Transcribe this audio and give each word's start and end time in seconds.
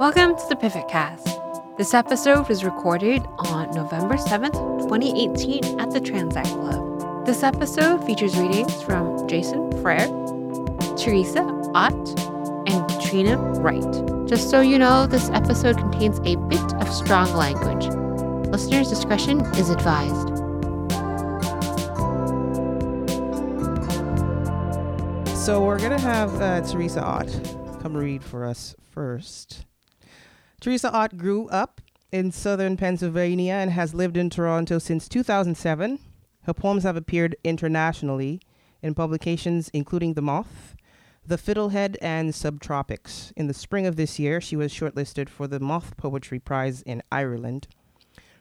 Welcome 0.00 0.34
to 0.34 0.46
the 0.48 0.56
Pivot 0.56 0.88
Cast. 0.88 1.38
This 1.78 1.94
episode 1.94 2.48
was 2.48 2.64
recorded 2.64 3.24
on 3.38 3.70
November 3.70 4.16
7th, 4.16 4.80
2018 4.88 5.78
at 5.78 5.92
the 5.92 6.00
Transact 6.00 6.48
Club. 6.48 7.24
This 7.24 7.44
episode 7.44 8.04
features 8.04 8.36
readings 8.36 8.82
from 8.82 9.28
Jason 9.28 9.70
Freure, 9.80 10.08
Teresa 10.98 11.42
Ott, 11.76 11.94
and 12.68 12.88
Catriona 12.90 13.38
Wright. 13.60 14.26
Just 14.28 14.50
so 14.50 14.60
you 14.60 14.80
know, 14.80 15.06
this 15.06 15.30
episode 15.30 15.78
contains 15.78 16.18
a 16.24 16.34
bit 16.48 16.74
of 16.82 16.88
strong 16.92 17.32
language. 17.34 17.86
Listener's 18.48 18.88
discretion 18.88 19.42
is 19.54 19.70
advised. 19.70 20.28
So 25.36 25.64
we're 25.64 25.78
gonna 25.78 26.00
have 26.00 26.42
uh, 26.42 26.62
Teresa 26.62 27.00
Ott 27.00 27.28
come 27.80 27.96
read 27.96 28.24
for 28.24 28.44
us 28.44 28.74
first. 28.90 29.66
Teresa 30.64 30.90
Ott 30.94 31.18
grew 31.18 31.46
up 31.48 31.82
in 32.10 32.32
southern 32.32 32.78
Pennsylvania 32.78 33.52
and 33.52 33.70
has 33.72 33.92
lived 33.92 34.16
in 34.16 34.30
Toronto 34.30 34.78
since 34.78 35.10
2007. 35.10 35.98
Her 36.44 36.54
poems 36.54 36.84
have 36.84 36.96
appeared 36.96 37.36
internationally 37.44 38.40
in 38.80 38.94
publications 38.94 39.68
including 39.74 40.14
The 40.14 40.22
Moth, 40.22 40.74
The 41.26 41.36
Fiddlehead, 41.36 41.96
and 42.00 42.32
Subtropics. 42.32 43.30
In 43.36 43.46
the 43.46 43.52
spring 43.52 43.86
of 43.86 43.96
this 43.96 44.18
year, 44.18 44.40
she 44.40 44.56
was 44.56 44.72
shortlisted 44.72 45.28
for 45.28 45.46
the 45.46 45.60
Moth 45.60 45.98
Poetry 45.98 46.38
Prize 46.38 46.80
in 46.80 47.02
Ireland. 47.12 47.68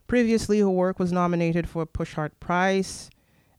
Previously, 0.08 0.62
her 0.62 0.70
work 0.70 1.00
was 1.00 1.12
nominated 1.12 1.67
for 1.67 1.81
a 1.81 1.86
Pushcart 1.86 2.31
Prize 2.40 3.09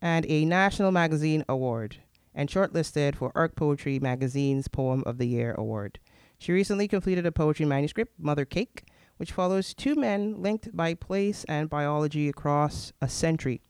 and 0.01 0.25
a 0.25 0.47
National 0.47 0.91
Magazine 0.91 1.45
Award, 1.51 1.99
and 2.35 2.49
shortlisted 2.49 3.15
for 3.15 3.31
Arc 3.35 3.57
Poetry 3.57 3.99
Magazine's 3.99 4.69
Poem 4.69 5.03
of 5.05 5.19
the 5.19 5.29
Year 5.29 5.55
Award. 5.59 5.99
She 6.45 6.53
recently 6.53 6.89
completed 6.89 7.25
a 7.25 7.33
poetry 7.33 7.65
manuscript, 7.65 8.13
Mother 8.19 8.45
Cake, 8.45 8.85
which 9.17 9.33
follows 9.33 9.73
two 9.73 9.95
men 9.95 10.43
linked 10.43 10.77
by 10.77 10.93
place 10.93 11.43
and 11.45 11.71
biology 11.71 12.29
across 12.29 12.93
a 13.01 13.09
century. 13.09 13.63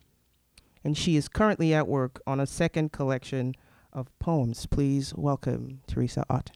And 0.82 0.98
she 0.98 1.14
is 1.14 1.28
currently 1.28 1.72
at 1.72 1.86
work 1.86 2.20
on 2.26 2.40
a 2.40 2.48
second 2.48 2.90
collection 2.90 3.54
of 3.92 4.10
poems. 4.18 4.66
Please 4.66 5.14
welcome 5.14 5.82
Teresa 5.86 6.26
Ott. 6.28 6.50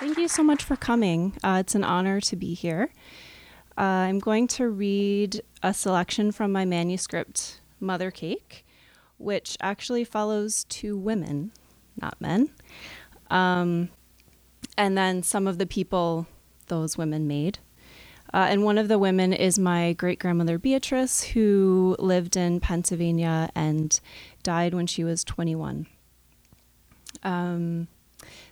Thank 0.00 0.16
you 0.16 0.28
so 0.28 0.42
much 0.42 0.64
for 0.64 0.76
coming. 0.76 1.36
Uh, 1.44 1.58
it's 1.60 1.74
an 1.74 1.84
honor 1.84 2.22
to 2.22 2.36
be 2.36 2.54
here. 2.54 2.88
Uh, 3.76 3.82
I'm 3.82 4.18
going 4.18 4.48
to 4.48 4.70
read 4.70 5.42
a 5.62 5.74
selection 5.74 6.32
from 6.32 6.52
my 6.52 6.64
manuscript, 6.64 7.60
Mother 7.80 8.10
Cake, 8.10 8.64
which 9.18 9.58
actually 9.60 10.04
follows 10.04 10.64
two 10.70 10.96
women, 10.96 11.52
not 12.00 12.18
men. 12.18 12.48
Um, 13.32 13.88
and 14.76 14.96
then 14.96 15.22
some 15.22 15.46
of 15.46 15.58
the 15.58 15.66
people 15.66 16.26
those 16.68 16.96
women 16.96 17.26
made. 17.26 17.58
Uh, 18.32 18.46
and 18.48 18.64
one 18.64 18.78
of 18.78 18.88
the 18.88 18.98
women 18.98 19.32
is 19.32 19.58
my 19.58 19.92
great 19.94 20.18
grandmother 20.18 20.58
Beatrice, 20.58 21.22
who 21.22 21.96
lived 21.98 22.36
in 22.36 22.60
Pennsylvania 22.60 23.50
and 23.54 24.00
died 24.42 24.72
when 24.72 24.86
she 24.86 25.04
was 25.04 25.24
21. 25.24 25.86
Um, 27.22 27.88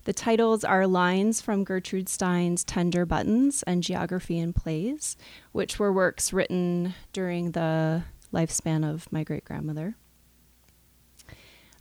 the 0.05 0.13
titles 0.13 0.65
are 0.65 0.87
lines 0.87 1.41
from 1.41 1.65
Gertrude 1.65 2.09
Stein's 2.09 2.65
Tender 2.65 3.07
Buttons 3.07 3.63
and 3.63 3.83
Geography 3.83 4.39
in 4.39 4.53
Plays, 4.53 5.17
which 5.53 5.79
were 5.79 5.93
works 5.93 6.33
written 6.33 6.95
during 7.13 7.53
the 7.53 8.05
lifespan 8.33 8.89
of 8.89 9.11
my 9.13 9.25
great 9.25 9.45
grandmother. 9.45 9.97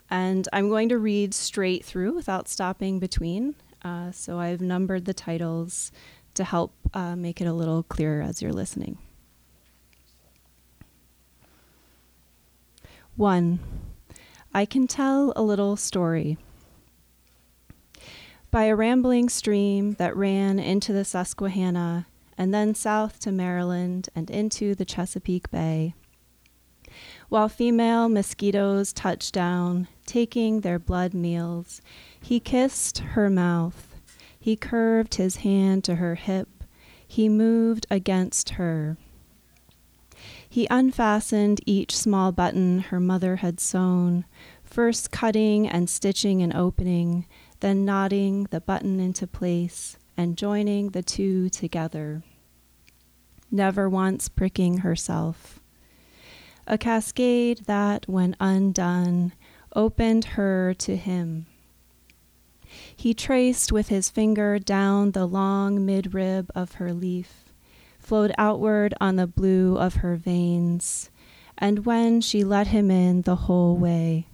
And 0.09 0.47
I'm 0.51 0.69
going 0.69 0.89
to 0.89 0.97
read 0.97 1.33
straight 1.33 1.85
through 1.85 2.13
without 2.13 2.47
stopping 2.47 2.99
between. 2.99 3.55
Uh, 3.83 4.11
so 4.11 4.39
I've 4.39 4.61
numbered 4.61 5.05
the 5.05 5.13
titles 5.13 5.91
to 6.33 6.43
help 6.43 6.73
uh, 6.93 7.15
make 7.15 7.41
it 7.41 7.45
a 7.45 7.53
little 7.53 7.83
clearer 7.83 8.21
as 8.21 8.41
you're 8.41 8.53
listening. 8.53 8.97
One, 13.15 13.59
I 14.53 14.65
can 14.65 14.87
tell 14.87 15.33
a 15.35 15.43
little 15.43 15.75
story. 15.75 16.37
By 18.51 18.63
a 18.63 18.75
rambling 18.75 19.29
stream 19.29 19.93
that 19.95 20.15
ran 20.15 20.57
into 20.57 20.91
the 20.91 21.05
Susquehanna 21.05 22.07
and 22.37 22.53
then 22.53 22.73
south 22.73 23.19
to 23.19 23.31
Maryland 23.31 24.09
and 24.15 24.29
into 24.29 24.73
the 24.73 24.85
Chesapeake 24.85 25.51
Bay. 25.51 25.93
While 27.29 27.47
female 27.47 28.09
mosquitoes 28.09 28.91
touched 28.91 29.35
down, 29.35 29.87
taking 30.07 30.61
their 30.61 30.79
blood 30.79 31.13
meals, 31.13 31.79
he 32.19 32.39
kissed 32.39 32.97
her 32.99 33.29
mouth. 33.29 33.95
He 34.39 34.55
curved 34.55 35.15
his 35.15 35.37
hand 35.37 35.83
to 35.83 35.95
her 35.95 36.15
hip. 36.15 36.63
He 37.07 37.29
moved 37.29 37.85
against 37.91 38.51
her. 38.51 38.97
He 40.49 40.67
unfastened 40.71 41.61
each 41.67 41.95
small 41.95 42.31
button 42.31 42.79
her 42.79 42.99
mother 42.99 43.37
had 43.37 43.59
sewn, 43.59 44.25
first 44.63 45.11
cutting 45.11 45.67
and 45.67 45.87
stitching 45.87 46.41
an 46.41 46.55
opening, 46.55 47.27
then 47.59 47.85
knotting 47.85 48.45
the 48.45 48.59
button 48.59 48.99
into 48.99 49.27
place 49.27 49.97
and 50.17 50.35
joining 50.35 50.89
the 50.89 51.03
two 51.03 51.47
together, 51.49 52.23
never 53.51 53.87
once 53.87 54.29
pricking 54.29 54.79
herself. 54.79 55.59
A 56.71 56.77
cascade 56.77 57.63
that, 57.65 58.07
when 58.07 58.35
undone, 58.39 59.33
opened 59.75 60.25
her 60.25 60.75
to 60.75 60.95
him. 60.95 61.47
He 62.95 63.15
traced 63.15 63.71
with 63.71 63.87
his 63.87 64.11
finger 64.11 64.59
down 64.59 65.11
the 65.11 65.25
long 65.25 65.79
midrib 65.79 66.51
of 66.53 66.73
her 66.73 66.93
leaf, 66.93 67.51
flowed 67.97 68.31
outward 68.37 68.93
on 69.01 69.15
the 69.15 69.25
blue 69.25 69.77
of 69.77 69.95
her 69.95 70.15
veins, 70.15 71.09
and 71.57 71.87
when 71.87 72.21
she 72.21 72.43
let 72.43 72.67
him 72.67 72.91
in 72.91 73.23
the 73.23 73.35
whole 73.35 73.75
way, 73.75 74.27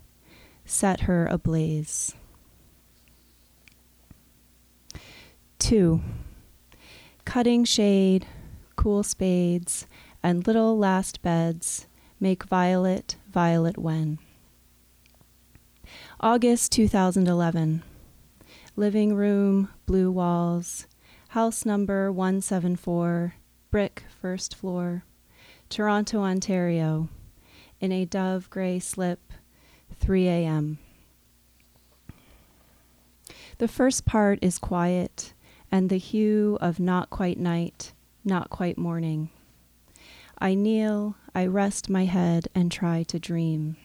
set 0.66 1.02
her 1.02 1.28
ablaze. 1.28 2.16
2. 5.60 6.02
Cutting 7.24 7.64
shade, 7.64 8.28
cool 8.76 9.04
spades, 9.04 9.88
and 10.22 10.46
little 10.46 10.78
last 10.78 11.22
beds 11.22 11.88
make 12.26 12.46
violet, 12.46 13.18
violet 13.32 13.78
when. 13.78 14.18
August 16.20 16.72
2011. 16.72 17.84
Living 18.76 19.14
room, 19.14 19.70
blue 19.86 20.10
walls, 20.10 20.88
house 21.28 21.66
number 21.66 22.12
174, 22.12 23.36
brick 23.70 24.06
first 24.10 24.56
floor, 24.56 25.04
Toronto, 25.70 26.22
Ontario, 26.22 27.10
in 27.80 27.92
a 27.92 28.06
dove 28.06 28.50
gray 28.50 28.80
slip, 28.80 29.32
3 30.00 30.28
a.m. 30.28 30.80
The 33.60 33.68
first 33.68 34.04
part 34.04 34.40
is 34.42 34.58
quiet 34.58 35.34
and 35.72 35.92
the 35.92 36.00
hue 36.00 36.58
of 36.60 36.80
not 36.80 37.12
quite 37.12 37.38
night, 37.38 37.94
not 38.24 38.50
quite 38.50 38.80
morning. 38.80 39.30
I 40.38 40.54
kneel, 40.54 41.16
I 41.34 41.46
rest 41.46 41.90
my 41.90 42.06
head 42.06 42.48
and 42.54 42.72
try 42.72 43.04
to 43.04 43.20
dream. 43.20 43.78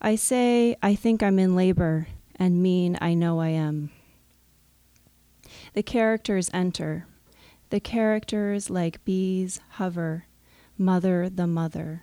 I 0.00 0.16
say 0.16 0.76
I 0.82 0.94
think 0.94 1.22
I'm 1.22 1.38
in 1.38 1.54
labor 1.54 2.08
and 2.36 2.62
mean 2.62 2.98
I 3.00 3.14
know 3.14 3.40
I 3.40 3.48
am. 3.48 3.90
The 5.74 5.82
characters 5.82 6.50
enter. 6.52 7.06
The 7.70 7.80
characters, 7.80 8.68
like 8.68 9.04
bees, 9.04 9.60
hover, 9.70 10.26
mother 10.76 11.28
the 11.28 11.46
mother. 11.46 12.02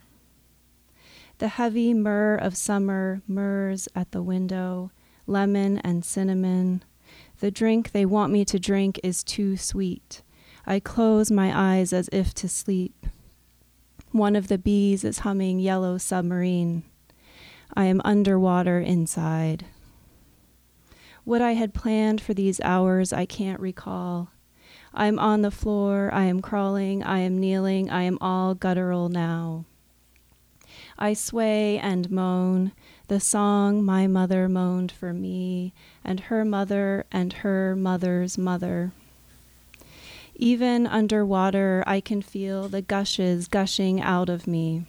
The 1.37 1.49
heavy 1.49 1.93
myrrh 1.93 2.35
of 2.35 2.57
summer 2.57 3.21
murs 3.27 3.87
at 3.95 4.11
the 4.11 4.23
window, 4.23 4.91
lemon 5.27 5.77
and 5.79 6.03
cinnamon, 6.03 6.83
the 7.39 7.51
drink 7.51 7.91
they 7.91 8.05
want 8.05 8.33
me 8.33 8.43
to 8.45 8.59
drink 8.59 8.99
is 9.03 9.23
too 9.23 9.55
sweet. 9.57 10.21
I 10.71 10.79
close 10.79 11.31
my 11.31 11.51
eyes 11.51 11.91
as 11.93 12.11
if 12.11 12.35
to 12.35 12.47
sleep. 12.47 13.07
One 14.11 14.35
of 14.35 14.49
the 14.49 14.59
bees 14.59 15.03
is 15.03 15.19
humming 15.19 15.57
Yellow 15.57 15.97
Submarine. 15.97 16.83
I 17.73 17.85
am 17.85 18.03
underwater 18.05 18.79
inside. 18.79 19.65
What 21.23 21.41
I 21.41 21.53
had 21.53 21.73
planned 21.73 22.21
for 22.21 22.35
these 22.35 22.61
hours, 22.61 23.11
I 23.11 23.25
can't 23.25 23.59
recall. 23.59 24.29
I 24.93 25.07
am 25.07 25.17
on 25.17 25.41
the 25.41 25.49
floor, 25.49 26.11
I 26.13 26.25
am 26.25 26.39
crawling, 26.39 27.01
I 27.01 27.17
am 27.21 27.39
kneeling, 27.39 27.89
I 27.89 28.03
am 28.03 28.19
all 28.21 28.53
guttural 28.53 29.09
now. 29.09 29.65
I 30.99 31.13
sway 31.13 31.79
and 31.79 32.11
moan, 32.11 32.73
the 33.07 33.19
song 33.19 33.83
my 33.83 34.05
mother 34.05 34.47
moaned 34.47 34.91
for 34.91 35.13
me, 35.13 35.73
and 36.03 36.19
her 36.19 36.45
mother 36.45 37.05
and 37.11 37.33
her 37.33 37.75
mother's 37.75 38.37
mother. 38.37 38.93
Even 40.41 40.87
underwater, 40.87 41.83
I 41.85 41.99
can 41.99 42.21
feel 42.21 42.69
the 42.69 42.81
gushes 42.81 43.49
gushing 43.49 43.99
out 43.99 44.29
of 44.29 44.47
me. 44.47 44.85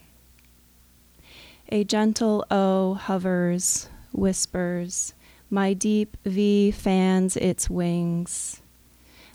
A 1.71 1.83
gentle 1.83 2.47
O 2.53 2.95
hovers, 2.95 3.89
whispers, 4.13 5.13
My 5.51 5.73
deep 5.73 6.17
V 6.25 6.71
fans 6.71 7.37
its 7.37 7.69
wings, 7.69 8.63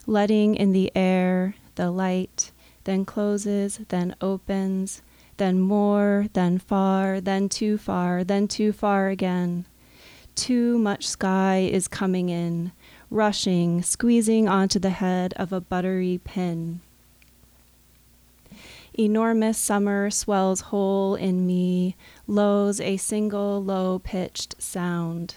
letting 0.07 0.55
in 0.55 0.71
the 0.71 0.89
air 0.95 1.55
the 1.75 1.91
light, 1.91 2.53
then 2.85 3.03
closes, 3.03 3.81
then 3.89 4.15
opens, 4.21 5.01
then 5.35 5.59
more, 5.59 6.27
then 6.31 6.59
far, 6.59 7.19
then 7.19 7.49
too 7.49 7.77
far, 7.77 8.23
then 8.23 8.47
too 8.47 8.71
far 8.71 9.09
again. 9.09 9.65
Too 10.33 10.77
much 10.77 11.05
sky 11.05 11.69
is 11.69 11.89
coming 11.89 12.29
in, 12.29 12.71
rushing, 13.15 13.81
squeezing 13.81 14.47
onto 14.47 14.77
the 14.77 14.89
head 14.89 15.33
of 15.37 15.53
a 15.53 15.61
buttery 15.61 16.19
pin. 16.23 16.81
Enormous 18.93 19.57
summer 19.57 20.09
swells 20.09 20.61
whole 20.61 21.15
in 21.15 21.47
me, 21.47 21.95
lows 22.27 22.79
a 22.79 22.97
single 22.97 23.63
low 23.63 23.99
pitched 23.99 24.61
sound. 24.61 25.35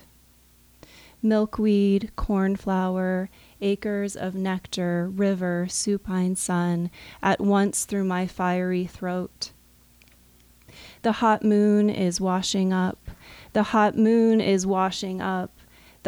Milkweed, 1.23 2.13
cornflower, 2.15 3.31
acres 3.61 4.15
of 4.15 4.35
nectar, 4.35 5.09
river, 5.09 5.67
supine 5.69 6.37
sun, 6.37 6.91
at 7.23 7.41
once 7.41 7.85
through 7.85 8.05
my 8.05 8.27
fiery 8.27 8.87
throat. 8.87 9.51
The 11.03 11.13
hot 11.13 11.43
moon 11.43 11.91
is 11.91 12.21
washing 12.21 12.73
up, 12.73 13.11
the 13.53 13.65
hot 13.65 13.97
moon 13.97 14.41
is 14.41 14.65
washing 14.67 15.21
up, 15.21 15.58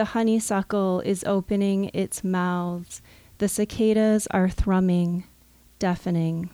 the 0.01 0.17
honeysuckle 0.17 1.01
is 1.01 1.23
opening 1.25 1.91
its 1.93 2.25
mouths, 2.25 3.03
the 3.37 3.47
cicadas 3.47 4.27
are 4.29 4.49
thrumming, 4.49 5.25
deafening. 5.79 6.49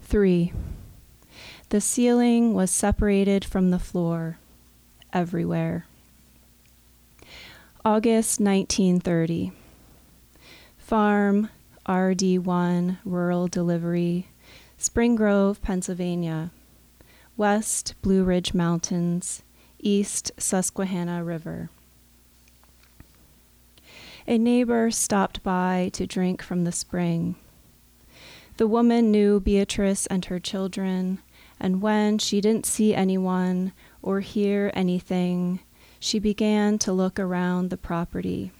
3. 0.00 0.50
The 1.68 1.80
ceiling 1.82 2.54
was 2.54 2.70
separated 2.70 3.44
from 3.44 3.70
the 3.70 3.78
floor, 3.78 4.38
everywhere. 5.12 5.84
August 7.84 8.40
1930. 8.40 9.52
Farm, 10.78 11.50
RD1, 11.86 12.96
Rural 13.04 13.46
Delivery, 13.46 14.28
Spring 14.78 15.16
Grove, 15.16 15.60
Pennsylvania. 15.60 16.50
West, 17.36 17.92
Blue 18.00 18.24
Ridge 18.24 18.54
Mountains, 18.54 19.42
East, 19.82 20.32
Susquehanna 20.38 21.22
River. 21.22 21.68
A 24.26 24.38
neighbor 24.38 24.90
stopped 24.90 25.42
by 25.42 25.90
to 25.92 26.06
drink 26.06 26.40
from 26.40 26.64
the 26.64 26.72
spring. 26.72 27.34
The 28.56 28.68
woman 28.68 29.10
knew 29.10 29.40
Beatrice 29.40 30.06
and 30.06 30.24
her 30.26 30.38
children, 30.38 31.18
and 31.58 31.82
when 31.82 32.18
she 32.18 32.40
didn't 32.40 32.66
see 32.66 32.94
anyone 32.94 33.72
or 34.00 34.20
hear 34.20 34.70
anything, 34.74 35.60
she 35.98 36.18
began 36.18 36.78
to 36.78 36.92
look 36.92 37.18
around 37.18 37.70
the 37.70 37.76
property. 37.76 38.52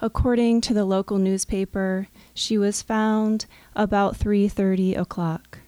According 0.00 0.62
to 0.62 0.74
the 0.74 0.84
local 0.86 1.18
newspaper, 1.18 2.08
she 2.32 2.56
was 2.56 2.80
found 2.80 3.44
about 3.76 4.16
3:30 4.16 4.94
o'clock. 4.94 5.59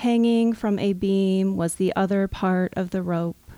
Hanging 0.00 0.52
from 0.52 0.78
a 0.78 0.92
beam 0.92 1.56
was 1.56 1.76
the 1.76 1.90
other 1.96 2.28
part 2.28 2.74
of 2.76 2.90
the 2.90 3.00
rope, 3.00 3.50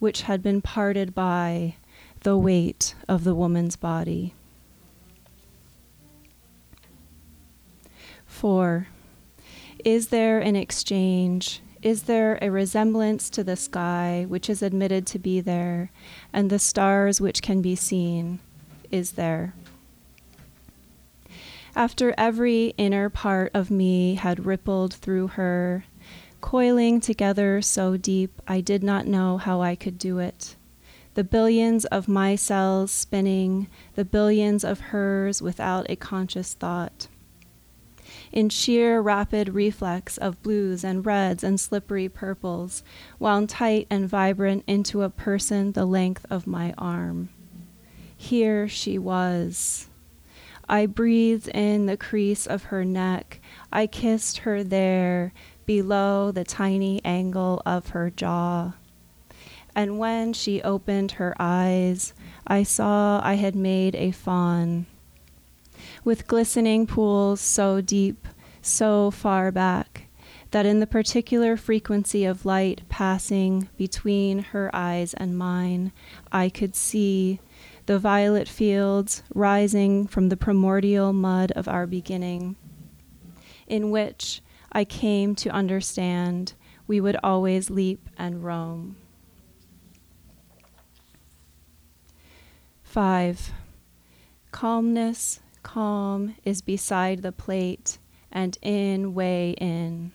which 0.00 0.22
had 0.22 0.42
been 0.42 0.60
parted 0.60 1.14
by 1.14 1.76
the 2.22 2.36
weight 2.36 2.96
of 3.06 3.22
the 3.22 3.34
woman's 3.34 3.76
body. 3.76 4.34
4. 8.26 8.88
Is 9.84 10.08
there 10.08 10.40
an 10.40 10.56
exchange? 10.56 11.60
Is 11.80 12.02
there 12.02 12.40
a 12.42 12.50
resemblance 12.50 13.30
to 13.30 13.44
the 13.44 13.54
sky 13.54 14.26
which 14.28 14.50
is 14.50 14.62
admitted 14.62 15.06
to 15.06 15.20
be 15.20 15.40
there, 15.40 15.92
and 16.32 16.50
the 16.50 16.58
stars 16.58 17.20
which 17.20 17.40
can 17.40 17.62
be 17.62 17.76
seen? 17.76 18.40
Is 18.90 19.12
there? 19.12 19.54
After 21.78 22.12
every 22.18 22.74
inner 22.76 23.08
part 23.08 23.52
of 23.54 23.70
me 23.70 24.16
had 24.16 24.44
rippled 24.44 24.92
through 24.94 25.28
her, 25.28 25.84
coiling 26.40 26.98
together 26.98 27.62
so 27.62 27.96
deep 27.96 28.42
I 28.48 28.60
did 28.60 28.82
not 28.82 29.06
know 29.06 29.36
how 29.36 29.62
I 29.62 29.76
could 29.76 29.96
do 29.96 30.18
it. 30.18 30.56
The 31.14 31.22
billions 31.22 31.84
of 31.84 32.08
my 32.08 32.34
cells 32.34 32.90
spinning, 32.90 33.68
the 33.94 34.04
billions 34.04 34.64
of 34.64 34.80
hers 34.90 35.40
without 35.40 35.88
a 35.88 35.94
conscious 35.94 36.52
thought 36.52 37.06
in 38.32 38.48
sheer 38.48 39.00
rapid 39.00 39.50
reflex 39.50 40.18
of 40.18 40.42
blues 40.42 40.82
and 40.82 41.06
reds 41.06 41.44
and 41.44 41.60
slippery 41.60 42.08
purples, 42.08 42.82
wound 43.20 43.50
tight 43.50 43.86
and 43.88 44.08
vibrant 44.08 44.64
into 44.66 45.02
a 45.02 45.10
person 45.10 45.70
the 45.70 45.86
length 45.86 46.26
of 46.28 46.44
my 46.44 46.74
arm. 46.76 47.28
Here 48.16 48.66
she 48.66 48.98
was. 48.98 49.87
I 50.68 50.86
breathed 50.86 51.48
in 51.48 51.86
the 51.86 51.96
crease 51.96 52.46
of 52.46 52.64
her 52.64 52.84
neck. 52.84 53.40
I 53.72 53.86
kissed 53.86 54.38
her 54.38 54.62
there, 54.62 55.32
below 55.66 56.30
the 56.30 56.44
tiny 56.44 57.00
angle 57.04 57.62
of 57.64 57.88
her 57.88 58.10
jaw. 58.10 58.74
And 59.74 59.98
when 59.98 60.32
she 60.32 60.62
opened 60.62 61.12
her 61.12 61.34
eyes, 61.38 62.12
I 62.46 62.62
saw 62.62 63.20
I 63.22 63.34
had 63.34 63.54
made 63.54 63.94
a 63.94 64.10
fawn 64.10 64.86
with 66.04 66.26
glistening 66.26 66.86
pools 66.86 67.40
so 67.40 67.80
deep, 67.80 68.26
so 68.62 69.10
far 69.10 69.52
back, 69.52 70.08
that 70.50 70.66
in 70.66 70.80
the 70.80 70.86
particular 70.86 71.56
frequency 71.56 72.24
of 72.24 72.46
light 72.46 72.82
passing 72.88 73.68
between 73.76 74.38
her 74.38 74.70
eyes 74.74 75.14
and 75.14 75.38
mine, 75.38 75.92
I 76.32 76.48
could 76.48 76.74
see 76.74 77.40
the 77.88 77.98
violet 77.98 78.46
fields 78.46 79.22
rising 79.34 80.06
from 80.06 80.28
the 80.28 80.36
primordial 80.36 81.10
mud 81.14 81.50
of 81.52 81.66
our 81.66 81.86
beginning, 81.86 82.54
in 83.66 83.90
which 83.90 84.42
I 84.70 84.84
came 84.84 85.34
to 85.36 85.48
understand 85.48 86.52
we 86.86 87.00
would 87.00 87.16
always 87.22 87.70
leap 87.70 88.10
and 88.18 88.44
roam. 88.44 88.98
5. 92.82 93.52
Calmness 94.52 95.40
calm 95.62 96.36
is 96.44 96.60
beside 96.60 97.22
the 97.22 97.32
plate 97.32 97.96
and 98.30 98.58
in, 98.60 99.14
way 99.14 99.52
in. 99.52 100.12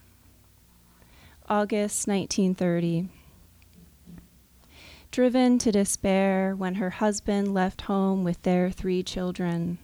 August 1.48 2.06
1930. 2.06 3.08
Driven 5.14 5.58
to 5.58 5.70
despair 5.70 6.56
when 6.56 6.74
her 6.74 6.90
husband 6.90 7.54
left 7.54 7.82
home 7.82 8.24
with 8.24 8.42
their 8.42 8.72
three 8.72 9.04
children, 9.04 9.78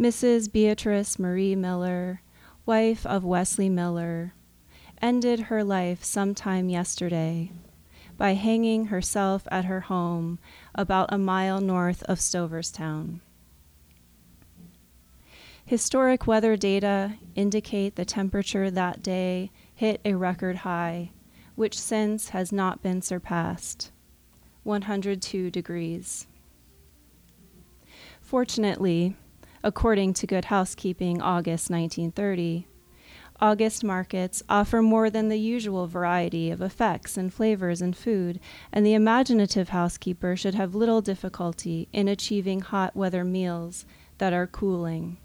Mrs. 0.00 0.50
Beatrice 0.50 1.18
Marie 1.18 1.54
Miller, 1.54 2.22
wife 2.64 3.04
of 3.04 3.22
Wesley 3.22 3.68
Miller, 3.68 4.32
ended 5.02 5.40
her 5.40 5.62
life 5.62 6.02
sometime 6.02 6.70
yesterday 6.70 7.52
by 8.16 8.32
hanging 8.32 8.86
herself 8.86 9.46
at 9.50 9.66
her 9.66 9.80
home 9.80 10.38
about 10.74 11.12
a 11.12 11.18
mile 11.18 11.60
north 11.60 12.02
of 12.04 12.18
Stoverstown. 12.18 13.20
Historic 15.66 16.26
weather 16.26 16.56
data 16.56 17.16
indicate 17.34 17.96
the 17.96 18.06
temperature 18.06 18.70
that 18.70 19.02
day 19.02 19.50
hit 19.74 20.00
a 20.02 20.14
record 20.14 20.56
high, 20.56 21.10
which 21.56 21.78
since 21.78 22.30
has 22.30 22.50
not 22.50 22.82
been 22.82 23.02
surpassed 23.02 23.90
102 24.66 25.50
degrees. 25.50 26.26
Fortunately, 28.20 29.16
according 29.62 30.12
to 30.14 30.26
Good 30.26 30.46
Housekeeping 30.46 31.22
August 31.22 31.70
1930, 31.70 32.66
August 33.40 33.84
markets 33.84 34.42
offer 34.48 34.82
more 34.82 35.10
than 35.10 35.28
the 35.28 35.38
usual 35.38 35.86
variety 35.86 36.50
of 36.50 36.62
effects 36.62 37.16
and 37.16 37.32
flavors 37.32 37.82
in 37.82 37.92
food, 37.92 38.40
and 38.72 38.84
the 38.84 38.94
imaginative 38.94 39.68
housekeeper 39.68 40.34
should 40.36 40.54
have 40.54 40.74
little 40.74 41.02
difficulty 41.02 41.88
in 41.92 42.08
achieving 42.08 42.60
hot 42.60 42.96
weather 42.96 43.24
meals 43.24 43.84
that 44.18 44.32
are 44.32 44.46
cooling. 44.46 45.18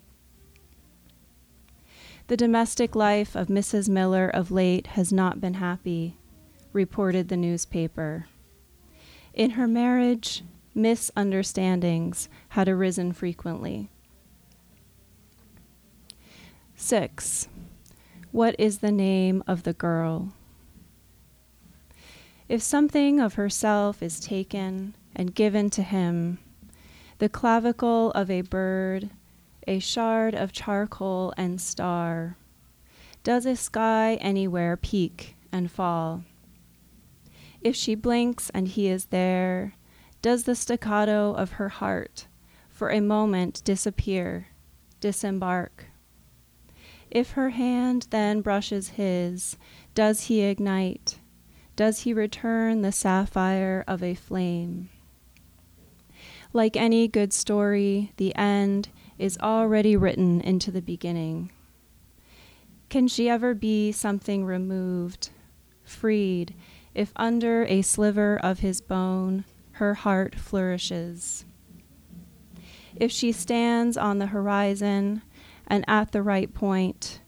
The 2.27 2.38
domestic 2.38 2.95
life 2.95 3.36
of 3.36 3.48
Mrs. 3.48 3.89
Miller 3.89 4.29
of 4.29 4.51
late 4.51 4.88
has 4.88 5.12
not 5.12 5.41
been 5.41 5.55
happy, 5.55 6.17
reported 6.74 7.29
the 7.29 7.38
newspaper. 7.38 8.27
In 9.33 9.51
her 9.51 9.67
marriage, 9.67 10.43
misunderstandings 10.75 12.27
had 12.50 12.67
arisen 12.67 13.13
frequently. 13.13 13.89
6. 16.75 17.47
What 18.31 18.55
is 18.57 18.79
the 18.79 18.91
name 18.91 19.43
of 19.47 19.63
the 19.63 19.73
girl? 19.73 20.33
If 22.50 22.61
something 22.61 23.21
of 23.21 23.35
herself 23.35 24.03
is 24.03 24.19
taken 24.19 24.95
and 25.15 25.33
given 25.33 25.69
to 25.71 25.83
him, 25.83 26.39
the 27.19 27.29
clavicle 27.29 28.11
of 28.11 28.29
a 28.29 28.41
bird, 28.41 29.11
a 29.67 29.79
shard 29.79 30.33
of 30.35 30.51
charcoal 30.51 31.33
and 31.38 31.61
star. 31.61 32.35
Does 33.23 33.45
a 33.45 33.55
sky 33.55 34.15
anywhere 34.15 34.75
peak 34.75 35.35
and 35.51 35.71
fall? 35.71 36.23
If 37.62 37.75
she 37.75 37.94
blinks 37.94 38.50
and 38.51 38.68
he 38.68 38.88
is 38.88 39.06
there, 39.06 39.75
does 40.22 40.44
the 40.44 40.56
staccato 40.56 41.34
of 41.34 41.53
her 41.53 41.70
heart 41.70 42.27
for 42.70 42.89
a 42.89 43.00
moment 43.00 43.62
disappear, 43.63 44.48
disembark? 45.00 45.86
If 47.12 47.32
her 47.32 47.50
hand 47.50 48.08
then 48.10 48.41
brushes 48.41 48.89
his, 48.89 49.58
does 49.94 50.24
he 50.24 50.41
ignite? 50.41 51.20
Does 51.75 52.01
he 52.01 52.13
return 52.13 52.82
the 52.82 52.91
sapphire 52.91 53.84
of 53.88 54.01
a 54.01 54.15
flame? 54.15 54.89
Like 56.53 56.75
any 56.75 57.08
good 57.08 57.32
story, 57.32 58.12
the 58.18 58.36
end 58.36 58.89
is 59.18 59.38
already 59.38 59.96
written 59.96 60.41
into 60.41 60.72
the 60.72 60.82
beginning. 60.82 61.51
Can 62.89 63.08
she 63.08 63.30
ever 63.30 63.53
be 63.53 63.91
something 63.91 64.46
removed, 64.46 65.30
freed, 65.84 66.56
if 66.93 67.12
under 67.15 67.63
a 67.65 67.81
sliver 67.81 68.38
of 68.38 68.60
his 68.60 68.81
bone 68.81 69.45
her 69.74 69.93
heart 69.93 70.36
flourishes? 70.36 71.45
If 72.95 73.12
she 73.12 73.31
stands 73.31 73.98
on 73.98 74.19
the 74.19 74.27
horizon 74.27 75.21
and 75.67 75.86
at 75.88 76.12
the 76.12 76.21
right 76.21 76.53
point, 76.53 77.21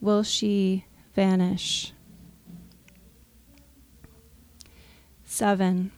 will 0.00 0.22
she 0.22 0.84
vanish? 1.14 1.92
Seven. 5.24 5.92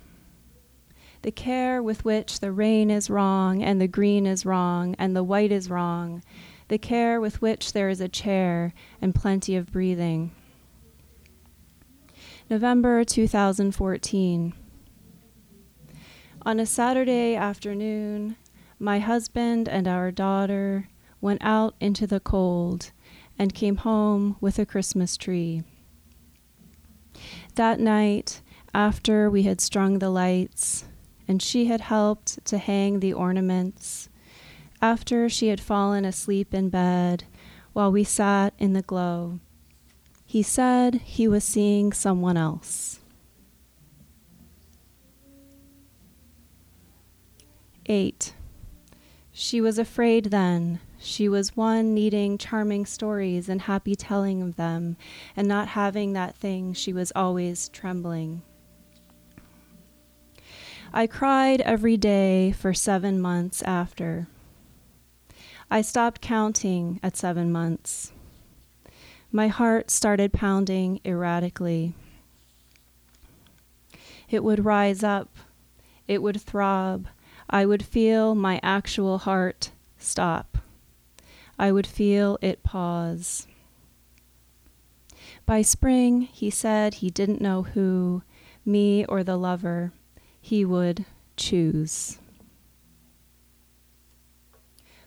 The 1.23 1.33
care 1.33 1.83
with 1.83 2.05
which 2.05 2.41
the 2.41 2.53
rain 2.53 2.91
is 2.91 3.11
wrong, 3.11 3.63
and 3.63 3.81
the 3.81 3.89
green 3.89 4.27
is 4.27 4.47
wrong, 4.47 4.95
and 4.99 5.17
the 5.17 5.25
white 5.25 5.51
is 5.51 5.69
wrong, 5.69 6.23
the 6.69 6.79
care 6.79 7.21
with 7.21 7.43
which 7.43 7.73
there 7.73 7.89
is 7.89 8.01
a 8.01 8.09
chair 8.09 8.73
and 9.03 9.15
plenty 9.15 9.57
of 9.57 9.73
breathing. 9.73 10.31
November 12.49 13.03
2014. 13.03 14.55
On 16.43 16.61
a 16.61 16.65
Saturday 16.65 17.35
afternoon, 17.35 18.37
my 18.79 19.01
husband 19.01 19.69
and 19.69 19.89
our 19.89 20.13
daughter 20.13 20.87
went 21.21 21.43
out 21.43 21.75
into 21.81 22.07
the 22.07 22.21
cold 22.21 22.93
and 23.37 23.53
came 23.53 23.79
home 23.79 24.37
with 24.41 24.61
a 24.61 24.67
Christmas 24.67 25.17
tree. 25.17 25.65
That 27.57 27.81
night, 27.81 28.43
after 28.73 29.29
we 29.29 29.43
had 29.43 29.61
strung 29.61 29.99
the 29.99 30.11
lights, 30.11 30.85
and 31.27 31.43
she 31.43 31.65
had 31.65 31.81
helped 31.81 32.45
to 32.45 32.59
hang 32.59 33.01
the 33.01 33.13
ornaments, 33.13 34.09
after 34.81 35.29
she 35.29 35.49
had 35.49 35.61
fallen 35.61 36.05
asleep 36.05 36.55
in 36.55 36.69
bed 36.69 37.25
while 37.73 37.91
we 37.91 38.05
sat 38.05 38.55
in 38.57 38.73
the 38.73 38.83
glow, 38.83 39.41
he 40.37 40.43
said 40.43 40.97
he 40.97 41.27
was 41.27 41.43
seeing 41.43 41.95
someone 41.95 42.37
else. 42.37 43.01
8. 47.87 48.35
She 49.33 49.63
was 49.63 49.79
afraid 49.79 50.27
then. 50.27 50.79
She 50.99 51.27
was 51.27 51.57
one 51.57 51.95
needing 51.95 52.37
charming 52.37 52.85
stories 52.85 53.49
and 53.49 53.63
happy 53.63 53.95
telling 53.95 54.43
of 54.43 54.57
them, 54.57 54.99
and 55.35 55.49
not 55.49 55.69
having 55.69 56.13
that 56.13 56.37
thing 56.37 56.75
she 56.75 56.93
was 56.93 57.13
always 57.17 57.71
trembling. 57.71 58.43
I 60.93 61.07
cried 61.07 61.63
every 61.63 61.97
day 61.97 62.53
for 62.53 62.75
seven 62.75 63.23
months 63.23 63.63
after. 63.63 64.29
I 65.71 65.81
stopped 65.81 66.21
counting 66.21 67.01
at 67.03 67.17
seven 67.17 67.51
months. 67.51 68.13
My 69.33 69.49
heart 69.49 69.91
started 69.91 70.33
pounding 70.33 71.01
erratically. 71.05 71.95
It 74.29 74.43
would 74.43 74.65
rise 74.65 75.03
up, 75.03 75.29
it 76.09 76.23
would 76.23 76.41
throb. 76.41 77.07
I 77.49 77.65
would 77.65 77.85
feel 77.85 78.35
my 78.35 78.59
actual 78.63 79.19
heart 79.19 79.71
stop. 79.99 80.59
I 81.59 81.71
would 81.71 81.87
feel 81.87 82.39
it 82.43 82.63
pause. 82.63 83.47
By 85.47 85.63
spring, 85.63 86.23
he 86.23 86.51
said 86.51 86.95
he 86.95 87.11
didn't 87.11 87.41
know 87.41 87.63
who, 87.63 88.23
me 88.65 89.05
or 89.05 89.23
the 89.23 89.37
lover, 89.37 89.93
he 90.41 90.65
would 90.65 91.05
choose. 91.37 92.19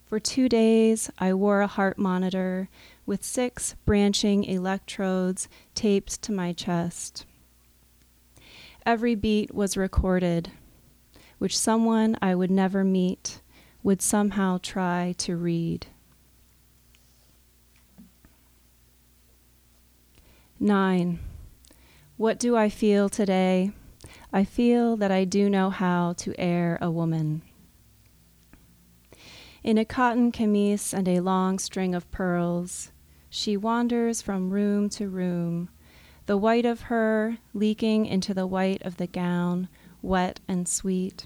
For 0.05 0.19
two 0.19 0.49
days, 0.49 1.11
I 1.19 1.33
wore 1.33 1.61
a 1.61 1.67
heart 1.67 1.97
monitor 1.97 2.69
with 3.09 3.25
six 3.25 3.75
branching 3.87 4.43
electrodes 4.43 5.49
taped 5.73 6.21
to 6.21 6.31
my 6.31 6.53
chest. 6.53 7.25
Every 8.85 9.15
beat 9.15 9.51
was 9.51 9.75
recorded, 9.75 10.51
which 11.39 11.57
someone 11.57 12.19
I 12.21 12.35
would 12.35 12.51
never 12.51 12.83
meet 12.83 13.41
would 13.81 14.03
somehow 14.03 14.59
try 14.61 15.15
to 15.17 15.35
read. 15.35 15.87
Nine. 20.59 21.17
What 22.15 22.37
do 22.37 22.55
I 22.55 22.69
feel 22.69 23.09
today? 23.09 23.71
I 24.31 24.43
feel 24.43 24.95
that 24.97 25.11
I 25.11 25.23
do 25.23 25.49
know 25.49 25.71
how 25.71 26.13
to 26.17 26.39
air 26.39 26.77
a 26.79 26.91
woman. 26.91 27.41
In 29.63 29.79
a 29.79 29.85
cotton 29.85 30.31
camise 30.31 30.93
and 30.93 31.07
a 31.07 31.21
long 31.21 31.57
string 31.57 31.95
of 31.95 32.09
pearls, 32.11 32.91
she 33.29 33.55
wanders 33.55 34.21
from 34.21 34.49
room 34.49 34.89
to 34.89 35.07
room, 35.09 35.69
the 36.25 36.37
white 36.37 36.65
of 36.65 36.81
her 36.81 37.37
leaking 37.53 38.05
into 38.05 38.33
the 38.33 38.47
white 38.47 38.81
of 38.83 38.97
the 38.97 39.07
gown, 39.07 39.67
wet 40.01 40.39
and 40.47 40.67
sweet. 40.67 41.25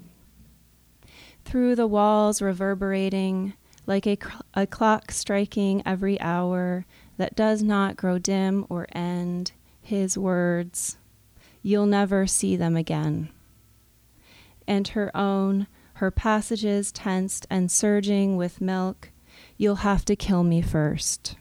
Through 1.46 1.76
the 1.76 1.88
walls 1.88 2.42
reverberating, 2.42 3.54
like 3.86 4.08
a, 4.08 4.18
cl- 4.22 4.42
a 4.54 4.66
clock 4.66 5.12
striking 5.12 5.82
every 5.86 6.20
hour 6.22 6.86
that 7.18 7.36
does 7.36 7.62
not 7.62 7.98
grow 7.98 8.18
dim 8.18 8.66
or 8.70 8.88
end, 8.94 9.52
his 9.82 10.18
words, 10.18 10.98
you'll 11.62 11.86
never 11.86 12.26
see 12.26 12.56
them 12.56 12.76
again. 12.76 13.30
And 14.68 14.90
her 14.90 15.16
own 15.16 15.68
her 16.04 16.12
passages 16.12 16.92
tensed 16.92 17.46
and 17.50 17.72
surging 17.72 18.36
with 18.36 18.60
milk. 18.62 19.12
You'll 19.58 19.78
have 19.78 20.04
to 20.06 20.16
kill 20.16 20.44
me 20.44 20.62
first. 20.62 21.36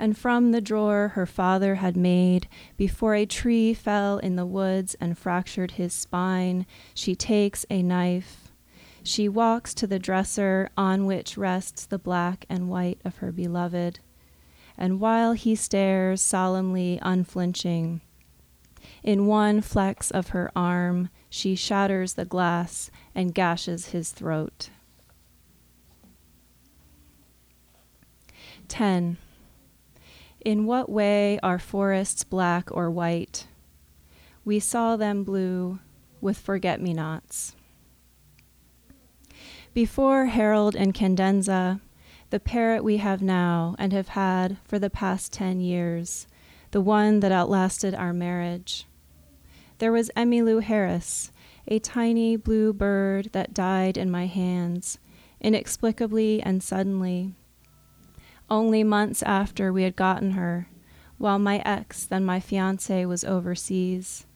And 0.00 0.16
from 0.16 0.52
the 0.52 0.62
drawer 0.62 1.08
her 1.08 1.26
father 1.26 1.74
had 1.74 1.94
made, 1.94 2.48
before 2.78 3.14
a 3.14 3.26
tree 3.26 3.74
fell 3.74 4.16
in 4.16 4.34
the 4.34 4.46
woods 4.46 4.96
and 4.98 5.18
fractured 5.18 5.72
his 5.72 5.92
spine, 5.92 6.64
she 6.94 7.14
takes 7.14 7.66
a 7.68 7.82
knife. 7.82 8.50
She 9.02 9.28
walks 9.28 9.74
to 9.74 9.86
the 9.86 9.98
dresser 9.98 10.70
on 10.74 11.04
which 11.04 11.36
rests 11.36 11.84
the 11.84 11.98
black 11.98 12.46
and 12.48 12.70
white 12.70 12.98
of 13.04 13.16
her 13.16 13.30
beloved. 13.30 14.00
And 14.78 15.00
while 15.00 15.34
he 15.34 15.54
stares 15.54 16.22
solemnly, 16.22 16.98
unflinching, 17.02 18.00
in 19.02 19.26
one 19.26 19.60
flex 19.60 20.10
of 20.10 20.28
her 20.28 20.50
arm, 20.56 21.10
she 21.28 21.54
shatters 21.54 22.14
the 22.14 22.24
glass 22.24 22.90
and 23.14 23.34
gashes 23.34 23.90
his 23.90 24.12
throat. 24.12 24.70
10. 28.68 29.18
In 30.44 30.64
what 30.64 30.88
way 30.88 31.38
are 31.42 31.58
forests 31.58 32.24
black 32.24 32.70
or 32.72 32.90
white? 32.90 33.46
We 34.44 34.58
saw 34.58 34.96
them 34.96 35.22
blue 35.22 35.80
with 36.20 36.38
forget 36.38 36.80
me 36.80 36.94
nots. 36.94 37.54
Before 39.74 40.26
Harold 40.26 40.74
and 40.74 40.94
Cadenza, 40.94 41.80
the 42.30 42.40
parrot 42.40 42.82
we 42.82 42.96
have 42.96 43.20
now 43.20 43.74
and 43.78 43.92
have 43.92 44.08
had 44.08 44.56
for 44.64 44.78
the 44.78 44.90
past 44.90 45.32
10 45.32 45.60
years, 45.60 46.26
the 46.70 46.80
one 46.80 47.20
that 47.20 47.32
outlasted 47.32 47.94
our 47.94 48.12
marriage, 48.12 48.86
there 49.78 49.92
was 49.92 50.10
Emmylou 50.16 50.62
Harris, 50.62 51.32
a 51.66 51.78
tiny 51.78 52.36
blue 52.36 52.72
bird 52.72 53.30
that 53.32 53.54
died 53.54 53.96
in 53.96 54.10
my 54.10 54.26
hands, 54.26 54.98
inexplicably 55.40 56.42
and 56.42 56.62
suddenly. 56.62 57.34
Only 58.50 58.82
months 58.82 59.22
after 59.22 59.72
we 59.72 59.84
had 59.84 59.94
gotten 59.94 60.32
her, 60.32 60.66
while 61.18 61.38
my 61.38 61.62
ex, 61.64 62.04
then 62.04 62.24
my 62.24 62.40
fiance, 62.40 63.04
was 63.04 63.22
overseas. 63.22 64.26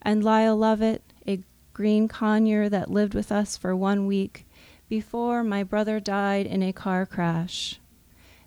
And 0.00 0.22
Lyle 0.22 0.56
Lovett, 0.56 1.02
a 1.26 1.40
green 1.72 2.06
conure 2.06 2.68
that 2.68 2.90
lived 2.90 3.14
with 3.14 3.32
us 3.32 3.56
for 3.56 3.74
one 3.74 4.06
week 4.06 4.46
before 4.88 5.42
my 5.42 5.64
brother 5.64 5.98
died 5.98 6.46
in 6.46 6.62
a 6.62 6.72
car 6.72 7.06
crash. 7.06 7.80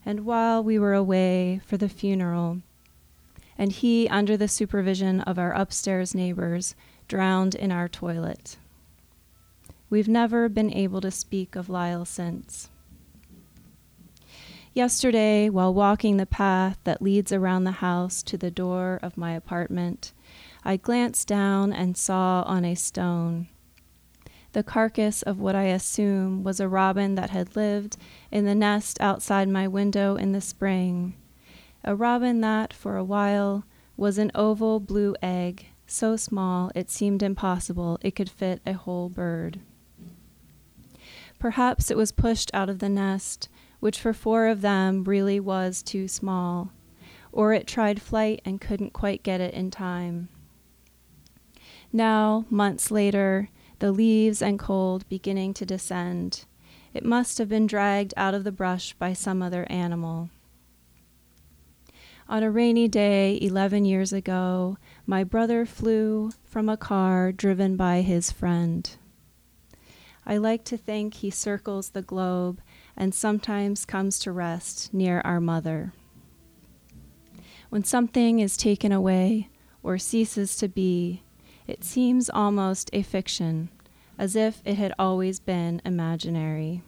And 0.05 0.25
while 0.25 0.63
we 0.63 0.79
were 0.79 0.93
away 0.93 1.61
for 1.65 1.77
the 1.77 1.89
funeral, 1.89 2.61
and 3.57 3.71
he, 3.71 4.07
under 4.07 4.37
the 4.37 4.47
supervision 4.47 5.21
of 5.21 5.37
our 5.37 5.51
upstairs 5.51 6.15
neighbors, 6.15 6.75
drowned 7.07 7.55
in 7.55 7.71
our 7.71 7.87
toilet. 7.87 8.57
We've 9.89 10.07
never 10.07 10.49
been 10.49 10.73
able 10.73 11.01
to 11.01 11.11
speak 11.11 11.55
of 11.55 11.69
Lyle 11.69 12.05
since. 12.05 12.69
Yesterday, 14.73 15.49
while 15.49 15.73
walking 15.73 16.17
the 16.17 16.25
path 16.25 16.79
that 16.83 17.01
leads 17.01 17.31
around 17.31 17.63
the 17.63 17.71
house 17.71 18.23
to 18.23 18.37
the 18.37 18.51
door 18.51 18.99
of 19.03 19.17
my 19.17 19.33
apartment, 19.33 20.13
I 20.63 20.77
glanced 20.77 21.27
down 21.27 21.71
and 21.71 21.95
saw 21.95 22.43
on 22.43 22.65
a 22.65 22.75
stone 22.75 23.47
the 24.53 24.63
carcass 24.63 25.23
of 25.23 25.39
what 25.39 25.55
I 25.55 25.63
assume 25.63 26.43
was 26.43 26.59
a 26.59 26.67
robin 26.67 27.15
that 27.15 27.31
had 27.31 27.55
lived 27.55 27.97
in 28.31 28.45
the 28.45 28.55
nest 28.55 29.01
outside 29.01 29.49
my 29.49 29.67
window 29.67 30.15
in 30.15 30.31
the 30.31 30.41
spring. 30.41 31.15
A 31.83 31.95
robin 31.95 32.41
that, 32.41 32.71
for 32.71 32.95
a 32.95 33.03
while, 33.03 33.65
was 33.97 34.17
an 34.17 34.31
oval 34.33 34.79
blue 34.79 35.15
egg, 35.21 35.67
so 35.87 36.15
small 36.15 36.71
it 36.75 36.89
seemed 36.89 37.23
impossible 37.23 37.97
it 38.01 38.15
could 38.15 38.29
fit 38.29 38.61
a 38.65 38.73
whole 38.73 39.09
bird. 39.09 39.59
Perhaps 41.39 41.91
it 41.91 41.97
was 41.97 42.11
pushed 42.11 42.51
out 42.53 42.69
of 42.69 42.79
the 42.79 42.89
nest, 42.89 43.49
which 43.83 43.99
for 43.99 44.13
four 44.13 44.47
of 44.47 44.61
them 44.61 45.03
really 45.03 45.41
was 45.41 45.83
too 45.83 46.07
small, 46.07 46.71
or 47.33 47.51
it 47.51 47.67
tried 47.67 48.01
flight 48.01 48.41
and 48.45 48.61
couldn't 48.61 48.93
quite 48.93 49.23
get 49.23 49.41
it 49.41 49.53
in 49.53 49.69
time. 49.69 50.29
Now, 51.91 52.45
months 52.49 52.91
later, 52.91 53.49
the 53.79 53.91
leaves 53.91 54.41
and 54.41 54.57
cold 54.57 55.03
beginning 55.09 55.53
to 55.55 55.65
descend. 55.65 56.45
It 56.93 57.03
must 57.03 57.39
have 57.39 57.49
been 57.49 57.67
dragged 57.67 58.13
out 58.15 58.33
of 58.33 58.45
the 58.45 58.53
brush 58.53 58.93
by 58.93 59.11
some 59.11 59.41
other 59.41 59.69
animal. 59.69 60.29
On 62.29 62.41
a 62.41 62.49
rainy 62.49 62.87
day 62.87 63.37
11 63.41 63.83
years 63.83 64.13
ago, 64.13 64.77
my 65.05 65.25
brother 65.25 65.65
flew 65.65 66.31
from 66.45 66.69
a 66.69 66.77
car 66.77 67.33
driven 67.33 67.75
by 67.75 67.99
his 67.99 68.31
friend. 68.31 68.95
I 70.25 70.37
like 70.37 70.63
to 70.65 70.77
think 70.77 71.15
he 71.15 71.29
circles 71.29 71.89
the 71.89 72.01
globe 72.01 72.61
and 72.95 73.13
sometimes 73.13 73.85
comes 73.85 74.19
to 74.19 74.31
rest 74.31 74.93
near 74.93 75.21
our 75.25 75.39
mother. 75.39 75.93
When 77.69 77.83
something 77.83 78.39
is 78.39 78.55
taken 78.55 78.91
away 78.91 79.49
or 79.81 79.97
ceases 79.97 80.55
to 80.57 80.67
be, 80.67 81.23
it 81.65 81.83
seems 81.83 82.29
almost 82.29 82.89
a 82.93 83.01
fiction, 83.01 83.69
as 84.17 84.35
if 84.35 84.61
it 84.65 84.75
had 84.75 84.93
always 84.99 85.39
been 85.39 85.81
imaginary. 85.83 86.83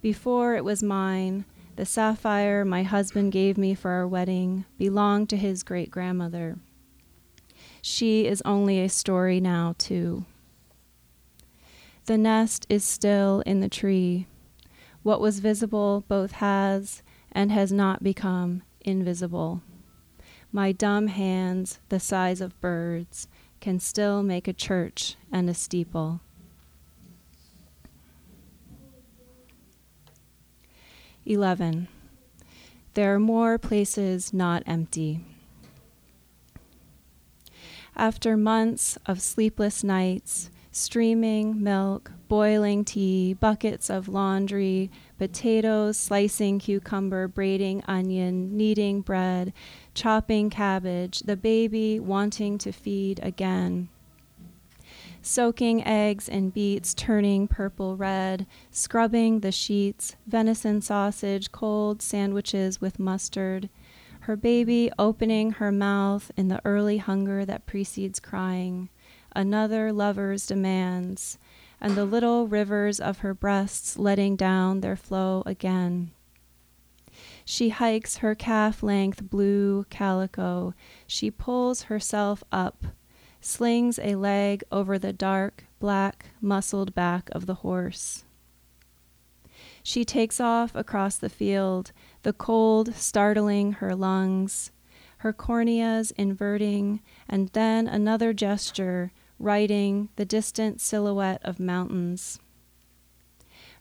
Before 0.00 0.54
it 0.54 0.64
was 0.64 0.82
mine, 0.82 1.44
the 1.76 1.84
sapphire 1.84 2.64
my 2.64 2.82
husband 2.82 3.32
gave 3.32 3.58
me 3.58 3.74
for 3.74 3.90
our 3.90 4.06
wedding 4.06 4.64
belonged 4.78 5.28
to 5.30 5.36
his 5.36 5.62
great 5.62 5.90
grandmother. 5.90 6.58
She 7.82 8.26
is 8.26 8.42
only 8.44 8.80
a 8.80 8.88
story 8.88 9.40
now, 9.40 9.74
too. 9.78 10.24
The 12.06 12.18
nest 12.18 12.66
is 12.68 12.84
still 12.84 13.42
in 13.46 13.60
the 13.60 13.68
tree. 13.68 14.26
What 15.08 15.22
was 15.22 15.38
visible 15.38 16.04
both 16.06 16.32
has 16.32 17.02
and 17.32 17.50
has 17.50 17.72
not 17.72 18.02
become 18.02 18.60
invisible. 18.82 19.62
My 20.52 20.70
dumb 20.70 21.06
hands, 21.06 21.78
the 21.88 21.98
size 21.98 22.42
of 22.42 22.60
birds, 22.60 23.26
can 23.58 23.80
still 23.80 24.22
make 24.22 24.46
a 24.46 24.52
church 24.52 25.16
and 25.32 25.48
a 25.48 25.54
steeple. 25.54 26.20
Eleven. 31.24 31.88
There 32.92 33.14
are 33.14 33.18
more 33.18 33.56
places 33.56 34.34
not 34.34 34.62
empty. 34.66 35.24
After 37.96 38.36
months 38.36 38.98
of 39.06 39.22
sleepless 39.22 39.82
nights, 39.82 40.50
streaming 40.78 41.62
milk, 41.62 42.12
boiling 42.28 42.84
tea, 42.84 43.34
buckets 43.34 43.90
of 43.90 44.08
laundry, 44.08 44.90
potatoes, 45.18 45.96
slicing 45.96 46.58
cucumber, 46.58 47.26
braiding 47.26 47.82
onion, 47.88 48.56
kneading 48.56 49.00
bread, 49.00 49.52
chopping 49.94 50.48
cabbage, 50.48 51.20
the 51.20 51.36
baby 51.36 51.98
wanting 51.98 52.56
to 52.58 52.70
feed 52.72 53.18
again. 53.22 53.88
Soaking 55.20 55.84
eggs 55.84 56.28
and 56.28 56.54
beets, 56.54 56.94
turning 56.94 57.48
purple 57.48 57.96
red, 57.96 58.46
scrubbing 58.70 59.40
the 59.40 59.52
sheets, 59.52 60.16
venison 60.26 60.80
sausage, 60.80 61.50
cold 61.50 62.00
sandwiches 62.00 62.80
with 62.80 62.98
mustard, 62.98 63.68
her 64.20 64.36
baby 64.36 64.90
opening 64.98 65.52
her 65.52 65.72
mouth 65.72 66.30
in 66.36 66.48
the 66.48 66.60
early 66.64 66.98
hunger 66.98 67.44
that 67.44 67.66
precedes 67.66 68.20
crying, 68.20 68.90
another 69.38 69.92
lover's 69.92 70.46
demands, 70.46 71.38
and 71.80 71.94
the 71.94 72.04
little 72.04 72.48
rivers 72.48 72.98
of 72.98 73.18
her 73.18 73.32
breasts 73.32 73.96
letting 73.96 74.34
down 74.34 74.80
their 74.80 74.96
flow 74.96 75.44
again. 75.46 76.10
She 77.44 77.68
hikes 77.68 78.16
her 78.16 78.34
calf 78.34 78.82
length 78.82 79.22
blue 79.22 79.86
calico. 79.90 80.74
She 81.06 81.30
pulls 81.30 81.82
herself 81.82 82.42
up, 82.50 82.84
slings 83.40 84.00
a 84.02 84.16
leg 84.16 84.64
over 84.72 84.98
the 84.98 85.12
dark, 85.12 85.66
black, 85.78 86.26
muscled 86.40 86.92
back 86.92 87.30
of 87.30 87.46
the 87.46 87.62
horse. 87.62 88.24
She 89.84 90.04
takes 90.04 90.40
off 90.40 90.74
across 90.74 91.16
the 91.16 91.30
field, 91.30 91.92
the 92.24 92.32
cold 92.32 92.92
startling 92.96 93.74
her 93.74 93.94
lungs, 93.94 94.72
her 95.18 95.32
corneas 95.32 96.10
inverting, 96.16 97.02
and 97.28 97.50
then 97.50 97.86
another 97.86 98.32
gesture, 98.32 99.12
writing 99.38 100.08
the 100.16 100.24
distant 100.24 100.80
silhouette 100.80 101.40
of 101.44 101.60
mountains. 101.60 102.40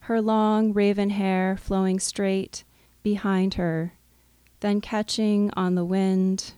Her 0.01 0.21
long 0.21 0.73
raven 0.73 1.09
hair 1.09 1.57
flowing 1.57 1.99
straight, 1.99 2.63
behind 3.03 3.53
her, 3.53 3.93
then 4.59 4.81
catching 4.81 5.51
on 5.55 5.75
the 5.75 5.85
wind 5.85 6.53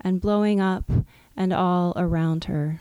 and 0.00 0.20
blowing 0.20 0.60
up 0.60 0.90
and 1.36 1.52
all 1.52 1.92
around 1.96 2.44
her. 2.44 2.80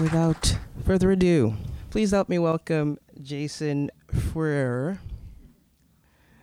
Without 0.00 0.58
further 0.84 1.10
ado, 1.10 1.54
please 1.90 2.10
help 2.10 2.28
me 2.28 2.38
welcome 2.38 2.98
Jason 3.22 3.90
Freure, 4.12 4.98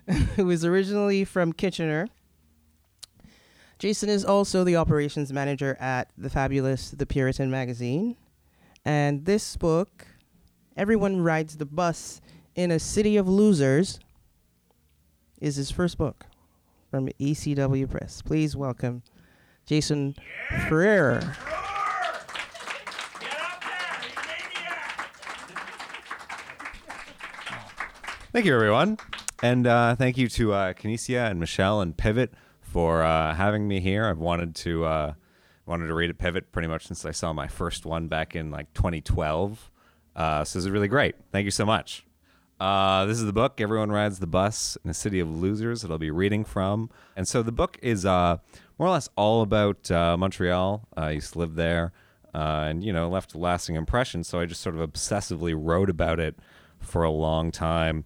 who 0.36 0.50
is 0.50 0.66
originally 0.66 1.24
from 1.24 1.54
Kitchener. 1.54 2.08
Jason 3.78 4.08
is 4.08 4.24
also 4.24 4.64
the 4.64 4.78
operations 4.78 5.34
manager 5.34 5.76
at 5.82 6.10
the 6.18 6.30
fabulous 6.30 6.92
The 6.92 7.06
Puritan 7.06 7.52
magazine. 7.52 8.16
And 8.86 9.26
this 9.26 9.58
book 9.58 10.08
Everyone 10.78 11.22
Rides 11.22 11.58
the 11.58 11.66
Bus 11.66 12.22
in 12.56 12.72
a 12.72 12.80
City 12.80 13.18
of 13.18 13.28
Losers 13.28 14.00
is 15.42 15.58
his 15.58 15.72
first 15.72 15.98
book 15.98 16.26
from 16.90 17.10
ECW 17.20 17.90
Press. 17.90 18.22
Please 18.22 18.56
welcome 18.56 19.04
Jason 19.66 20.16
yes. 20.52 20.70
Freure. 20.70 21.36
Thank 28.32 28.46
you, 28.46 28.54
everyone. 28.54 28.98
And 29.42 29.68
uh, 29.68 29.96
thank 29.96 30.18
you 30.18 30.28
to 30.30 30.54
uh, 30.54 30.74
Kinesia 30.74 31.30
and 31.30 31.40
Michelle 31.40 31.82
and 31.82 31.96
Pivot 31.96 32.34
for 32.76 33.04
uh, 33.04 33.34
having 33.34 33.70
me 33.70 33.80
here. 33.80 34.04
I've 34.04 34.18
wanted 34.18 34.54
to 34.56 34.84
uh, 34.84 35.14
wanted 35.66 35.88
to 35.88 35.94
read 35.94 36.10
a 36.10 36.14
Pivot 36.14 36.52
pretty 36.52 36.68
much 36.68 36.88
since 36.88 37.06
I 37.06 37.12
saw 37.12 37.32
my 37.32 37.48
first 37.48 37.86
one 37.86 38.10
back 38.10 38.36
in 38.36 38.52
like 38.52 38.74
2012. 38.74 39.72
Uh, 40.14 40.44
so 40.44 40.60
this 40.60 40.66
is 40.66 40.70
really 40.70 40.90
great. 40.90 41.16
Thank 41.32 41.46
you 41.46 41.52
so 41.52 41.66
much. 41.66 42.06
Uh, 42.60 43.06
this 43.06 43.18
is 43.18 43.24
the 43.24 43.32
book. 43.32 43.62
Everyone 43.62 43.94
rides 43.94 44.20
the 44.20 44.28
bus 44.28 44.78
in 44.84 44.90
a 44.90 44.94
city 44.94 45.22
of 45.22 45.30
losers. 45.34 45.84
That 45.84 45.92
I'll 45.92 45.98
be 45.98 46.12
reading 46.12 46.44
from. 46.44 46.90
And 47.16 47.26
so 47.26 47.42
the 47.42 47.54
book 47.54 47.80
is 47.82 48.06
uh, 48.06 48.40
more 48.78 48.90
or 48.90 48.92
less 48.92 49.08
all 49.16 49.42
about 49.42 49.90
uh, 49.90 50.18
Montreal. 50.18 50.86
I 50.98 51.12
used 51.12 51.32
to 51.32 51.40
live 51.40 51.56
there, 51.56 51.94
uh, 52.34 52.66
and 52.68 52.84
you 52.84 52.92
know, 52.92 53.08
left 53.08 53.36
a 53.36 53.38
lasting 53.38 53.78
impression. 53.78 54.26
So 54.26 54.42
I 54.42 54.46
just 54.48 54.60
sort 54.60 54.76
of 54.76 54.92
obsessively 54.92 55.56
wrote 55.58 55.90
about 55.90 56.20
it 56.20 56.36
for 56.82 57.04
a 57.04 57.10
long 57.10 57.54
time. 57.54 58.04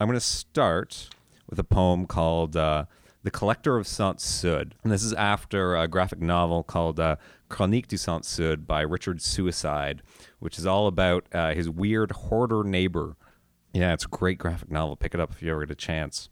I'm 0.00 0.08
going 0.08 0.18
to 0.18 0.26
start 0.26 1.08
with 1.48 1.60
a 1.60 1.64
poem 1.64 2.04
called 2.06 2.56
uh, 2.56 2.86
"The 3.22 3.30
Collector 3.30 3.76
of 3.76 3.86
Centre-Sud," 3.86 4.74
and 4.82 4.92
this 4.92 5.02
is 5.02 5.12
after 5.14 5.76
a 5.76 5.88
graphic 5.88 6.20
novel 6.20 6.62
called 6.62 7.00
uh, 7.00 7.16
Chronique 7.48 7.88
du 7.88 7.96
Centre-Sud 7.96 8.66
by 8.66 8.80
Richard 8.82 9.20
Suicide 9.22 10.02
which 10.38 10.58
is 10.58 10.66
all 10.66 10.86
about 10.86 11.26
uh, 11.32 11.52
his 11.54 11.68
weird 11.68 12.12
hoarder 12.12 12.62
neighbor. 12.64 13.16
Yeah, 13.72 13.92
it's 13.92 14.04
a 14.04 14.08
great 14.08 14.38
graphic 14.38 14.70
novel. 14.70 14.96
Pick 14.96 15.14
it 15.14 15.20
up 15.20 15.32
if 15.32 15.42
you 15.42 15.50
ever 15.50 15.64
get 15.66 15.72
a 15.72 15.74
chance. 15.74 16.28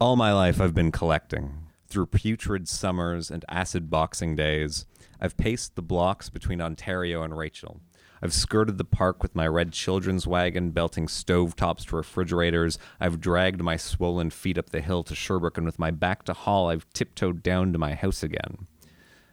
All 0.00 0.16
my 0.16 0.32
life, 0.32 0.60
I've 0.60 0.74
been 0.74 0.92
collecting. 0.92 1.66
Through 1.88 2.06
putrid 2.06 2.68
summers 2.68 3.30
and 3.30 3.44
acid 3.48 3.90
boxing 3.90 4.34
days, 4.34 4.86
I've 5.20 5.36
paced 5.36 5.76
the 5.76 5.82
blocks 5.82 6.28
between 6.30 6.60
Ontario 6.60 7.22
and 7.22 7.36
Rachel. 7.36 7.80
I've 8.24 8.32
skirted 8.32 8.78
the 8.78 8.86
park 8.86 9.22
with 9.22 9.36
my 9.36 9.46
red 9.46 9.74
children's 9.74 10.26
wagon, 10.26 10.70
belting 10.70 11.08
stove 11.08 11.54
tops 11.56 11.84
to 11.84 11.96
refrigerators. 11.96 12.78
I've 12.98 13.20
dragged 13.20 13.60
my 13.62 13.76
swollen 13.76 14.30
feet 14.30 14.56
up 14.56 14.70
the 14.70 14.80
hill 14.80 15.02
to 15.02 15.14
Sherbrooke, 15.14 15.58
and 15.58 15.66
with 15.66 15.78
my 15.78 15.90
back 15.90 16.22
to 16.24 16.32
Hall, 16.32 16.70
I've 16.70 16.90
tiptoed 16.94 17.42
down 17.42 17.74
to 17.74 17.78
my 17.78 17.92
house 17.92 18.22
again. 18.22 18.66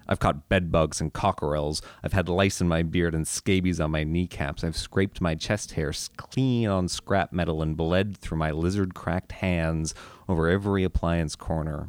I've 0.09 0.19
caught 0.19 0.49
bedbugs 0.49 0.99
and 0.99 1.13
cockerels. 1.13 1.81
I've 2.03 2.11
had 2.11 2.27
lice 2.27 2.59
in 2.59 2.67
my 2.67 2.83
beard 2.83 3.15
and 3.15 3.25
scabies 3.25 3.79
on 3.79 3.91
my 3.91 4.03
kneecaps. 4.03 4.61
I've 4.61 4.75
scraped 4.75 5.21
my 5.21 5.35
chest 5.35 5.71
hair 5.71 5.93
clean 6.17 6.67
on 6.67 6.89
scrap 6.89 7.31
metal 7.31 7.61
and 7.61 7.77
bled 7.77 8.17
through 8.17 8.39
my 8.39 8.51
lizard 8.51 8.93
cracked 8.93 9.31
hands 9.31 9.95
over 10.27 10.49
every 10.49 10.83
appliance 10.83 11.37
corner. 11.37 11.87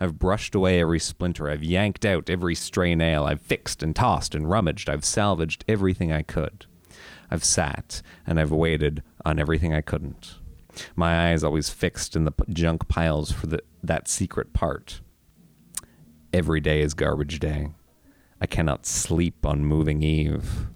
I've 0.00 0.18
brushed 0.18 0.54
away 0.54 0.80
every 0.80 0.98
splinter. 0.98 1.50
I've 1.50 1.62
yanked 1.62 2.06
out 2.06 2.30
every 2.30 2.54
stray 2.54 2.94
nail. 2.94 3.24
I've 3.24 3.42
fixed 3.42 3.82
and 3.82 3.94
tossed 3.94 4.34
and 4.34 4.48
rummaged. 4.48 4.88
I've 4.88 5.04
salvaged 5.04 5.64
everything 5.68 6.10
I 6.10 6.22
could. 6.22 6.64
I've 7.30 7.44
sat 7.44 8.00
and 8.26 8.40
I've 8.40 8.50
waited 8.50 9.02
on 9.24 9.38
everything 9.38 9.74
I 9.74 9.82
couldn't. 9.82 10.36
My 10.96 11.30
eyes 11.30 11.44
always 11.44 11.68
fixed 11.68 12.16
in 12.16 12.24
the 12.24 12.32
junk 12.48 12.88
piles 12.88 13.30
for 13.30 13.46
the, 13.46 13.62
that 13.82 14.08
secret 14.08 14.52
part. 14.52 15.00
Every 16.32 16.60
day 16.60 16.80
is 16.80 16.94
garbage 16.94 17.38
day. 17.38 17.68
I 18.40 18.46
cannot 18.46 18.86
sleep 18.86 19.44
on 19.44 19.66
moving 19.66 20.02
eve. 20.02 20.68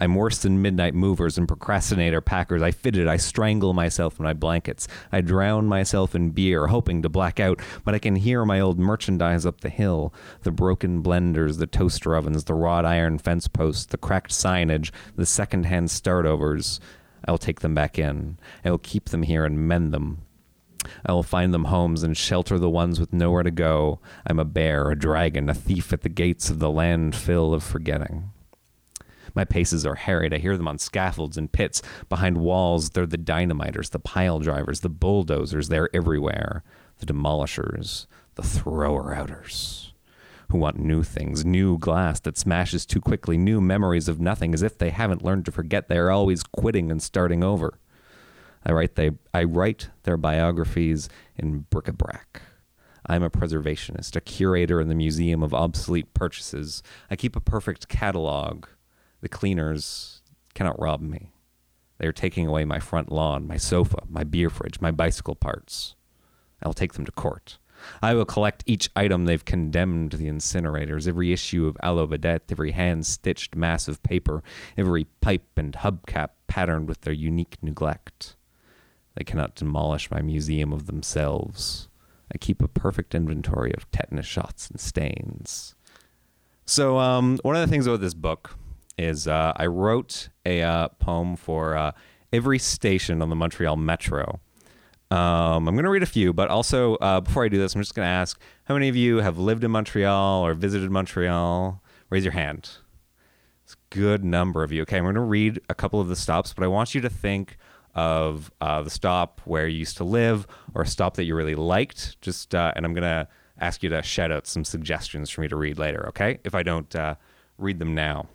I'm 0.00 0.14
worse 0.14 0.38
than 0.38 0.62
midnight 0.62 0.94
movers 0.94 1.36
and 1.36 1.46
procrastinator 1.46 2.22
packers. 2.22 2.62
I 2.62 2.70
fidget, 2.70 3.06
I 3.06 3.18
strangle 3.18 3.74
myself 3.74 4.18
in 4.18 4.24
my 4.24 4.32
blankets. 4.32 4.88
I 5.12 5.20
drown 5.20 5.66
myself 5.66 6.14
in 6.14 6.30
beer, 6.30 6.68
hoping 6.68 7.02
to 7.02 7.10
black 7.10 7.38
out, 7.38 7.60
but 7.84 7.94
I 7.94 7.98
can 7.98 8.16
hear 8.16 8.46
my 8.46 8.60
old 8.60 8.78
merchandise 8.78 9.44
up 9.44 9.60
the 9.60 9.68
hill 9.68 10.14
the 10.42 10.50
broken 10.50 11.02
blenders, 11.02 11.58
the 11.58 11.66
toaster 11.66 12.14
ovens, 12.16 12.44
the 12.44 12.54
wrought 12.54 12.86
iron 12.86 13.18
fence 13.18 13.46
posts, 13.46 13.86
the 13.86 13.98
cracked 13.98 14.30
signage, 14.30 14.90
the 15.16 15.26
second 15.26 15.66
hand 15.66 15.88
startovers. 15.88 16.80
I'll 17.26 17.38
take 17.38 17.60
them 17.60 17.74
back 17.74 17.98
in. 17.98 18.38
I 18.64 18.70
will 18.70 18.78
keep 18.78 19.10
them 19.10 19.24
here 19.24 19.44
and 19.44 19.68
mend 19.68 19.92
them. 19.92 20.22
I 21.04 21.12
will 21.12 21.22
find 21.22 21.52
them 21.52 21.66
homes 21.66 22.02
and 22.02 22.16
shelter 22.16 22.58
the 22.58 22.70
ones 22.70 22.98
with 22.98 23.12
nowhere 23.12 23.42
to 23.42 23.50
go. 23.50 24.00
I'm 24.26 24.38
a 24.38 24.46
bear, 24.46 24.90
a 24.90 24.98
dragon, 24.98 25.50
a 25.50 25.54
thief 25.54 25.92
at 25.92 26.00
the 26.00 26.08
gates 26.08 26.48
of 26.48 26.58
the 26.58 26.68
landfill 26.68 27.54
of 27.54 27.62
forgetting. 27.62 28.30
My 29.34 29.44
paces 29.44 29.86
are 29.86 29.94
harried. 29.94 30.34
I 30.34 30.38
hear 30.38 30.56
them 30.56 30.68
on 30.68 30.78
scaffolds 30.78 31.36
and 31.36 31.52
pits. 31.52 31.82
Behind 32.08 32.38
walls, 32.38 32.90
they're 32.90 33.06
the 33.06 33.18
dynamiters, 33.18 33.90
the 33.90 33.98
pile 33.98 34.38
drivers, 34.40 34.80
the 34.80 34.88
bulldozers. 34.88 35.68
They're 35.68 35.94
everywhere. 35.94 36.62
The 36.98 37.06
demolishers, 37.06 38.06
the 38.34 38.42
thrower 38.42 39.14
outers, 39.14 39.94
who 40.50 40.58
want 40.58 40.78
new 40.78 41.02
things, 41.02 41.46
new 41.46 41.78
glass 41.78 42.20
that 42.20 42.36
smashes 42.36 42.84
too 42.84 43.00
quickly, 43.00 43.38
new 43.38 43.58
memories 43.58 44.06
of 44.06 44.20
nothing, 44.20 44.52
as 44.52 44.60
if 44.62 44.76
they 44.76 44.90
haven't 44.90 45.24
learned 45.24 45.46
to 45.46 45.50
forget. 45.50 45.88
They 45.88 45.96
are 45.96 46.10
always 46.10 46.42
quitting 46.42 46.90
and 46.90 47.02
starting 47.02 47.42
over. 47.42 47.78
I 48.66 48.72
write, 48.72 48.96
they, 48.96 49.12
I 49.32 49.44
write 49.44 49.88
their 50.02 50.18
biographies 50.18 51.08
in 51.38 51.60
bric-a-brac. 51.70 52.42
I'm 53.06 53.22
a 53.22 53.30
preservationist, 53.30 54.14
a 54.14 54.20
curator 54.20 54.78
in 54.78 54.88
the 54.88 54.94
Museum 54.94 55.42
of 55.42 55.54
Obsolete 55.54 56.12
Purchases. 56.12 56.82
I 57.10 57.16
keep 57.16 57.34
a 57.34 57.40
perfect 57.40 57.88
catalog. 57.88 58.66
The 59.20 59.28
cleaners 59.28 60.22
cannot 60.54 60.80
rob 60.80 61.00
me. 61.00 61.32
They 61.98 62.06
are 62.06 62.12
taking 62.12 62.46
away 62.46 62.64
my 62.64 62.78
front 62.78 63.12
lawn, 63.12 63.46
my 63.46 63.58
sofa, 63.58 63.98
my 64.08 64.24
beer 64.24 64.48
fridge, 64.48 64.80
my 64.80 64.90
bicycle 64.90 65.34
parts. 65.34 65.94
I'll 66.62 66.72
take 66.72 66.94
them 66.94 67.04
to 67.04 67.12
court. 67.12 67.58
I 68.02 68.14
will 68.14 68.24
collect 68.24 68.64
each 68.66 68.90
item 68.94 69.24
they've 69.24 69.44
condemned 69.44 70.12
the 70.12 70.26
incinerators, 70.26 71.08
every 71.08 71.32
issue 71.32 71.66
of 71.66 71.76
Allo 71.82 72.06
Vedette, 72.06 72.50
every 72.50 72.72
hand 72.72 73.06
stitched 73.06 73.56
mass 73.56 73.88
of 73.88 74.02
paper, 74.02 74.42
every 74.76 75.04
pipe 75.20 75.46
and 75.56 75.74
hubcap 75.74 76.30
patterned 76.46 76.88
with 76.88 77.02
their 77.02 77.14
unique 77.14 77.56
neglect. 77.62 78.36
They 79.14 79.24
cannot 79.24 79.54
demolish 79.54 80.10
my 80.10 80.22
museum 80.22 80.72
of 80.72 80.86
themselves. 80.86 81.88
I 82.32 82.38
keep 82.38 82.62
a 82.62 82.68
perfect 82.68 83.14
inventory 83.14 83.72
of 83.74 83.90
tetanus 83.90 84.26
shots 84.26 84.68
and 84.68 84.78
stains. 84.80 85.74
So, 86.64 86.98
um, 86.98 87.38
one 87.42 87.56
of 87.56 87.60
the 87.60 87.66
things 87.66 87.86
about 87.86 88.00
this 88.00 88.14
book 88.14 88.56
is 89.00 89.26
uh, 89.26 89.52
I 89.56 89.66
wrote 89.66 90.28
a 90.44 90.62
uh, 90.62 90.88
poem 90.88 91.36
for 91.36 91.76
uh, 91.76 91.92
every 92.32 92.58
station 92.58 93.22
on 93.22 93.30
the 93.30 93.36
Montreal 93.36 93.76
Metro. 93.76 94.40
Um, 95.10 95.66
I'm 95.66 95.74
going 95.74 95.84
to 95.84 95.90
read 95.90 96.04
a 96.04 96.06
few, 96.06 96.32
but 96.32 96.48
also 96.50 96.94
uh, 96.96 97.20
before 97.20 97.44
I 97.44 97.48
do 97.48 97.58
this, 97.58 97.74
I'm 97.74 97.80
just 97.80 97.94
going 97.94 98.06
to 98.06 98.10
ask 98.10 98.40
how 98.64 98.74
many 98.74 98.88
of 98.88 98.94
you 98.94 99.18
have 99.18 99.38
lived 99.38 99.64
in 99.64 99.70
Montreal 99.72 100.46
or 100.46 100.54
visited 100.54 100.90
Montreal? 100.90 101.82
Raise 102.10 102.24
your 102.24 102.32
hand. 102.32 102.70
It's 103.64 103.74
a 103.74 103.94
good 103.94 104.24
number 104.24 104.62
of 104.62 104.70
you. 104.70 104.82
Okay, 104.82 104.98
I'm 104.98 105.04
going 105.04 105.14
to 105.16 105.20
read 105.20 105.60
a 105.68 105.74
couple 105.74 106.00
of 106.00 106.08
the 106.08 106.16
stops, 106.16 106.54
but 106.54 106.62
I 106.62 106.68
want 106.68 106.94
you 106.94 107.00
to 107.00 107.10
think 107.10 107.56
of 107.94 108.52
uh, 108.60 108.82
the 108.82 108.90
stop 108.90 109.40
where 109.44 109.66
you 109.66 109.78
used 109.78 109.96
to 109.96 110.04
live 110.04 110.46
or 110.74 110.82
a 110.82 110.86
stop 110.86 111.14
that 111.14 111.24
you 111.24 111.34
really 111.34 111.54
liked. 111.54 112.20
Just 112.20 112.54
uh, 112.54 112.72
and 112.76 112.84
I'm 112.84 112.94
gonna 112.94 113.28
ask 113.58 113.82
you 113.82 113.88
to 113.90 114.02
shout 114.02 114.30
out 114.30 114.46
some 114.46 114.64
suggestions 114.64 115.30
for 115.30 115.40
me 115.40 115.48
to 115.48 115.56
read 115.56 115.78
later. 115.78 116.06
Okay, 116.08 116.38
if 116.44 116.54
I 116.54 116.62
don't 116.62 116.94
uh, 116.94 117.16
read 117.58 117.78
them 117.78 117.94
now. 117.94 118.28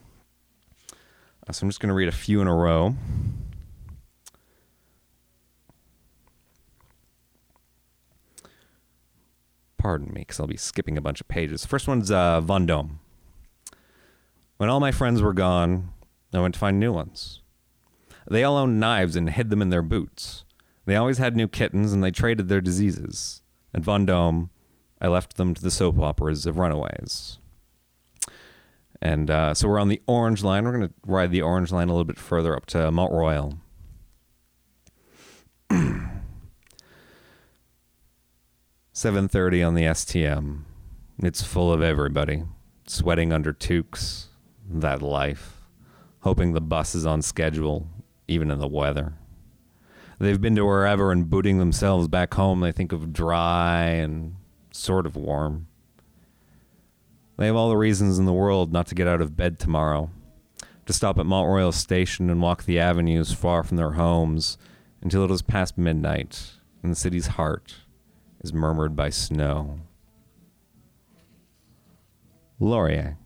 So 1.52 1.64
I'm 1.64 1.70
just 1.70 1.80
gonna 1.80 1.94
read 1.94 2.08
a 2.10 2.12
few 2.12 2.42
in 2.42 2.48
a 2.48 2.56
row. 2.56 2.96
Pardon 9.78 10.12
me, 10.12 10.22
because 10.22 10.40
I'll 10.40 10.48
be 10.48 10.58
skipping 10.58 10.98
a 10.98 11.02
bunch 11.02 11.22
of 11.22 11.28
pages. 11.28 11.66
First 11.66 11.88
one's 11.88 12.10
uh, 12.10 12.42
Vendôme. 12.42 12.98
When 14.58 14.70
all 14.70 14.80
my 14.80 14.92
friends 14.92 15.22
were 15.22 15.34
gone, 15.34 15.90
I 16.34 16.40
went 16.40 16.56
to 16.56 16.60
find 16.60 16.80
new 16.80 16.92
ones. 16.92 17.42
They 18.28 18.44
all 18.44 18.58
owned 18.58 18.80
knives 18.80 19.16
and 19.16 19.30
hid 19.30 19.52
them 19.52 19.62
in 19.62 19.70
their 19.70 19.84
boots. 19.84 20.44
They 20.86 20.96
always 20.96 21.20
had 21.20 21.36
new 21.36 21.48
kittens 21.48 21.94
and 21.94 22.04
they 22.04 22.12
traded 22.12 22.48
their 22.48 22.62
diseases. 22.62 23.44
At 23.74 23.84
Vendôme, 23.84 24.50
I 25.00 25.08
left 25.08 25.38
them 25.38 25.54
to 25.54 25.62
the 25.62 25.72
soap 25.72 26.00
operas 26.00 26.46
of 26.46 26.58
runaways. 26.58 27.38
And 29.06 29.30
uh, 29.30 29.54
so 29.54 29.68
we're 29.68 29.78
on 29.80 29.90
the 29.90 30.02
Orange 30.08 30.44
Line. 30.44 30.66
We're 30.66 30.76
going 30.76 30.88
to 30.88 30.94
ride 31.06 31.30
the 31.30 31.44
Orange 31.44 31.72
Line 31.72 31.90
a 31.90 31.92
little 31.92 32.06
bit 32.06 32.18
further 32.18 32.56
up 32.56 32.66
to 32.68 32.90
Mont 32.90 33.14
Royal. 33.14 33.60
Seven 38.92 39.28
thirty 39.28 39.62
on 39.62 39.76
the 39.76 39.84
STM. 39.84 40.62
It's 41.20 41.44
full 41.44 41.72
of 41.72 41.84
everybody, 41.84 42.46
sweating 42.88 43.32
under 43.32 43.54
toques. 43.54 44.30
That 44.68 45.04
life, 45.04 45.62
hoping 46.22 46.54
the 46.54 46.62
bus 46.62 46.96
is 46.96 47.06
on 47.06 47.22
schedule, 47.22 47.88
even 48.28 48.50
in 48.50 48.58
the 48.58 48.68
weather. 48.68 49.14
They've 50.18 50.42
been 50.42 50.56
to 50.56 50.66
wherever 50.66 51.12
and 51.12 51.30
booting 51.30 51.60
themselves 51.60 52.08
back 52.08 52.34
home. 52.34 52.62
They 52.62 52.72
think 52.72 52.92
of 52.92 53.14
dry 53.14 53.84
and 53.84 54.38
sort 54.72 55.06
of 55.06 55.16
warm. 55.16 55.68
They 57.38 57.48
have 57.48 57.56
all 57.56 57.70
the 57.70 57.78
reasons 57.78 58.18
in 58.18 58.26
the 58.26 58.34
world 58.34 58.72
not 58.72 58.88
to 58.88 58.96
get 58.96 59.08
out 59.08 59.22
of 59.22 59.36
bed 59.36 59.60
tomorrow, 59.60 60.10
to 60.86 60.94
stop 60.94 61.20
at 61.20 61.26
Mont 61.26 61.50
Royal 61.50 61.72
Station 61.72 62.30
and 62.30 62.42
walk 62.42 62.64
the 62.64 62.80
avenues 62.80 63.34
far 63.34 63.64
from 63.64 63.78
their 63.78 63.92
homes 63.92 64.58
until 65.02 65.26
it 65.26 65.32
is 65.32 65.42
past 65.42 65.78
midnight 65.78 66.54
and 66.82 66.92
the 66.92 66.96
city's 66.96 67.28
heart 67.28 67.76
is 68.42 68.54
murmured 68.54 68.96
by 68.96 69.10
snow. 69.10 69.80
Laurier. 72.60 73.18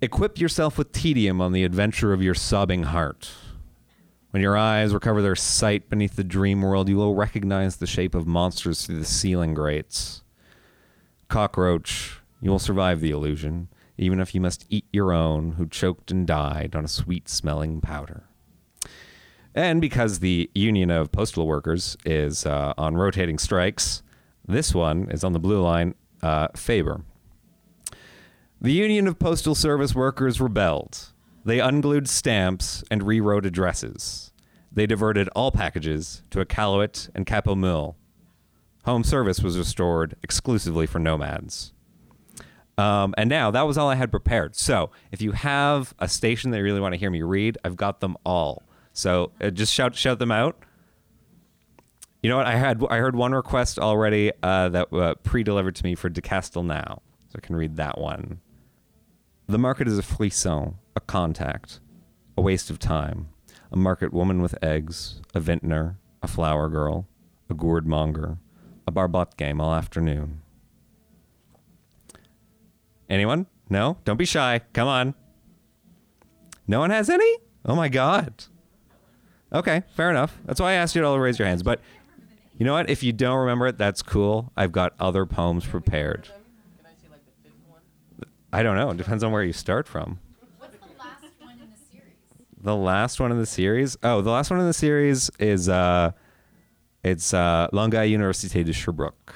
Equip 0.00 0.38
yourself 0.38 0.78
with 0.78 0.92
tedium 0.92 1.40
on 1.40 1.52
the 1.52 1.64
adventure 1.64 2.12
of 2.12 2.22
your 2.22 2.34
sobbing 2.34 2.84
heart. 2.84 3.30
When 4.30 4.42
your 4.42 4.56
eyes 4.56 4.94
recover 4.94 5.22
their 5.22 5.34
sight 5.34 5.88
beneath 5.88 6.14
the 6.14 6.22
dream 6.22 6.62
world, 6.62 6.88
you 6.88 6.96
will 6.96 7.14
recognize 7.14 7.76
the 7.76 7.86
shape 7.86 8.14
of 8.14 8.26
monsters 8.26 8.86
through 8.86 8.98
the 8.98 9.04
ceiling 9.04 9.54
grates. 9.54 10.22
Cockroach, 11.28 12.20
you 12.40 12.50
will 12.50 12.58
survive 12.58 13.00
the 13.00 13.10
illusion, 13.10 13.68
even 13.98 14.18
if 14.20 14.34
you 14.34 14.40
must 14.40 14.64
eat 14.70 14.86
your 14.92 15.12
own, 15.12 15.52
who 15.52 15.66
choked 15.66 16.10
and 16.10 16.26
died 16.26 16.74
on 16.74 16.84
a 16.84 16.88
sweet 16.88 17.28
smelling 17.28 17.80
powder. 17.80 18.24
And 19.54 19.80
because 19.80 20.20
the 20.20 20.50
Union 20.54 20.90
of 20.90 21.12
Postal 21.12 21.46
Workers 21.46 21.96
is 22.04 22.46
uh, 22.46 22.72
on 22.78 22.96
rotating 22.96 23.38
strikes, 23.38 24.02
this 24.46 24.74
one 24.74 25.10
is 25.10 25.24
on 25.24 25.32
the 25.32 25.40
blue 25.40 25.60
line, 25.60 25.94
uh, 26.22 26.48
Fabre. 26.54 27.02
The 28.60 28.72
Union 28.72 29.06
of 29.06 29.18
Postal 29.18 29.54
Service 29.54 29.94
Workers 29.94 30.40
rebelled. 30.40 31.12
They 31.44 31.60
unglued 31.60 32.08
stamps 32.08 32.82
and 32.90 33.02
rewrote 33.02 33.46
addresses. 33.46 34.32
They 34.72 34.86
diverted 34.86 35.28
all 35.36 35.50
packages 35.50 36.22
to 36.30 36.40
a 36.40 36.46
Iqaluit 36.46 37.10
and 37.14 37.26
Cap-aux-Meules. 37.26 37.94
Home 38.84 39.04
service 39.04 39.42
was 39.42 39.58
restored 39.58 40.16
exclusively 40.22 40.86
for 40.86 40.98
nomads. 40.98 41.72
Um, 42.78 43.12
and 43.18 43.28
now 43.28 43.50
that 43.50 43.62
was 43.62 43.76
all 43.76 43.88
I 43.88 43.96
had 43.96 44.10
prepared. 44.10 44.54
So 44.54 44.90
if 45.10 45.20
you 45.20 45.32
have 45.32 45.94
a 45.98 46.08
station 46.08 46.52
that 46.52 46.58
you 46.58 46.64
really 46.64 46.80
want 46.80 46.94
to 46.94 46.98
hear 46.98 47.10
me 47.10 47.22
read, 47.22 47.58
I've 47.64 47.76
got 47.76 48.00
them 48.00 48.16
all. 48.24 48.62
So 48.92 49.32
uh, 49.40 49.50
just 49.50 49.74
shout 49.74 49.96
shout 49.96 50.20
them 50.20 50.30
out. 50.30 50.56
You 52.22 52.30
know 52.30 52.36
what? 52.36 52.46
I 52.46 52.56
had 52.56 52.82
I 52.88 52.98
heard 52.98 53.16
one 53.16 53.32
request 53.32 53.78
already 53.78 54.32
uh, 54.42 54.68
that 54.70 54.92
uh, 54.92 55.14
pre-delivered 55.22 55.74
to 55.76 55.84
me 55.84 55.94
for 55.94 56.08
De 56.08 56.20
Castelnau, 56.20 57.00
so 57.28 57.36
I 57.36 57.40
can 57.40 57.56
read 57.56 57.76
that 57.76 57.98
one. 57.98 58.40
The 59.48 59.58
market 59.58 59.88
is 59.88 59.98
a 59.98 60.02
frisson, 60.02 60.76
a 60.96 61.00
contact, 61.00 61.80
a 62.36 62.40
waste 62.40 62.70
of 62.70 62.78
time, 62.78 63.28
a 63.72 63.76
market 63.76 64.12
woman 64.12 64.42
with 64.42 64.56
eggs, 64.62 65.20
a 65.34 65.40
vintner, 65.40 65.98
a 66.22 66.28
flower 66.28 66.68
girl, 66.68 67.06
a 67.48 67.54
gourd 67.54 67.86
monger, 67.86 68.38
a 68.88 68.92
barbot 68.92 69.36
game 69.36 69.60
all 69.60 69.72
afternoon. 69.74 70.42
Anyone? 73.08 73.46
No? 73.70 73.98
Don't 74.04 74.16
be 74.16 74.24
shy. 74.24 74.60
Come 74.72 74.88
on. 74.88 75.14
No 76.66 76.80
one 76.80 76.90
has 76.90 77.08
any? 77.08 77.38
Oh 77.64 77.76
my 77.76 77.88
god. 77.88 78.44
Okay, 79.52 79.82
fair 79.94 80.10
enough. 80.10 80.36
That's 80.44 80.60
why 80.60 80.72
I 80.72 80.74
asked 80.74 80.94
you 80.94 81.00
to 81.00 81.06
all 81.06 81.18
raise 81.18 81.38
your 81.38 81.48
hands. 81.48 81.62
But 81.62 81.80
you 82.58 82.66
know 82.66 82.72
what? 82.72 82.90
If 82.90 83.02
you 83.02 83.12
don't 83.12 83.38
remember 83.38 83.66
it, 83.66 83.78
that's 83.78 84.02
cool. 84.02 84.52
I've 84.56 84.72
got 84.72 84.94
other 84.98 85.24
poems 85.24 85.64
prepared. 85.64 86.28
I 88.52 88.62
don't 88.62 88.76
know. 88.76 88.90
It 88.90 88.96
depends 88.96 89.22
on 89.22 89.32
where 89.32 89.42
you 89.42 89.52
start 89.52 89.86
from. 89.86 90.18
What's 90.58 90.76
the 90.76 90.86
last 90.98 91.24
one 91.38 91.60
in 91.60 91.70
the 91.70 91.76
series? 91.90 92.14
The 92.60 92.76
last 92.76 93.20
one 93.20 93.32
in 93.32 93.38
the 93.38 93.46
series. 93.46 93.96
Oh, 94.02 94.20
the 94.22 94.30
last 94.30 94.50
one 94.50 94.60
in 94.60 94.66
the 94.66 94.72
series 94.72 95.30
is 95.38 95.68
uh, 95.68 96.12
it's 97.08 97.32
uh, 97.32 97.68
Longueuil 97.72 98.06
Université 98.06 98.64
de 98.64 98.72
Sherbrooke. 98.72 99.34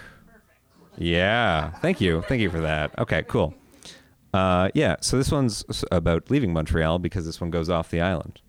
Yeah. 0.98 1.70
Thank 1.80 2.00
you. 2.00 2.22
Thank 2.22 2.42
you 2.42 2.50
for 2.50 2.60
that. 2.60 2.96
Okay. 2.98 3.22
Cool. 3.22 3.54
Uh, 4.34 4.68
yeah. 4.74 4.96
So 5.00 5.16
this 5.16 5.30
one's 5.30 5.64
about 5.90 6.30
leaving 6.30 6.52
Montreal 6.52 6.98
because 6.98 7.24
this 7.24 7.40
one 7.40 7.50
goes 7.50 7.70
off 7.70 7.90
the 7.90 8.00
island. 8.00 8.40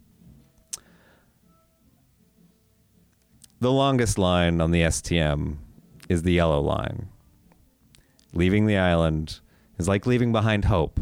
The 3.59 3.71
longest 3.71 4.17
line 4.17 4.59
on 4.59 4.71
the 4.71 4.81
STM 4.81 5.57
is 6.09 6.23
the 6.23 6.33
yellow 6.33 6.59
line. 6.59 7.07
Leaving 8.33 8.65
the 8.65 8.77
island 8.77 9.39
is 9.77 9.87
like 9.87 10.05
leaving 10.05 10.33
behind 10.33 10.65
hope 10.65 10.99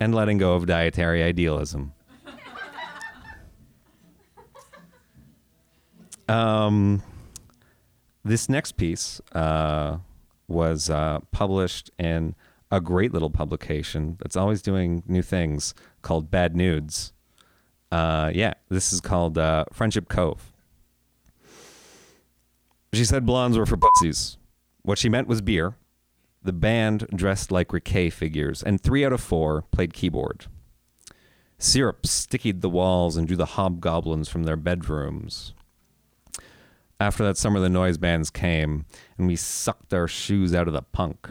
and 0.00 0.12
letting 0.12 0.38
go 0.38 0.54
of 0.54 0.66
dietary 0.66 1.22
idealism. 1.22 1.92
um, 6.28 7.00
this 8.24 8.48
next 8.48 8.72
piece 8.72 9.20
uh, 9.32 9.98
was 10.48 10.90
uh, 10.90 11.20
published 11.30 11.90
in 11.98 12.34
a 12.70 12.80
great 12.80 13.12
little 13.12 13.30
publication 13.30 14.16
that's 14.20 14.36
always 14.36 14.62
doing 14.62 15.02
new 15.06 15.22
things 15.22 15.74
called 16.02 16.30
Bad 16.30 16.56
Nudes. 16.56 17.12
Uh, 17.92 18.30
yeah, 18.34 18.54
this 18.68 18.92
is 18.92 19.00
called 19.00 19.38
uh, 19.38 19.64
Friendship 19.72 20.08
Cove. 20.08 20.52
She 22.92 23.04
said 23.04 23.26
blondes 23.26 23.58
were 23.58 23.66
for 23.66 23.76
pussies. 23.76 24.38
What 24.82 24.98
she 24.98 25.08
meant 25.08 25.28
was 25.28 25.40
beer. 25.40 25.76
The 26.42 26.52
band 26.52 27.06
dressed 27.14 27.50
like 27.50 27.68
Riquet 27.68 28.12
figures, 28.12 28.62
and 28.62 28.80
three 28.80 29.04
out 29.04 29.12
of 29.12 29.20
four 29.20 29.62
played 29.70 29.94
keyboard. 29.94 30.46
Syrup 31.58 32.06
stickied 32.06 32.60
the 32.60 32.68
walls 32.68 33.16
and 33.16 33.26
drew 33.26 33.36
the 33.36 33.46
hobgoblins 33.46 34.28
from 34.28 34.42
their 34.42 34.56
bedrooms. 34.56 35.54
After 37.00 37.24
that 37.24 37.36
summer, 37.36 37.60
the 37.60 37.68
noise 37.68 37.98
bands 37.98 38.30
came, 38.30 38.86
and 39.18 39.26
we 39.26 39.36
sucked 39.36 39.92
our 39.92 40.08
shoes 40.08 40.54
out 40.54 40.68
of 40.68 40.74
the 40.74 40.82
punk. 40.82 41.28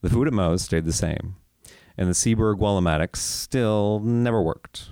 The 0.00 0.10
food 0.10 0.26
at 0.26 0.32
Moe's 0.32 0.62
stayed 0.62 0.84
the 0.84 0.92
same, 0.92 1.36
and 1.96 2.08
the 2.08 2.14
Seaberg 2.14 2.58
Wallamatics 2.58 3.16
still 3.16 4.00
never 4.00 4.40
worked. 4.40 4.90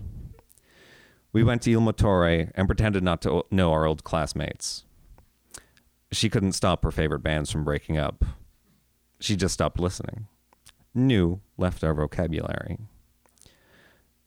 We 1.33 1.43
went 1.43 1.62
to 1.62 1.71
Il 1.71 1.81
Motore 1.81 2.51
and 2.55 2.69
pretended 2.69 3.03
not 3.03 3.23
to 3.23 3.45
know 3.51 3.73
our 3.73 3.87
old 3.87 4.05
classmates. 4.05 4.85
She 6.12 6.29
couldn't 6.29 6.53
stop 6.53 6.83
her 6.83 6.90
favorite 6.90 7.23
bands 7.23 7.51
from 7.51 7.64
breaking 7.64 7.97
up. 7.97 8.25
She 9.21 9.37
just 9.37 9.55
stopped 9.55 9.79
listening. 9.79 10.27
New 10.93 11.40
left 11.57 11.85
our 11.85 11.95
vocabulary. 11.95 12.79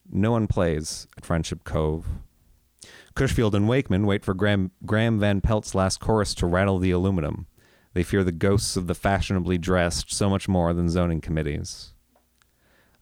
No 0.09 0.31
one 0.31 0.47
plays 0.47 1.07
at 1.17 1.25
Friendship 1.25 1.63
Cove. 1.63 2.05
Cushfield 3.15 3.53
and 3.53 3.67
Wakeman 3.67 4.07
wait 4.07 4.23
for 4.23 4.33
Graham, 4.33 4.71
Graham 4.85 5.19
Van 5.19 5.39
Pelt's 5.39 5.75
last 5.75 5.99
chorus 5.99 6.33
to 6.35 6.47
rattle 6.47 6.79
the 6.79 6.91
aluminum. 6.91 7.45
They 7.93 8.01
fear 8.01 8.23
the 8.23 8.31
ghosts 8.31 8.75
of 8.75 8.87
the 8.87 8.95
fashionably 8.95 9.59
dressed 9.59 10.11
so 10.11 10.29
much 10.29 10.47
more 10.47 10.73
than 10.73 10.89
zoning 10.89 11.21
committees. 11.21 11.93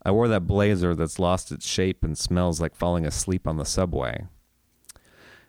I 0.03 0.11
wore 0.11 0.27
that 0.27 0.47
blazer 0.47 0.95
that's 0.95 1.19
lost 1.19 1.51
its 1.51 1.65
shape 1.65 2.03
and 2.03 2.17
smells 2.17 2.59
like 2.59 2.75
falling 2.75 3.05
asleep 3.05 3.47
on 3.47 3.55
the 3.55 3.65
subway. 3.65 4.25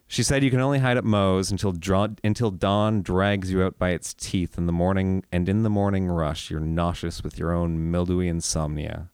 She 0.06 0.22
said 0.22 0.44
you 0.44 0.50
can 0.50 0.60
only 0.60 0.80
hide 0.80 0.98
at 0.98 1.04
Moe's 1.04 1.50
until 1.50 1.72
draw, 1.72 2.08
until 2.22 2.50
dawn 2.50 3.02
drags 3.02 3.50
you 3.50 3.62
out 3.62 3.78
by 3.78 3.90
its 3.90 4.12
teeth 4.14 4.58
in 4.58 4.66
the 4.66 4.72
morning, 4.72 5.24
and 5.32 5.48
in 5.48 5.62
the 5.62 5.70
morning 5.70 6.06
rush 6.06 6.50
you're 6.50 6.60
nauseous 6.60 7.24
with 7.24 7.38
your 7.38 7.50
own 7.50 7.90
mildewy 7.90 8.28
insomnia. 8.28 9.08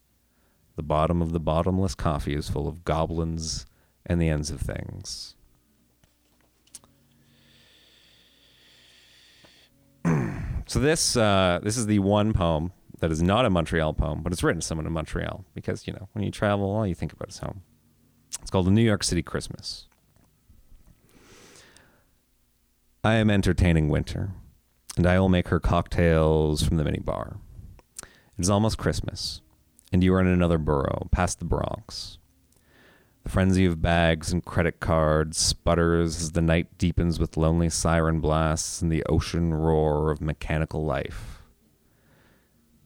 The 0.74 0.82
bottom 0.82 1.22
of 1.22 1.32
the 1.32 1.40
bottomless 1.40 1.94
coffee 1.94 2.34
is 2.34 2.50
full 2.50 2.66
of 2.66 2.84
goblins 2.84 3.64
and 4.04 4.20
the 4.20 4.28
ends 4.28 4.50
of 4.50 4.61
things. 4.61 5.37
So 10.68 10.78
this 10.78 11.16
uh, 11.16 11.59
this 11.62 11.76
is 11.76 11.87
the 11.87 11.98
one 11.98 12.33
poem 12.33 12.72
that 13.00 13.11
is 13.11 13.22
not 13.22 13.44
a 13.44 13.50
Montreal 13.50 13.94
poem, 13.94 14.22
but 14.22 14.33
it's 14.33 14.42
written 14.42 14.61
to 14.61 14.66
someone 14.66 14.87
in 14.87 14.92
Montreal 14.92 15.44
because 15.54 15.87
you 15.87 15.92
know 15.92 16.09
when 16.12 16.24
you 16.24 16.31
travel, 16.31 16.70
all 16.70 16.87
you 16.87 16.94
think 16.94 17.12
about 17.12 17.31
is 17.31 17.38
home. 17.38 17.62
It's 18.40 18.50
called 18.50 18.66
the 18.66 18.70
New 18.70 18.83
York 18.83 19.02
City 19.02 19.22
Christmas. 19.22 19.87
I 23.02 23.14
am 23.14 23.31
entertaining 23.31 23.88
winter, 23.88 24.33
and 24.96 25.07
I 25.07 25.18
will 25.18 25.31
make 25.31 25.48
her 25.48 25.61
cocktails 25.61 26.62
from 26.62 26.76
the 26.76 26.85
minibar. 26.85 27.38
It 28.02 28.42
is 28.42 28.50
almost 28.50 28.76
Christmas, 28.76 29.40
and 29.92 30.04
you 30.04 30.12
are 30.14 30.20
in 30.20 30.26
another 30.26 30.59
borough, 30.59 31.09
past 31.11 31.38
the 31.38 31.44
Bronx. 31.44 32.18
Frenzy 33.28 33.66
of 33.66 33.82
bags 33.82 34.32
and 34.32 34.42
credit 34.42 34.80
cards 34.80 35.36
sputters 35.36 36.16
as 36.16 36.32
the 36.32 36.40
night 36.40 36.78
deepens 36.78 37.20
with 37.20 37.36
lonely 37.36 37.68
siren 37.68 38.20
blasts 38.20 38.80
and 38.80 38.90
the 38.90 39.04
ocean 39.04 39.52
roar 39.52 40.10
of 40.10 40.22
mechanical 40.22 40.86
life. 40.86 41.42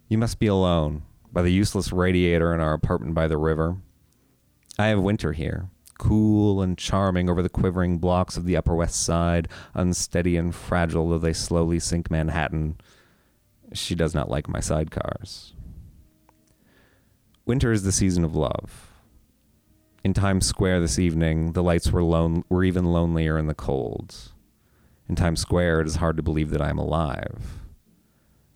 You 0.09 0.19
must 0.19 0.41
be 0.41 0.49
alone 0.49 1.03
by 1.33 1.43
the 1.43 1.53
useless 1.53 1.93
radiator 1.93 2.53
in 2.53 2.59
our 2.59 2.73
apartment 2.73 3.15
by 3.15 3.29
the 3.29 3.39
river. 3.39 3.77
I 4.81 4.89
have 4.89 4.99
winter 5.01 5.33
here, 5.33 5.71
cool 5.99 6.61
and 6.61 6.77
charming 6.77 7.31
over 7.31 7.41
the 7.41 7.49
quivering 7.49 7.99
blocks 7.99 8.37
of 8.37 8.45
the 8.45 8.57
Upper 8.57 8.75
West 8.75 9.01
Side, 9.01 9.47
unsteady 9.75 10.37
and 10.37 10.53
fragile 10.53 11.09
though 11.09 11.19
they 11.19 11.33
slowly 11.33 11.79
sink 11.79 12.11
Manhattan. 12.11 12.79
She 13.73 13.95
does 13.95 14.13
not 14.13 14.29
like 14.29 14.49
my 14.49 14.59
sidecars. 14.59 15.53
Winter 17.47 17.71
is 17.71 17.85
the 17.85 17.93
season 17.93 18.25
of 18.25 18.35
love. 18.35 18.92
In 20.05 20.15
Times 20.15 20.47
Square 20.47 20.81
this 20.81 20.99
evening, 20.99 21.53
the 21.53 21.63
lights 21.63 21.93
were 21.93 22.03
lone 22.03 22.45
were 22.49 22.65
even 22.65 22.87
lonelier 22.87 23.39
in 23.39 23.47
the 23.47 23.55
cold. 23.55 24.33
In 25.09 25.15
Times 25.15 25.41
Square, 25.41 25.83
it 25.83 25.87
is 25.87 25.97
hard 25.97 26.17
to 26.17 26.25
believe 26.25 26.51
that 26.51 26.61
I 26.61 26.71
am 26.71 26.79
alive. 26.79 27.61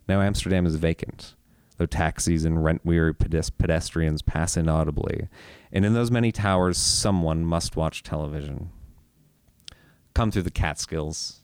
Now 0.08 0.22
Amsterdam 0.22 0.66
is 0.66 0.74
vacant, 0.74 1.36
though 1.76 1.86
taxis 1.86 2.44
and 2.44 2.64
rent-weary 2.64 3.14
pedes- 3.14 3.50
pedestrians 3.50 4.22
pass 4.22 4.56
inaudibly, 4.56 5.28
and 5.70 5.84
in 5.84 5.94
those 5.94 6.10
many 6.10 6.32
towers, 6.32 6.78
someone 6.78 7.44
must 7.44 7.76
watch 7.76 8.02
television. 8.02 8.70
Come 10.14 10.32
through 10.32 10.42
the 10.42 10.50
Catskills. 10.50 11.42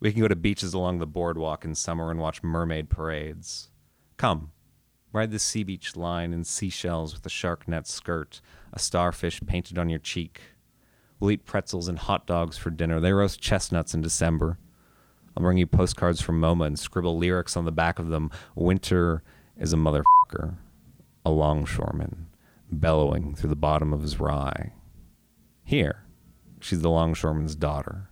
We 0.00 0.12
can 0.12 0.20
go 0.20 0.28
to 0.28 0.36
beaches 0.36 0.74
along 0.74 0.98
the 0.98 1.06
boardwalk 1.06 1.64
in 1.64 1.74
summer 1.74 2.10
and 2.10 2.20
watch 2.20 2.42
mermaid 2.42 2.90
parades. 2.90 3.70
Come, 4.18 4.52
ride 5.14 5.30
the 5.30 5.38
sea 5.38 5.62
beach 5.62 5.96
line 5.96 6.32
in 6.32 6.42
seashells 6.42 7.14
with 7.14 7.24
a 7.24 7.30
shark 7.30 7.68
net 7.68 7.86
skirt, 7.86 8.40
a 8.72 8.78
starfish 8.80 9.40
painted 9.46 9.78
on 9.78 9.88
your 9.88 10.00
cheek. 10.00 10.40
We'll 11.20 11.30
eat 11.30 11.46
pretzels 11.46 11.86
and 11.86 12.00
hot 12.00 12.26
dogs 12.26 12.58
for 12.58 12.70
dinner. 12.70 12.98
They 12.98 13.12
roast 13.12 13.40
chestnuts 13.40 13.94
in 13.94 14.02
December. 14.02 14.58
I'll 15.36 15.42
bring 15.42 15.56
you 15.56 15.68
postcards 15.68 16.20
from 16.20 16.40
MoMA 16.40 16.66
and 16.66 16.78
scribble 16.78 17.16
lyrics 17.16 17.56
on 17.56 17.64
the 17.64 17.72
back 17.72 18.00
of 18.00 18.08
them. 18.08 18.30
Winter 18.56 19.22
is 19.56 19.72
a 19.72 19.76
motherfucker, 19.76 20.56
a 21.24 21.30
longshoreman, 21.30 22.26
bellowing 22.70 23.36
through 23.36 23.50
the 23.50 23.56
bottom 23.56 23.92
of 23.92 24.02
his 24.02 24.18
rye. 24.18 24.72
Here, 25.62 26.04
she's 26.60 26.80
the 26.80 26.90
longshoreman's 26.90 27.54
daughter, 27.54 28.10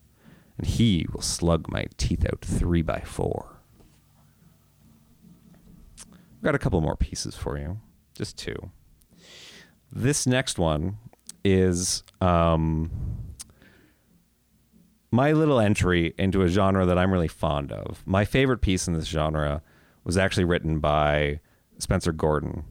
and 0.56 0.68
he 0.68 1.06
will 1.12 1.20
slug 1.20 1.68
my 1.68 1.86
teeth 1.96 2.24
out 2.24 2.42
three 2.42 2.82
by 2.82 3.00
four. 3.00 3.51
I've 6.42 6.46
got 6.46 6.54
a 6.56 6.58
couple 6.58 6.80
more 6.80 6.96
pieces 6.96 7.36
for 7.36 7.56
you, 7.56 7.78
just 8.16 8.36
two. 8.36 8.72
This 9.92 10.26
next 10.26 10.58
one 10.58 10.98
is 11.44 12.02
um, 12.20 12.90
my 15.12 15.30
little 15.30 15.60
entry 15.60 16.14
into 16.18 16.42
a 16.42 16.48
genre 16.48 16.84
that 16.84 16.98
I'm 16.98 17.12
really 17.12 17.28
fond 17.28 17.70
of. 17.70 18.02
My 18.06 18.24
favorite 18.24 18.58
piece 18.60 18.88
in 18.88 18.94
this 18.94 19.04
genre 19.04 19.62
was 20.02 20.16
actually 20.16 20.42
written 20.42 20.80
by 20.80 21.38
Spencer 21.78 22.10
Gordon. 22.10 22.64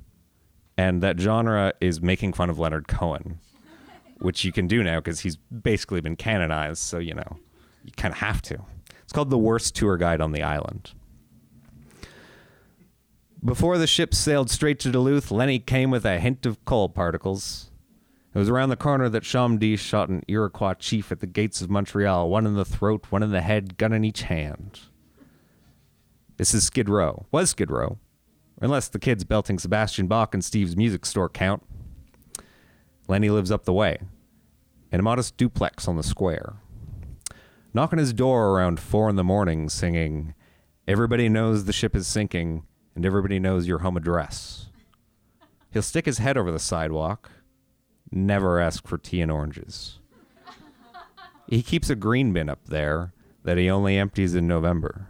And 0.77 1.01
that 1.01 1.17
genre 1.17 1.71
is 1.79 2.01
making 2.01 2.33
fun 2.33 2.49
of 2.49 2.59
Leonard 2.59 2.89
Cohen, 2.89 3.39
which 4.19 4.43
you 4.43 4.51
can 4.51 4.67
do 4.67 4.83
now 4.83 4.99
because 4.99 5.21
he's 5.21 5.37
basically 5.37 6.01
been 6.01 6.17
canonized. 6.17 6.79
So, 6.79 6.97
you 6.99 7.13
know, 7.13 7.37
you 7.85 7.93
kind 7.95 8.11
of 8.11 8.17
have 8.17 8.41
to. 8.41 8.57
It's 9.03 9.13
called 9.13 9.29
The 9.29 9.37
Worst 9.37 9.75
Tour 9.77 9.95
Guide 9.95 10.19
on 10.19 10.33
the 10.33 10.43
Island. 10.43 10.91
Before 13.43 13.79
the 13.79 13.87
ship 13.87 14.13
sailed 14.13 14.51
straight 14.51 14.79
to 14.81 14.91
Duluth, 14.91 15.31
Lenny 15.31 15.57
came 15.57 15.89
with 15.89 16.05
a 16.05 16.19
hint 16.19 16.45
of 16.45 16.63
coal 16.63 16.89
particles. 16.89 17.71
It 18.35 18.37
was 18.37 18.49
around 18.49 18.69
the 18.69 18.75
corner 18.75 19.09
that 19.09 19.23
Chomedey 19.23 19.79
shot 19.79 20.09
an 20.09 20.21
Iroquois 20.27 20.75
chief 20.75 21.11
at 21.11 21.21
the 21.21 21.27
gates 21.27 21.59
of 21.59 21.69
Montreal, 21.69 22.29
one 22.29 22.45
in 22.45 22.53
the 22.53 22.63
throat, 22.63 23.07
one 23.09 23.23
in 23.23 23.31
the 23.31 23.41
head, 23.41 23.77
gun 23.77 23.93
in 23.93 24.03
each 24.03 24.21
hand. 24.21 24.81
This 26.37 26.53
is 26.53 26.63
Skid 26.63 26.87
Row. 26.87 27.25
Was 27.31 27.49
Skid 27.49 27.71
Row. 27.71 27.97
Unless 28.61 28.89
the 28.89 28.99
kids 28.99 29.23
belting 29.23 29.57
Sebastian 29.57 30.05
Bach 30.05 30.35
and 30.35 30.45
Steve's 30.45 30.77
music 30.77 31.03
store 31.03 31.27
count. 31.27 31.63
Lenny 33.07 33.31
lives 33.31 33.51
up 33.51 33.65
the 33.65 33.73
way, 33.73 33.97
in 34.91 34.99
a 34.99 35.03
modest 35.03 35.35
duplex 35.35 35.87
on 35.87 35.97
the 35.97 36.03
square. 36.03 36.57
Knock 37.73 37.91
on 37.91 37.97
his 37.97 38.13
door 38.13 38.49
around 38.49 38.79
four 38.79 39.09
in 39.09 39.15
the 39.15 39.23
morning, 39.23 39.67
singing, 39.67 40.35
Everybody 40.87 41.29
knows 41.29 41.65
the 41.65 41.73
ship 41.73 41.95
is 41.95 42.07
sinking, 42.07 42.63
and 42.95 43.05
everybody 43.05 43.39
knows 43.39 43.67
your 43.67 43.79
home 43.79 43.97
address. 43.97 44.67
He'll 45.71 45.81
stick 45.81 46.05
his 46.05 46.17
head 46.17 46.37
over 46.37 46.51
the 46.51 46.59
sidewalk, 46.59 47.31
never 48.11 48.59
ask 48.59 48.87
for 48.87 48.97
tea 48.97 49.21
and 49.21 49.31
oranges. 49.31 49.99
He 51.47 51.63
keeps 51.63 51.89
a 51.89 51.95
green 51.95 52.33
bin 52.33 52.49
up 52.49 52.65
there 52.65 53.13
that 53.43 53.57
he 53.57 53.69
only 53.69 53.97
empties 53.97 54.35
in 54.35 54.47
November. 54.47 55.07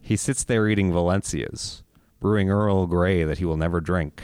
He 0.00 0.16
sits 0.16 0.44
there 0.44 0.68
eating 0.68 0.92
Valencias, 0.92 1.82
brewing 2.20 2.50
Earl 2.50 2.86
Grey 2.86 3.24
that 3.24 3.38
he 3.38 3.44
will 3.44 3.56
never 3.56 3.80
drink, 3.80 4.22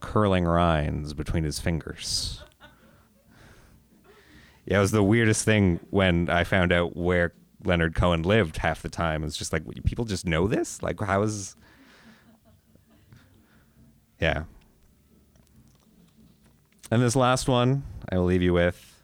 curling 0.00 0.44
rinds 0.44 1.14
between 1.14 1.44
his 1.44 1.60
fingers. 1.60 2.42
Yeah, 4.64 4.78
it 4.78 4.80
was 4.80 4.92
the 4.92 5.02
weirdest 5.02 5.44
thing 5.44 5.80
when 5.90 6.30
I 6.30 6.44
found 6.44 6.72
out 6.72 6.96
where 6.96 7.34
Leonard 7.64 7.94
Cohen 7.94 8.22
lived 8.22 8.58
half 8.58 8.82
the 8.82 8.88
time. 8.88 9.24
It's 9.24 9.36
just 9.36 9.52
like, 9.52 9.62
people 9.84 10.04
just 10.04 10.26
know 10.26 10.46
this? 10.46 10.82
Like, 10.82 11.00
how 11.00 11.22
is. 11.22 11.56
Yeah. 14.22 14.44
And 16.92 17.02
this 17.02 17.16
last 17.16 17.48
one 17.48 17.82
I 18.08 18.18
will 18.18 18.26
leave 18.26 18.40
you 18.40 18.52
with 18.52 19.02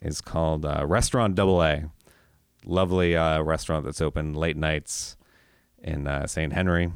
is 0.00 0.22
called 0.22 0.64
uh, 0.64 0.86
Restaurant 0.86 1.34
Double 1.34 1.62
A. 1.62 1.90
Lovely 2.64 3.14
uh, 3.14 3.42
restaurant 3.42 3.84
that's 3.84 4.00
open 4.00 4.32
late 4.32 4.56
nights 4.56 5.18
in 5.82 6.06
uh, 6.06 6.26
St. 6.26 6.54
Henri. 6.54 6.90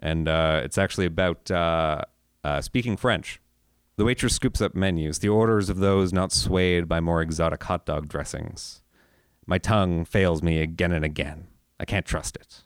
And 0.00 0.26
uh, 0.26 0.62
it's 0.64 0.78
actually 0.78 1.06
about 1.06 1.48
uh, 1.52 2.02
uh, 2.42 2.60
speaking 2.60 2.96
French. 2.96 3.40
The 3.94 4.04
waitress 4.04 4.34
scoops 4.34 4.60
up 4.60 4.74
menus, 4.74 5.20
the 5.20 5.28
orders 5.28 5.70
of 5.70 5.76
those 5.76 6.12
not 6.12 6.32
swayed 6.32 6.88
by 6.88 6.98
more 6.98 7.22
exotic 7.22 7.62
hot 7.62 7.86
dog 7.86 8.08
dressings. 8.08 8.82
My 9.46 9.58
tongue 9.58 10.04
fails 10.04 10.42
me 10.42 10.60
again 10.60 10.90
and 10.90 11.04
again. 11.04 11.46
I 11.78 11.84
can't 11.84 12.04
trust 12.04 12.34
it. 12.34 12.64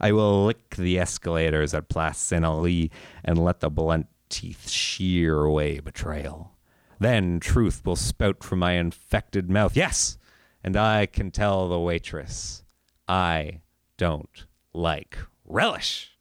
I 0.00 0.12
will 0.12 0.46
lick 0.46 0.76
the 0.76 0.98
escalators 0.98 1.74
at 1.74 1.88
Place 1.88 2.18
Saint 2.18 2.44
Henri 2.44 2.90
and 3.24 3.42
let 3.42 3.60
the 3.60 3.70
blunt 3.70 4.06
teeth 4.28 4.68
shear 4.68 5.40
away 5.40 5.80
betrayal. 5.80 6.52
Then 6.98 7.40
truth 7.40 7.84
will 7.84 7.96
spout 7.96 8.42
from 8.42 8.60
my 8.60 8.72
infected 8.72 9.50
mouth. 9.50 9.76
Yes, 9.76 10.18
and 10.62 10.76
I 10.76 11.06
can 11.06 11.30
tell 11.30 11.68
the 11.68 11.78
waitress, 11.78 12.64
I 13.06 13.60
don't 13.96 14.46
like 14.72 15.18
relish. 15.44 16.16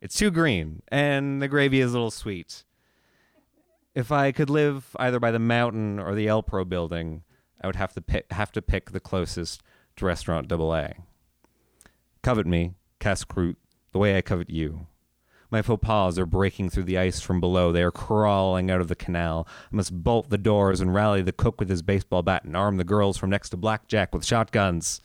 It's 0.00 0.16
too 0.16 0.30
green, 0.30 0.82
and 0.88 1.42
the 1.42 1.48
gravy 1.48 1.80
is 1.80 1.90
a 1.90 1.94
little 1.94 2.10
sweet. 2.10 2.64
If 3.94 4.12
I 4.12 4.32
could 4.32 4.48
live 4.48 4.96
either 4.98 5.18
by 5.18 5.30
the 5.30 5.38
mountain 5.38 5.98
or 5.98 6.14
the 6.14 6.28
El 6.28 6.42
Pro 6.42 6.64
building, 6.64 7.22
I 7.60 7.66
would 7.66 7.76
have 7.76 7.92
to 7.94 8.00
pick, 8.00 8.30
have 8.32 8.52
to 8.52 8.62
pick 8.62 8.92
the 8.92 9.00
closest 9.00 9.62
to 9.96 10.06
Restaurant 10.06 10.48
Double 10.48 10.74
A. 10.74 10.94
Covet 12.22 12.46
me, 12.46 12.74
casse-croûte, 12.98 13.56
the 13.92 13.98
way 13.98 14.16
I 14.16 14.20
covet 14.20 14.50
you. 14.50 14.86
My 15.50 15.62
faux 15.62 15.84
pas 15.84 16.18
are 16.18 16.26
breaking 16.26 16.70
through 16.70 16.84
the 16.84 16.98
ice 16.98 17.20
from 17.20 17.40
below. 17.40 17.72
They 17.72 17.82
are 17.82 17.90
crawling 17.90 18.70
out 18.70 18.80
of 18.80 18.88
the 18.88 18.94
canal. 18.94 19.48
I 19.72 19.76
must 19.76 20.02
bolt 20.04 20.30
the 20.30 20.38
doors 20.38 20.80
and 20.80 20.94
rally 20.94 21.22
the 21.22 21.32
cook 21.32 21.58
with 21.58 21.68
his 21.68 21.82
baseball 21.82 22.22
bat 22.22 22.44
and 22.44 22.56
arm 22.56 22.76
the 22.76 22.84
girls 22.84 23.16
from 23.16 23.30
next 23.30 23.50
to 23.50 23.56
Blackjack 23.56 24.14
with 24.14 24.24
shotguns. 24.24 25.00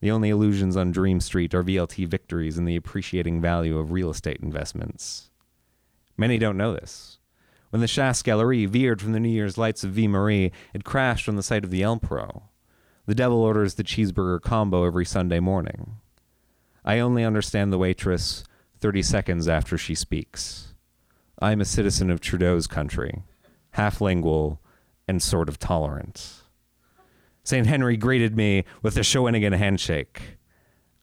The 0.00 0.10
only 0.10 0.28
illusions 0.28 0.76
on 0.76 0.92
Dream 0.92 1.20
Street 1.20 1.54
are 1.54 1.62
VLT 1.62 2.06
victories 2.06 2.58
and 2.58 2.68
the 2.68 2.76
appreciating 2.76 3.40
value 3.40 3.78
of 3.78 3.92
real 3.92 4.10
estate 4.10 4.40
investments. 4.42 5.30
Many 6.18 6.38
don't 6.38 6.58
know 6.58 6.74
this. 6.74 7.18
When 7.70 7.80
the 7.80 7.88
Chasse 7.88 8.22
Galerie 8.22 8.66
veered 8.66 9.00
from 9.00 9.12
the 9.12 9.20
New 9.20 9.30
Year's 9.30 9.56
lights 9.56 9.84
of 9.84 9.92
Ville 9.92 10.08
Marie, 10.08 10.52
it 10.74 10.84
crashed 10.84 11.28
on 11.28 11.36
the 11.36 11.42
site 11.42 11.64
of 11.64 11.70
the 11.70 11.82
El 11.82 11.98
Pro. 11.98 12.42
The 13.06 13.14
devil 13.14 13.38
orders 13.38 13.74
the 13.74 13.84
cheeseburger 13.84 14.40
combo 14.40 14.84
every 14.84 15.06
Sunday 15.06 15.40
morning. 15.40 15.96
I 16.86 17.00
only 17.00 17.24
understand 17.24 17.72
the 17.72 17.78
waitress 17.78 18.44
30 18.78 19.02
seconds 19.02 19.48
after 19.48 19.76
she 19.76 19.96
speaks. 19.96 20.74
I 21.40 21.50
am 21.50 21.60
a 21.60 21.64
citizen 21.64 22.10
of 22.10 22.20
Trudeau's 22.20 22.68
country, 22.68 23.24
half 23.72 24.00
lingual 24.00 24.60
and 25.08 25.20
sort 25.20 25.48
of 25.48 25.58
tolerant. 25.58 26.42
St. 27.42 27.66
Henri 27.66 27.96
greeted 27.96 28.36
me 28.36 28.64
with 28.82 28.96
a 28.96 29.00
Shawinigan 29.00 29.56
handshake. 29.56 30.38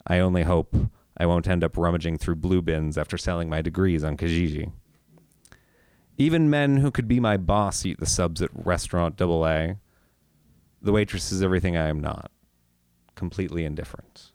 I 0.08 0.20
only 0.20 0.44
hope 0.44 0.74
I 1.18 1.26
won't 1.26 1.48
end 1.48 1.64
up 1.64 1.78
rummaging 1.78 2.18
through 2.18 2.36
blue 2.36 2.62
bins 2.62 2.98
after 2.98 3.18
selling 3.18 3.50
my 3.50 3.62
degrees 3.62 4.04
on 4.04 4.18
Kijiji. 4.18 4.72
Even 6.18 6.50
men 6.50 6.78
who 6.78 6.92
could 6.92 7.08
be 7.08 7.20
my 7.20 7.38
boss 7.38 7.86
eat 7.86 8.00
the 8.00 8.06
subs 8.06 8.42
at 8.42 8.50
Restaurant 8.54 9.18
Double 9.18 9.46
A. 9.46 9.78
The 10.82 10.92
waitress 10.92 11.32
is 11.32 11.42
everything 11.42 11.76
I 11.76 11.88
am 11.88 12.00
not, 12.00 12.32
completely 13.16 13.66
indifferent. 13.66 14.33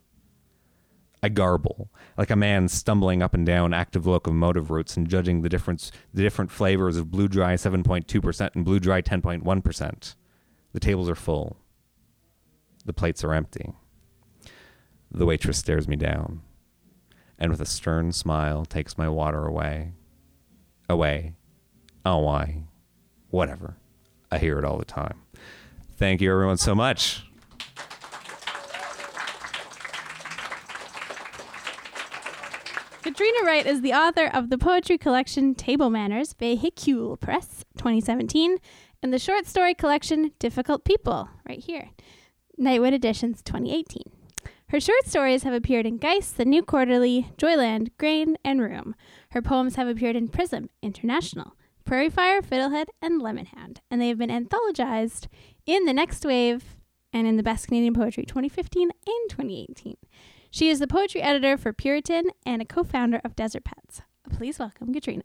I 1.22 1.28
garble, 1.28 1.90
like 2.16 2.30
a 2.30 2.36
man 2.36 2.68
stumbling 2.68 3.22
up 3.22 3.34
and 3.34 3.44
down 3.44 3.74
active 3.74 4.06
locomotive 4.06 4.70
routes 4.70 4.96
and 4.96 5.08
judging 5.08 5.42
the 5.42 5.48
difference 5.48 5.90
the 6.14 6.22
different 6.22 6.50
flavors 6.50 6.96
of 6.96 7.10
blue 7.10 7.28
dry 7.28 7.54
7.2% 7.54 8.54
and 8.54 8.64
blue 8.64 8.78
dry 8.78 9.02
10.1%. 9.02 10.14
The 10.72 10.80
tables 10.80 11.08
are 11.08 11.14
full. 11.14 11.56
The 12.84 12.92
plates 12.92 13.24
are 13.24 13.34
empty. 13.34 13.72
The 15.10 15.26
waitress 15.26 15.58
stares 15.58 15.88
me 15.88 15.96
down 15.96 16.42
and 17.38 17.50
with 17.50 17.60
a 17.60 17.66
stern 17.66 18.12
smile 18.12 18.64
takes 18.64 18.98
my 18.98 19.08
water 19.08 19.46
away. 19.46 19.92
Away. 20.88 21.34
Oh 22.04 22.18
why? 22.18 22.64
Whatever. 23.30 23.76
I 24.30 24.38
hear 24.38 24.58
it 24.58 24.64
all 24.64 24.78
the 24.78 24.84
time. 24.84 25.22
Thank 25.96 26.20
you 26.20 26.32
everyone 26.32 26.56
so 26.56 26.74
much. 26.74 27.27
Catriona 33.02 33.44
Wright 33.44 33.64
is 33.64 33.80
the 33.80 33.92
author 33.92 34.26
of 34.26 34.50
the 34.50 34.58
poetry 34.58 34.98
collection 34.98 35.54
Table 35.54 35.88
Manners, 35.88 36.34
Vehicule 36.34 37.18
Press, 37.18 37.64
2017, 37.76 38.56
and 39.00 39.12
the 39.12 39.20
short 39.20 39.46
story 39.46 39.72
collection 39.72 40.32
Difficult 40.40 40.84
People, 40.84 41.28
right 41.48 41.60
here, 41.60 41.90
Nightwood 42.60 42.92
Editions, 42.92 43.40
2018. 43.42 44.02
Her 44.70 44.80
short 44.80 45.06
stories 45.06 45.44
have 45.44 45.54
appeared 45.54 45.86
in 45.86 45.98
Geist, 45.98 46.36
The 46.36 46.44
New 46.44 46.62
Quarterly, 46.62 47.28
Joyland, 47.38 47.90
Grain, 47.98 48.36
and 48.44 48.60
Room. 48.60 48.96
Her 49.30 49.40
poems 49.40 49.76
have 49.76 49.86
appeared 49.86 50.16
in 50.16 50.26
Prism, 50.26 50.68
International, 50.82 51.54
Prairie 51.84 52.10
Fire, 52.10 52.42
Fiddlehead, 52.42 52.86
and 53.00 53.22
Lemon 53.22 53.46
Hound, 53.46 53.80
and 53.92 54.00
they 54.00 54.08
have 54.08 54.18
been 54.18 54.28
anthologized 54.28 55.28
in 55.66 55.84
The 55.84 55.94
Next 55.94 56.24
Wave 56.24 56.76
and 57.12 57.28
in 57.28 57.36
the 57.36 57.44
Best 57.44 57.68
Canadian 57.68 57.94
Poetry 57.94 58.24
2015 58.24 58.90
and 58.90 59.30
2018. 59.30 59.96
She 60.50 60.68
is 60.70 60.78
the 60.78 60.86
poetry 60.86 61.22
editor 61.22 61.56
for 61.56 61.72
Puritan 61.72 62.30
and 62.46 62.62
a 62.62 62.64
co 62.64 62.82
founder 62.82 63.20
of 63.24 63.36
Desert 63.36 63.64
Pets. 63.64 64.02
Please 64.30 64.58
welcome 64.58 64.92
Catriona. 64.92 65.22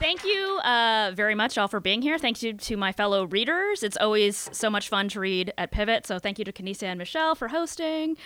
Thank 0.00 0.24
you 0.24 0.58
uh, 0.64 1.12
very 1.14 1.34
much, 1.34 1.58
all, 1.58 1.68
for 1.68 1.78
being 1.78 2.00
here. 2.00 2.16
Thank 2.16 2.42
you 2.42 2.54
to 2.54 2.76
my 2.78 2.90
fellow 2.90 3.26
readers. 3.26 3.82
It's 3.82 3.98
always 3.98 4.48
so 4.50 4.70
much 4.70 4.88
fun 4.88 5.08
to 5.10 5.20
read 5.20 5.52
at 5.58 5.72
Pivot. 5.72 6.06
So, 6.06 6.18
thank 6.18 6.38
you 6.38 6.44
to 6.46 6.52
Canisia 6.52 6.86
and 6.86 6.98
Michelle 6.98 7.34
for 7.34 7.48
hosting. 7.48 8.16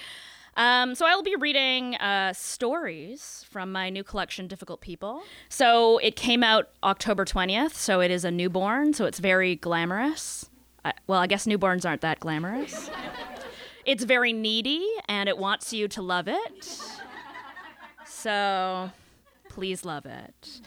Um, 0.56 0.94
so, 0.94 1.04
I 1.04 1.16
will 1.16 1.24
be 1.24 1.34
reading 1.34 1.96
uh, 1.96 2.32
stories 2.32 3.44
from 3.50 3.72
my 3.72 3.90
new 3.90 4.04
collection, 4.04 4.46
Difficult 4.46 4.82
People. 4.82 5.24
So, 5.48 5.98
it 5.98 6.14
came 6.14 6.44
out 6.44 6.70
October 6.84 7.24
20th. 7.24 7.74
So, 7.74 8.00
it 8.00 8.12
is 8.12 8.24
a 8.24 8.30
newborn. 8.30 8.92
So, 8.92 9.04
it's 9.04 9.18
very 9.18 9.56
glamorous. 9.56 10.48
I, 10.84 10.92
well, 11.06 11.20
I 11.20 11.26
guess 11.26 11.46
newborns 11.46 11.86
aren't 11.86 12.02
that 12.02 12.20
glamorous. 12.20 12.90
it's 13.84 14.04
very 14.04 14.32
needy 14.32 14.86
and 15.08 15.28
it 15.28 15.38
wants 15.38 15.72
you 15.72 15.88
to 15.88 16.02
love 16.02 16.28
it. 16.28 16.78
So 18.06 18.90
please 19.48 19.84
love 19.84 20.06
it. 20.06 20.60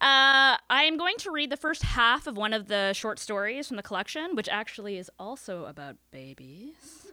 Uh, 0.00 0.58
I 0.68 0.82
am 0.82 0.96
going 0.96 1.16
to 1.18 1.30
read 1.30 1.50
the 1.50 1.56
first 1.56 1.82
half 1.82 2.26
of 2.26 2.36
one 2.36 2.52
of 2.52 2.66
the 2.66 2.92
short 2.92 3.20
stories 3.20 3.68
from 3.68 3.76
the 3.76 3.84
collection, 3.84 4.34
which 4.34 4.48
actually 4.48 4.98
is 4.98 5.08
also 5.18 5.64
about 5.66 5.96
babies. 6.10 7.12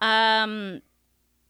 Um, 0.00 0.82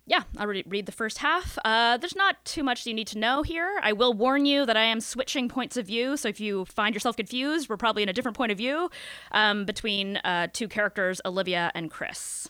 yeah, 0.08 0.22
I'll 0.38 0.46
re- 0.46 0.64
read 0.66 0.86
the 0.86 0.92
first 0.92 1.18
half. 1.18 1.58
Uh, 1.64 1.98
there's 1.98 2.16
not 2.16 2.42
too 2.46 2.62
much 2.62 2.86
you 2.86 2.94
need 2.94 3.06
to 3.08 3.18
know 3.18 3.42
here. 3.42 3.78
I 3.82 3.92
will 3.92 4.14
warn 4.14 4.46
you 4.46 4.64
that 4.64 4.76
I 4.76 4.84
am 4.84 5.00
switching 5.00 5.50
points 5.50 5.76
of 5.76 5.86
view, 5.86 6.16
so 6.16 6.28
if 6.28 6.40
you 6.40 6.64
find 6.64 6.94
yourself 6.94 7.16
confused, 7.16 7.68
we're 7.68 7.76
probably 7.76 8.02
in 8.02 8.08
a 8.08 8.14
different 8.14 8.36
point 8.36 8.50
of 8.50 8.56
view 8.56 8.90
um, 9.32 9.66
between 9.66 10.16
uh, 10.18 10.48
two 10.50 10.66
characters, 10.66 11.20
Olivia 11.26 11.70
and 11.74 11.90
Chris. 11.90 12.48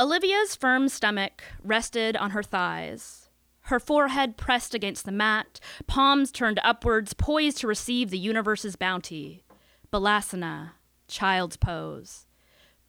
Olivia's 0.00 0.56
firm 0.56 0.88
stomach 0.88 1.42
rested 1.62 2.16
on 2.16 2.32
her 2.32 2.42
thighs, 2.42 3.30
her 3.66 3.80
forehead 3.80 4.36
pressed 4.36 4.74
against 4.74 5.04
the 5.04 5.12
mat, 5.12 5.60
palms 5.86 6.32
turned 6.32 6.60
upwards, 6.64 7.14
poised 7.14 7.58
to 7.58 7.66
receive 7.66 8.10
the 8.10 8.18
universe's 8.18 8.76
bounty. 8.76 9.44
Balasana, 9.92 10.72
child's 11.08 11.56
pose. 11.56 12.25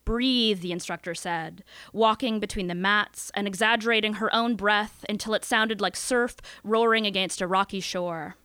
Breathe, 0.07 0.61
the 0.61 0.71
instructor 0.71 1.13
said, 1.13 1.65
walking 1.91 2.39
between 2.39 2.67
the 2.67 2.73
mats 2.73 3.29
and 3.33 3.45
exaggerating 3.45 4.13
her 4.13 4.33
own 4.33 4.55
breath 4.55 5.03
until 5.09 5.33
it 5.33 5.43
sounded 5.43 5.81
like 5.81 5.97
surf 5.97 6.37
roaring 6.63 7.05
against 7.05 7.41
a 7.41 7.45
rocky 7.45 7.81
shore. 7.81 8.37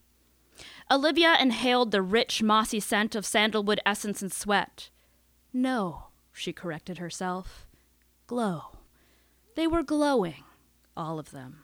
Olivia 0.90 1.36
inhaled 1.38 1.92
the 1.92 2.02
rich, 2.02 2.42
mossy 2.42 2.80
scent 2.80 3.14
of 3.14 3.24
sandalwood 3.24 3.78
essence 3.86 4.22
and 4.22 4.32
sweat. 4.32 4.90
No, 5.52 6.06
she 6.32 6.52
corrected 6.52 6.98
herself. 6.98 7.68
Glow. 8.26 8.78
They 9.54 9.68
were 9.68 9.84
glowing, 9.84 10.42
all 10.96 11.20
of 11.20 11.30
them. 11.30 11.62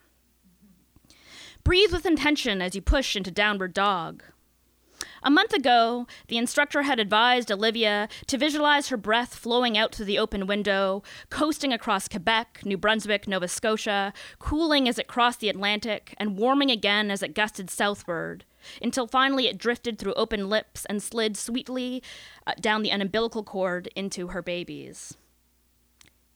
Breathe 1.64 1.90
with 1.90 2.06
intention 2.06 2.62
as 2.62 2.76
you 2.76 2.82
push 2.82 3.16
into 3.16 3.32
downward 3.32 3.74
dog. 3.74 4.22
A 5.22 5.30
month 5.30 5.52
ago, 5.52 6.06
the 6.28 6.38
instructor 6.38 6.82
had 6.82 7.00
advised 7.00 7.50
Olivia 7.50 8.08
to 8.26 8.38
visualize 8.38 8.88
her 8.88 8.96
breath 8.96 9.34
flowing 9.34 9.76
out 9.76 9.94
through 9.94 10.06
the 10.06 10.18
open 10.18 10.46
window, 10.46 11.02
coasting 11.28 11.72
across 11.72 12.08
Quebec, 12.08 12.60
New 12.64 12.76
Brunswick, 12.76 13.26
Nova 13.26 13.48
Scotia, 13.48 14.12
cooling 14.38 14.88
as 14.88 14.98
it 14.98 15.08
crossed 15.08 15.40
the 15.40 15.48
Atlantic, 15.48 16.14
and 16.18 16.38
warming 16.38 16.70
again 16.70 17.10
as 17.10 17.22
it 17.22 17.34
gusted 17.34 17.68
southward, 17.68 18.44
until 18.80 19.06
finally 19.06 19.48
it 19.48 19.58
drifted 19.58 19.98
through 19.98 20.14
open 20.14 20.48
lips 20.48 20.84
and 20.86 21.02
slid 21.02 21.36
sweetly 21.36 22.02
uh, 22.46 22.52
down 22.60 22.82
the 22.82 22.90
umbilical 22.90 23.42
cord 23.42 23.88
into 23.96 24.28
her 24.28 24.42
babies. 24.42 25.16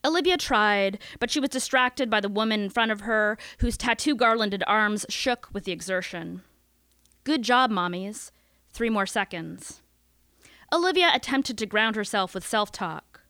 Olivia 0.05 0.37
tried, 0.37 0.99
but 1.21 1.31
she 1.31 1.39
was 1.39 1.51
distracted 1.51 2.11
by 2.11 2.19
the 2.19 2.29
woman 2.29 2.63
in 2.63 2.71
front 2.71 2.91
of 2.91 3.03
her, 3.03 3.39
whose 3.59 3.77
tattoo 3.77 4.17
garlanded 4.17 4.65
arms 4.67 5.07
shook 5.09 5.49
with 5.53 5.63
the 5.63 5.71
exertion. 5.71 6.43
Good 7.23 7.43
job, 7.43 7.71
mommies. 7.71 8.33
Three 8.73 8.91
more 8.91 9.07
seconds. 9.07 9.83
Olivia 10.73 11.11
attempted 11.13 11.59
to 11.59 11.67
ground 11.67 11.95
herself 11.97 12.35
with 12.35 12.47
self 12.47 12.73
talk. 12.73 13.21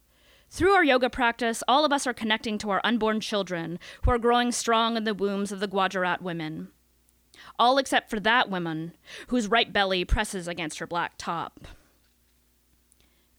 Through 0.48 0.72
our 0.72 0.84
yoga 0.84 1.10
practice, 1.10 1.62
all 1.66 1.84
of 1.84 1.92
us 1.92 2.06
are 2.06 2.14
connecting 2.14 2.58
to 2.58 2.70
our 2.70 2.80
unborn 2.84 3.20
children 3.20 3.78
who 4.02 4.10
are 4.10 4.18
growing 4.18 4.52
strong 4.52 4.96
in 4.96 5.04
the 5.04 5.14
wombs 5.14 5.50
of 5.50 5.60
the 5.60 5.66
Gujarat 5.66 6.22
women. 6.22 6.68
All 7.58 7.78
except 7.78 8.10
for 8.10 8.20
that 8.20 8.50
woman 8.50 8.92
whose 9.28 9.48
right 9.48 9.72
belly 9.72 10.04
presses 10.04 10.46
against 10.46 10.78
her 10.78 10.86
black 10.86 11.14
top. 11.18 11.66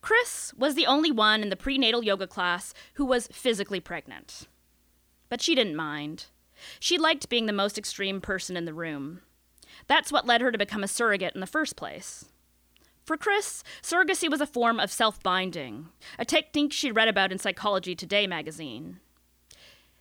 Chris 0.02 0.54
was 0.58 0.76
the 0.76 0.88
only 0.88 1.12
one 1.12 1.42
in 1.42 1.50
the 1.50 1.56
prenatal 1.56 2.04
yoga 2.04 2.28
class 2.28 2.74
who 2.96 3.06
was 3.06 3.28
physically 3.32 3.80
pregnant. 3.80 4.48
But 5.30 5.40
she 5.40 5.56
didn't 5.56 5.78
mind. 5.78 6.26
She 6.80 6.98
liked 6.98 7.30
being 7.30 7.46
the 7.46 7.54
most 7.54 7.78
extreme 7.78 8.20
person 8.20 8.58
in 8.58 8.66
the 8.66 8.74
room. 8.74 9.22
That's 9.88 10.12
what 10.12 10.26
led 10.26 10.42
her 10.42 10.52
to 10.52 10.58
become 10.58 10.84
a 10.84 10.88
surrogate 10.88 11.36
in 11.36 11.42
the 11.42 11.48
first 11.48 11.76
place. 11.76 12.26
For 13.06 13.18
Chris, 13.18 13.64
surrogacy 13.82 14.30
was 14.30 14.40
a 14.40 14.48
form 14.48 14.80
of 14.80 14.92
self 14.92 15.22
binding, 15.22 15.90
a 16.18 16.26
technique 16.26 16.72
she'd 16.72 16.96
read 16.96 17.10
about 17.10 17.32
in 17.32 17.40
Psychology 17.40 17.96
Today 17.96 18.28
magazine. 18.28 19.00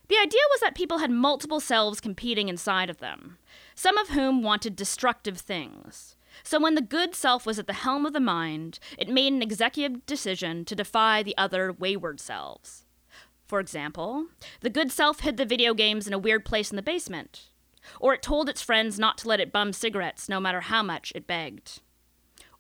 The 0.09 0.19
idea 0.19 0.41
was 0.51 0.61
that 0.61 0.75
people 0.75 0.99
had 0.99 1.11
multiple 1.11 1.59
selves 1.59 2.01
competing 2.01 2.49
inside 2.49 2.91
of 2.91 2.99
them, 2.99 3.39
some 3.75 3.97
of 3.99 4.11
whom 4.11 4.43
wanted 4.43 4.77
destructive 4.77 5.39
things. 5.39 6.17
So 6.45 6.61
when 6.61 6.75
the 6.75 6.83
good 6.83 7.15
self 7.15 7.47
was 7.47 7.59
at 7.59 7.67
the 7.67 7.73
helm 7.73 8.07
of 8.07 8.13
the 8.13 8.21
mind, 8.21 8.79
it 8.99 9.09
made 9.09 9.33
an 9.33 9.43
executive 9.43 10.05
decision 10.07 10.65
to 10.67 10.75
defy 10.75 11.23
the 11.23 11.37
other 11.37 11.73
wayward 11.73 12.21
selves. 12.21 12.85
For 13.47 13.61
example, 13.61 14.27
the 14.61 14.71
good 14.71 14.93
self 14.93 15.21
hid 15.21 15.37
the 15.37 15.45
video 15.45 15.75
games 15.75 16.07
in 16.07 16.13
a 16.13 16.19
weird 16.19 16.45
place 16.45 16.71
in 16.71 16.77
the 16.77 16.83
basement, 16.83 17.49
or 18.01 18.15
it 18.15 18.23
told 18.23 18.49
its 18.49 18.63
friends 18.63 18.99
not 18.99 19.19
to 19.19 19.29
let 19.29 19.41
it 19.41 19.53
bum 19.53 19.73
cigarettes 19.73 20.29
no 20.29 20.41
matter 20.41 20.63
how 20.63 20.83
much 20.83 21.13
it 21.15 21.27
begged. 21.27 21.81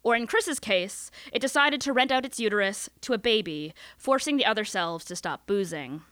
Or 0.02 0.16
in 0.16 0.26
Chris's 0.26 0.58
case, 0.58 1.10
it 1.32 1.40
decided 1.40 1.80
to 1.82 1.92
rent 1.92 2.10
out 2.10 2.24
its 2.24 2.40
uterus 2.40 2.88
to 3.02 3.12
a 3.12 3.18
baby, 3.18 3.72
forcing 3.96 4.36
the 4.36 4.46
other 4.46 4.64
selves 4.64 5.04
to 5.06 5.16
stop 5.16 5.46
boozing. 5.46 6.02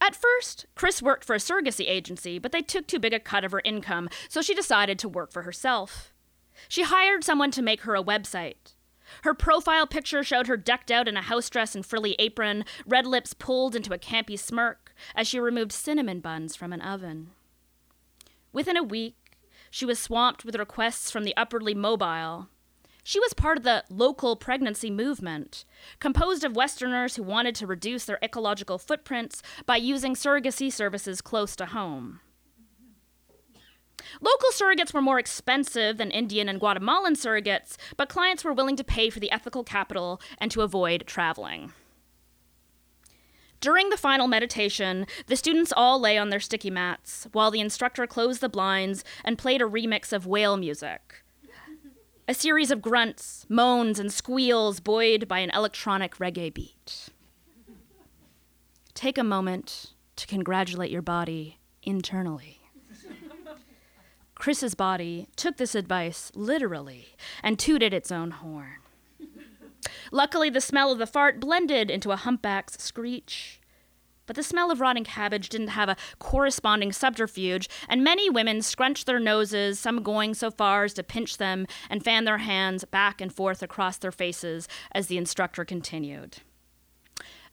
At 0.00 0.16
first, 0.16 0.66
Chris 0.74 1.02
worked 1.02 1.24
for 1.24 1.34
a 1.34 1.38
surrogacy 1.38 1.88
agency, 1.88 2.38
but 2.38 2.52
they 2.52 2.62
took 2.62 2.86
too 2.86 2.98
big 2.98 3.12
a 3.12 3.20
cut 3.20 3.44
of 3.44 3.52
her 3.52 3.62
income, 3.64 4.08
so 4.28 4.42
she 4.42 4.54
decided 4.54 4.98
to 4.98 5.08
work 5.08 5.32
for 5.32 5.42
herself. 5.42 6.12
She 6.68 6.82
hired 6.82 7.24
someone 7.24 7.50
to 7.52 7.62
make 7.62 7.82
her 7.82 7.94
a 7.94 8.02
website. 8.02 8.74
Her 9.22 9.34
profile 9.34 9.86
picture 9.86 10.22
showed 10.22 10.46
her 10.46 10.56
decked 10.56 10.90
out 10.90 11.08
in 11.08 11.16
a 11.16 11.22
house 11.22 11.48
dress 11.48 11.74
and 11.74 11.84
frilly 11.84 12.14
apron, 12.18 12.64
red 12.86 13.06
lips 13.06 13.34
pulled 13.34 13.74
into 13.74 13.94
a 13.94 13.98
campy 13.98 14.38
smirk 14.38 14.87
as 15.14 15.26
she 15.26 15.40
removed 15.40 15.72
cinnamon 15.72 16.20
buns 16.20 16.54
from 16.56 16.72
an 16.72 16.80
oven. 16.80 17.30
Within 18.52 18.76
a 18.76 18.82
week, 18.82 19.16
she 19.70 19.84
was 19.84 19.98
swamped 19.98 20.44
with 20.44 20.56
requests 20.56 21.10
from 21.10 21.24
the 21.24 21.36
upwardly 21.36 21.74
mobile. 21.74 22.48
She 23.04 23.20
was 23.20 23.32
part 23.32 23.56
of 23.56 23.64
the 23.64 23.84
local 23.88 24.36
pregnancy 24.36 24.90
movement, 24.90 25.64
composed 25.98 26.44
of 26.44 26.56
Westerners 26.56 27.16
who 27.16 27.22
wanted 27.22 27.54
to 27.56 27.66
reduce 27.66 28.04
their 28.04 28.18
ecological 28.22 28.78
footprints 28.78 29.42
by 29.64 29.76
using 29.76 30.14
surrogacy 30.14 30.72
services 30.72 31.20
close 31.20 31.56
to 31.56 31.66
home. 31.66 32.20
Local 34.20 34.50
surrogates 34.52 34.94
were 34.94 35.02
more 35.02 35.18
expensive 35.18 35.96
than 35.96 36.10
Indian 36.10 36.48
and 36.48 36.60
Guatemalan 36.60 37.14
surrogates, 37.14 37.76
but 37.96 38.08
clients 38.08 38.44
were 38.44 38.52
willing 38.52 38.76
to 38.76 38.84
pay 38.84 39.10
for 39.10 39.20
the 39.20 39.30
ethical 39.30 39.64
capital 39.64 40.20
and 40.38 40.50
to 40.50 40.62
avoid 40.62 41.04
traveling. 41.06 41.72
During 43.60 43.90
the 43.90 43.96
final 43.96 44.28
meditation, 44.28 45.06
the 45.26 45.36
students 45.36 45.72
all 45.76 45.98
lay 45.98 46.16
on 46.16 46.30
their 46.30 46.40
sticky 46.40 46.70
mats 46.70 47.26
while 47.32 47.50
the 47.50 47.60
instructor 47.60 48.06
closed 48.06 48.40
the 48.40 48.48
blinds 48.48 49.02
and 49.24 49.36
played 49.36 49.60
a 49.60 49.64
remix 49.64 50.12
of 50.12 50.26
whale 50.26 50.56
music. 50.56 51.24
A 52.28 52.34
series 52.34 52.70
of 52.70 52.82
grunts, 52.82 53.46
moans, 53.48 53.98
and 53.98 54.12
squeals 54.12 54.80
buoyed 54.80 55.26
by 55.26 55.38
an 55.40 55.50
electronic 55.50 56.16
reggae 56.16 56.52
beat. 56.52 57.08
Take 58.94 59.18
a 59.18 59.24
moment 59.24 59.94
to 60.16 60.26
congratulate 60.26 60.90
your 60.90 61.02
body 61.02 61.58
internally. 61.82 62.60
Chris's 64.34 64.74
body 64.74 65.28
took 65.34 65.56
this 65.56 65.74
advice 65.74 66.30
literally 66.34 67.16
and 67.42 67.58
tooted 67.58 67.92
its 67.92 68.12
own 68.12 68.30
horn. 68.30 68.76
Luckily, 70.10 70.50
the 70.50 70.60
smell 70.60 70.90
of 70.92 70.98
the 70.98 71.06
fart 71.06 71.40
blended 71.40 71.90
into 71.90 72.12
a 72.12 72.16
humpback's 72.16 72.82
screech. 72.82 73.60
But 74.26 74.36
the 74.36 74.42
smell 74.42 74.70
of 74.70 74.80
rotting 74.80 75.04
cabbage 75.04 75.48
didn't 75.48 75.68
have 75.68 75.88
a 75.88 75.96
corresponding 76.18 76.92
subterfuge, 76.92 77.68
and 77.88 78.04
many 78.04 78.28
women 78.28 78.60
scrunched 78.60 79.06
their 79.06 79.18
noses, 79.18 79.80
some 79.80 80.02
going 80.02 80.34
so 80.34 80.50
far 80.50 80.84
as 80.84 80.92
to 80.94 81.02
pinch 81.02 81.38
them 81.38 81.66
and 81.88 82.04
fan 82.04 82.24
their 82.24 82.38
hands 82.38 82.84
back 82.84 83.22
and 83.22 83.32
forth 83.32 83.62
across 83.62 83.96
their 83.96 84.12
faces 84.12 84.68
as 84.92 85.06
the 85.06 85.16
instructor 85.16 85.64
continued. 85.64 86.38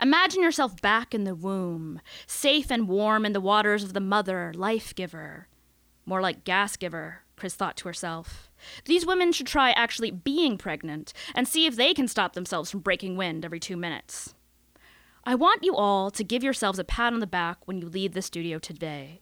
Imagine 0.01 0.43
yourself 0.43 0.81
back 0.81 1.13
in 1.13 1.23
the 1.23 1.33
womb, 1.33 2.01
safe 2.27 2.69
and 2.69 2.89
warm 2.89 3.25
in 3.25 3.31
the 3.31 3.39
waters 3.39 3.83
of 3.83 3.93
the 3.93 4.01
mother, 4.01 4.51
life 4.53 4.93
giver. 4.93 5.47
More 6.05 6.21
like 6.21 6.43
gas 6.43 6.75
giver, 6.75 7.21
Chris 7.35 7.55
thought 7.55 7.77
to 7.77 7.87
herself. 7.87 8.49
These 8.85 9.05
women 9.05 9.31
should 9.31 9.47
try 9.47 9.71
actually 9.71 10.11
being 10.11 10.57
pregnant 10.57 11.13
and 11.33 11.47
see 11.47 11.65
if 11.65 11.75
they 11.75 11.93
can 11.93 12.07
stop 12.07 12.33
themselves 12.33 12.71
from 12.71 12.79
breaking 12.79 13.17
wind 13.17 13.45
every 13.45 13.59
two 13.59 13.77
minutes. 13.77 14.35
I 15.23 15.35
want 15.35 15.63
you 15.63 15.75
all 15.75 16.11
to 16.11 16.23
give 16.23 16.43
yourselves 16.43 16.79
a 16.79 16.83
pat 16.83 17.13
on 17.13 17.19
the 17.19 17.27
back 17.27 17.57
when 17.65 17.79
you 17.79 17.87
leave 17.87 18.13
the 18.13 18.21
studio 18.21 18.59
today. 18.59 19.21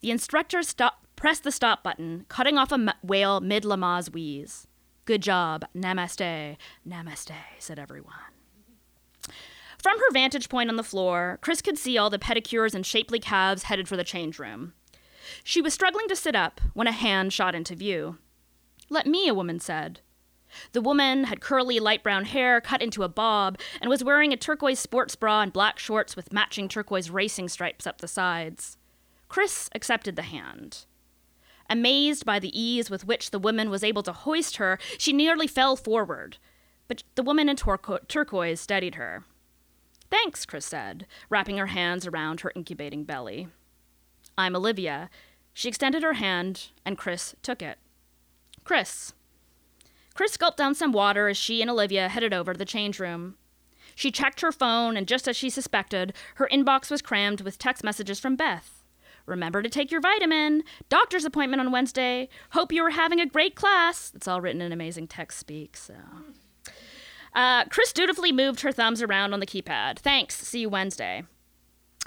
The 0.00 0.10
instructor 0.10 0.62
stop, 0.62 1.06
pressed 1.16 1.44
the 1.44 1.50
stop 1.50 1.82
button, 1.82 2.26
cutting 2.28 2.58
off 2.58 2.70
a 2.70 2.74
m- 2.74 2.90
whale 3.02 3.40
mid 3.40 3.64
Lama's 3.64 4.10
wheeze. 4.10 4.66
Good 5.04 5.22
job. 5.22 5.64
Namaste. 5.74 6.56
Namaste, 6.86 7.34
said 7.58 7.78
everyone. 7.78 8.14
From 9.78 9.98
her 9.98 10.12
vantage 10.12 10.48
point 10.48 10.70
on 10.70 10.76
the 10.76 10.84
floor, 10.84 11.38
Chris 11.42 11.60
could 11.62 11.76
see 11.76 11.98
all 11.98 12.10
the 12.10 12.18
pedicures 12.18 12.74
and 12.74 12.86
shapely 12.86 13.18
calves 13.18 13.64
headed 13.64 13.88
for 13.88 13.96
the 13.96 14.04
change 14.04 14.38
room. 14.38 14.74
She 15.44 15.62
was 15.62 15.74
struggling 15.74 16.08
to 16.08 16.16
sit 16.16 16.34
up 16.34 16.60
when 16.74 16.86
a 16.86 16.92
hand 16.92 17.32
shot 17.32 17.54
into 17.54 17.74
view. 17.74 18.18
Let 18.90 19.06
me, 19.06 19.28
a 19.28 19.34
woman 19.34 19.60
said. 19.60 20.00
The 20.72 20.80
woman 20.80 21.24
had 21.24 21.40
curly 21.40 21.80
light 21.80 22.02
brown 22.02 22.26
hair 22.26 22.60
cut 22.60 22.82
into 22.82 23.02
a 23.02 23.08
bob 23.08 23.58
and 23.80 23.88
was 23.88 24.04
wearing 24.04 24.32
a 24.32 24.36
turquoise 24.36 24.78
sports 24.78 25.16
bra 25.16 25.40
and 25.40 25.52
black 25.52 25.78
shorts 25.78 26.14
with 26.16 26.32
matching 26.32 26.68
turquoise 26.68 27.10
racing 27.10 27.48
stripes 27.48 27.86
up 27.86 28.00
the 28.00 28.08
sides. 28.08 28.76
Chris 29.28 29.70
accepted 29.74 30.14
the 30.16 30.22
hand. 30.22 30.84
Amazed 31.70 32.26
by 32.26 32.38
the 32.38 32.58
ease 32.58 32.90
with 32.90 33.06
which 33.06 33.30
the 33.30 33.38
woman 33.38 33.70
was 33.70 33.82
able 33.82 34.02
to 34.02 34.12
hoist 34.12 34.56
her, 34.56 34.78
she 34.98 35.12
nearly 35.12 35.46
fell 35.46 35.74
forward. 35.74 36.36
But 36.86 37.02
the 37.14 37.22
woman 37.22 37.48
in 37.48 37.56
turqu- 37.56 38.06
turquoise 38.08 38.60
steadied 38.60 38.96
her. 38.96 39.24
Thanks, 40.10 40.44
Chris 40.44 40.66
said, 40.66 41.06
wrapping 41.30 41.56
her 41.56 41.68
hands 41.68 42.06
around 42.06 42.40
her 42.40 42.52
incubating 42.54 43.04
belly. 43.04 43.48
I'm 44.42 44.56
Olivia. 44.56 45.08
She 45.54 45.68
extended 45.68 46.02
her 46.02 46.14
hand, 46.14 46.70
and 46.84 46.98
Chris 46.98 47.36
took 47.42 47.62
it. 47.62 47.78
Chris. 48.64 49.12
Chris 50.14 50.36
gulped 50.36 50.58
down 50.58 50.74
some 50.74 50.92
water 50.92 51.28
as 51.28 51.36
she 51.36 51.62
and 51.62 51.70
Olivia 51.70 52.08
headed 52.08 52.34
over 52.34 52.52
to 52.52 52.58
the 52.58 52.64
change 52.64 52.98
room. 52.98 53.36
She 53.94 54.10
checked 54.10 54.40
her 54.40 54.50
phone, 54.50 54.96
and 54.96 55.06
just 55.06 55.28
as 55.28 55.36
she 55.36 55.48
suspected, 55.48 56.12
her 56.36 56.48
inbox 56.52 56.90
was 56.90 57.00
crammed 57.00 57.42
with 57.42 57.56
text 57.56 57.84
messages 57.84 58.18
from 58.18 58.34
Beth. 58.34 58.82
Remember 59.26 59.62
to 59.62 59.68
take 59.68 59.92
your 59.92 60.00
vitamin. 60.00 60.64
Doctor's 60.88 61.24
appointment 61.24 61.60
on 61.60 61.70
Wednesday. 61.70 62.28
Hope 62.50 62.72
you 62.72 62.82
are 62.84 62.90
having 62.90 63.20
a 63.20 63.26
great 63.26 63.54
class. 63.54 64.10
It's 64.12 64.26
all 64.26 64.40
written 64.40 64.60
in 64.60 64.72
amazing 64.72 65.06
text 65.06 65.38
speak, 65.38 65.76
so. 65.76 65.94
Uh, 67.32 67.64
Chris 67.66 67.92
dutifully 67.92 68.32
moved 68.32 68.62
her 68.62 68.72
thumbs 68.72 69.02
around 69.02 69.34
on 69.34 69.38
the 69.38 69.46
keypad. 69.46 70.00
Thanks. 70.00 70.36
See 70.36 70.62
you 70.62 70.68
Wednesday. 70.68 71.22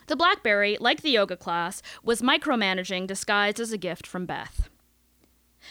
The 0.08 0.16
Blackberry, 0.16 0.78
like 0.80 1.02
the 1.02 1.10
yoga 1.10 1.36
class, 1.36 1.82
was 2.04 2.22
micromanaging 2.22 3.08
disguised 3.08 3.60
as 3.60 3.72
a 3.72 3.78
gift 3.78 4.06
from 4.06 4.26
Beth. 4.26 4.70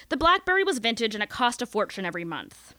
The 0.08 0.16
Blackberry 0.16 0.64
was 0.64 0.78
vintage 0.78 1.14
and 1.14 1.22
it 1.22 1.28
cost 1.28 1.62
a 1.62 1.66
fortune 1.66 2.04
every 2.04 2.24
month. 2.24 2.74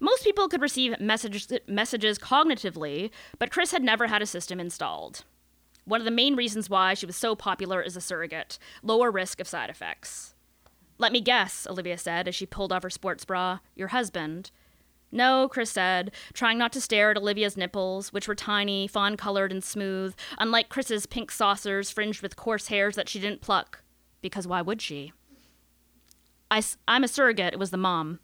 Most 0.00 0.24
people 0.24 0.48
could 0.48 0.62
receive 0.62 0.98
messages, 0.98 1.46
messages 1.68 2.18
cognitively, 2.18 3.10
but 3.38 3.52
Chris 3.52 3.70
had 3.70 3.82
never 3.82 4.06
had 4.06 4.22
a 4.22 4.26
system 4.26 4.58
installed. 4.58 5.24
One 5.84 6.00
of 6.00 6.04
the 6.04 6.10
main 6.10 6.36
reasons 6.36 6.70
why 6.70 6.94
she 6.94 7.06
was 7.06 7.16
so 7.16 7.36
popular 7.36 7.82
as 7.82 7.96
a 7.96 8.00
surrogate 8.00 8.58
lower 8.82 9.10
risk 9.10 9.40
of 9.40 9.48
side 9.48 9.68
effects. 9.68 10.34
Let 10.98 11.12
me 11.12 11.20
guess, 11.20 11.66
Olivia 11.68 11.98
said 11.98 12.28
as 12.28 12.34
she 12.34 12.46
pulled 12.46 12.72
off 12.72 12.82
her 12.82 12.90
sports 12.90 13.24
bra. 13.24 13.58
Your 13.74 13.88
husband. 13.88 14.50
No, 15.14 15.46
Chris 15.46 15.70
said, 15.70 16.10
trying 16.32 16.56
not 16.56 16.72
to 16.72 16.80
stare 16.80 17.10
at 17.10 17.18
Olivia's 17.18 17.56
nipples, 17.56 18.14
which 18.14 18.26
were 18.26 18.34
tiny, 18.34 18.86
fawn 18.86 19.18
colored, 19.18 19.52
and 19.52 19.62
smooth, 19.62 20.14
unlike 20.38 20.70
Chris's 20.70 21.04
pink 21.04 21.30
saucers 21.30 21.90
fringed 21.90 22.22
with 22.22 22.34
coarse 22.34 22.68
hairs 22.68 22.96
that 22.96 23.10
she 23.10 23.20
didn't 23.20 23.42
pluck. 23.42 23.82
Because 24.22 24.46
why 24.46 24.62
would 24.62 24.80
she? 24.80 25.12
I, 26.50 26.62
I'm 26.88 27.04
a 27.04 27.08
surrogate, 27.08 27.52
it 27.52 27.58
was 27.58 27.70
the 27.70 27.76
mom. 27.76 28.20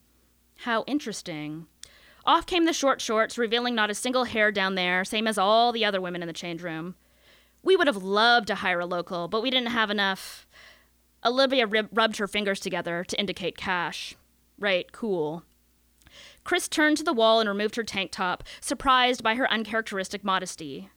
How 0.62 0.82
interesting. 0.86 1.66
Off 2.24 2.46
came 2.46 2.64
the 2.64 2.72
short 2.72 3.00
shorts, 3.02 3.38
revealing 3.38 3.74
not 3.74 3.90
a 3.90 3.94
single 3.94 4.24
hair 4.24 4.50
down 4.50 4.74
there, 4.74 5.04
same 5.04 5.26
as 5.26 5.38
all 5.38 5.72
the 5.72 5.84
other 5.84 6.00
women 6.00 6.22
in 6.22 6.26
the 6.26 6.32
change 6.32 6.62
room. 6.62 6.94
We 7.62 7.76
would 7.76 7.86
have 7.86 8.02
loved 8.02 8.46
to 8.48 8.56
hire 8.56 8.80
a 8.80 8.86
local, 8.86 9.28
but 9.28 9.42
we 9.42 9.50
didn't 9.50 9.68
have 9.68 9.90
enough. 9.90 10.46
Olivia 11.24 11.66
rib- 11.66 11.90
rubbed 11.92 12.16
her 12.16 12.28
fingers 12.28 12.60
together 12.60 13.04
to 13.04 13.18
indicate 13.18 13.56
cash. 13.56 14.14
Right, 14.58 14.90
cool. 14.90 15.44
Chris 16.48 16.66
turned 16.66 16.96
to 16.96 17.04
the 17.04 17.12
wall 17.12 17.40
and 17.40 17.48
removed 17.48 17.76
her 17.76 17.84
tank 17.84 18.10
top, 18.10 18.42
surprised 18.58 19.22
by 19.22 19.34
her 19.34 19.52
uncharacteristic 19.52 20.24
modesty. 20.24 20.88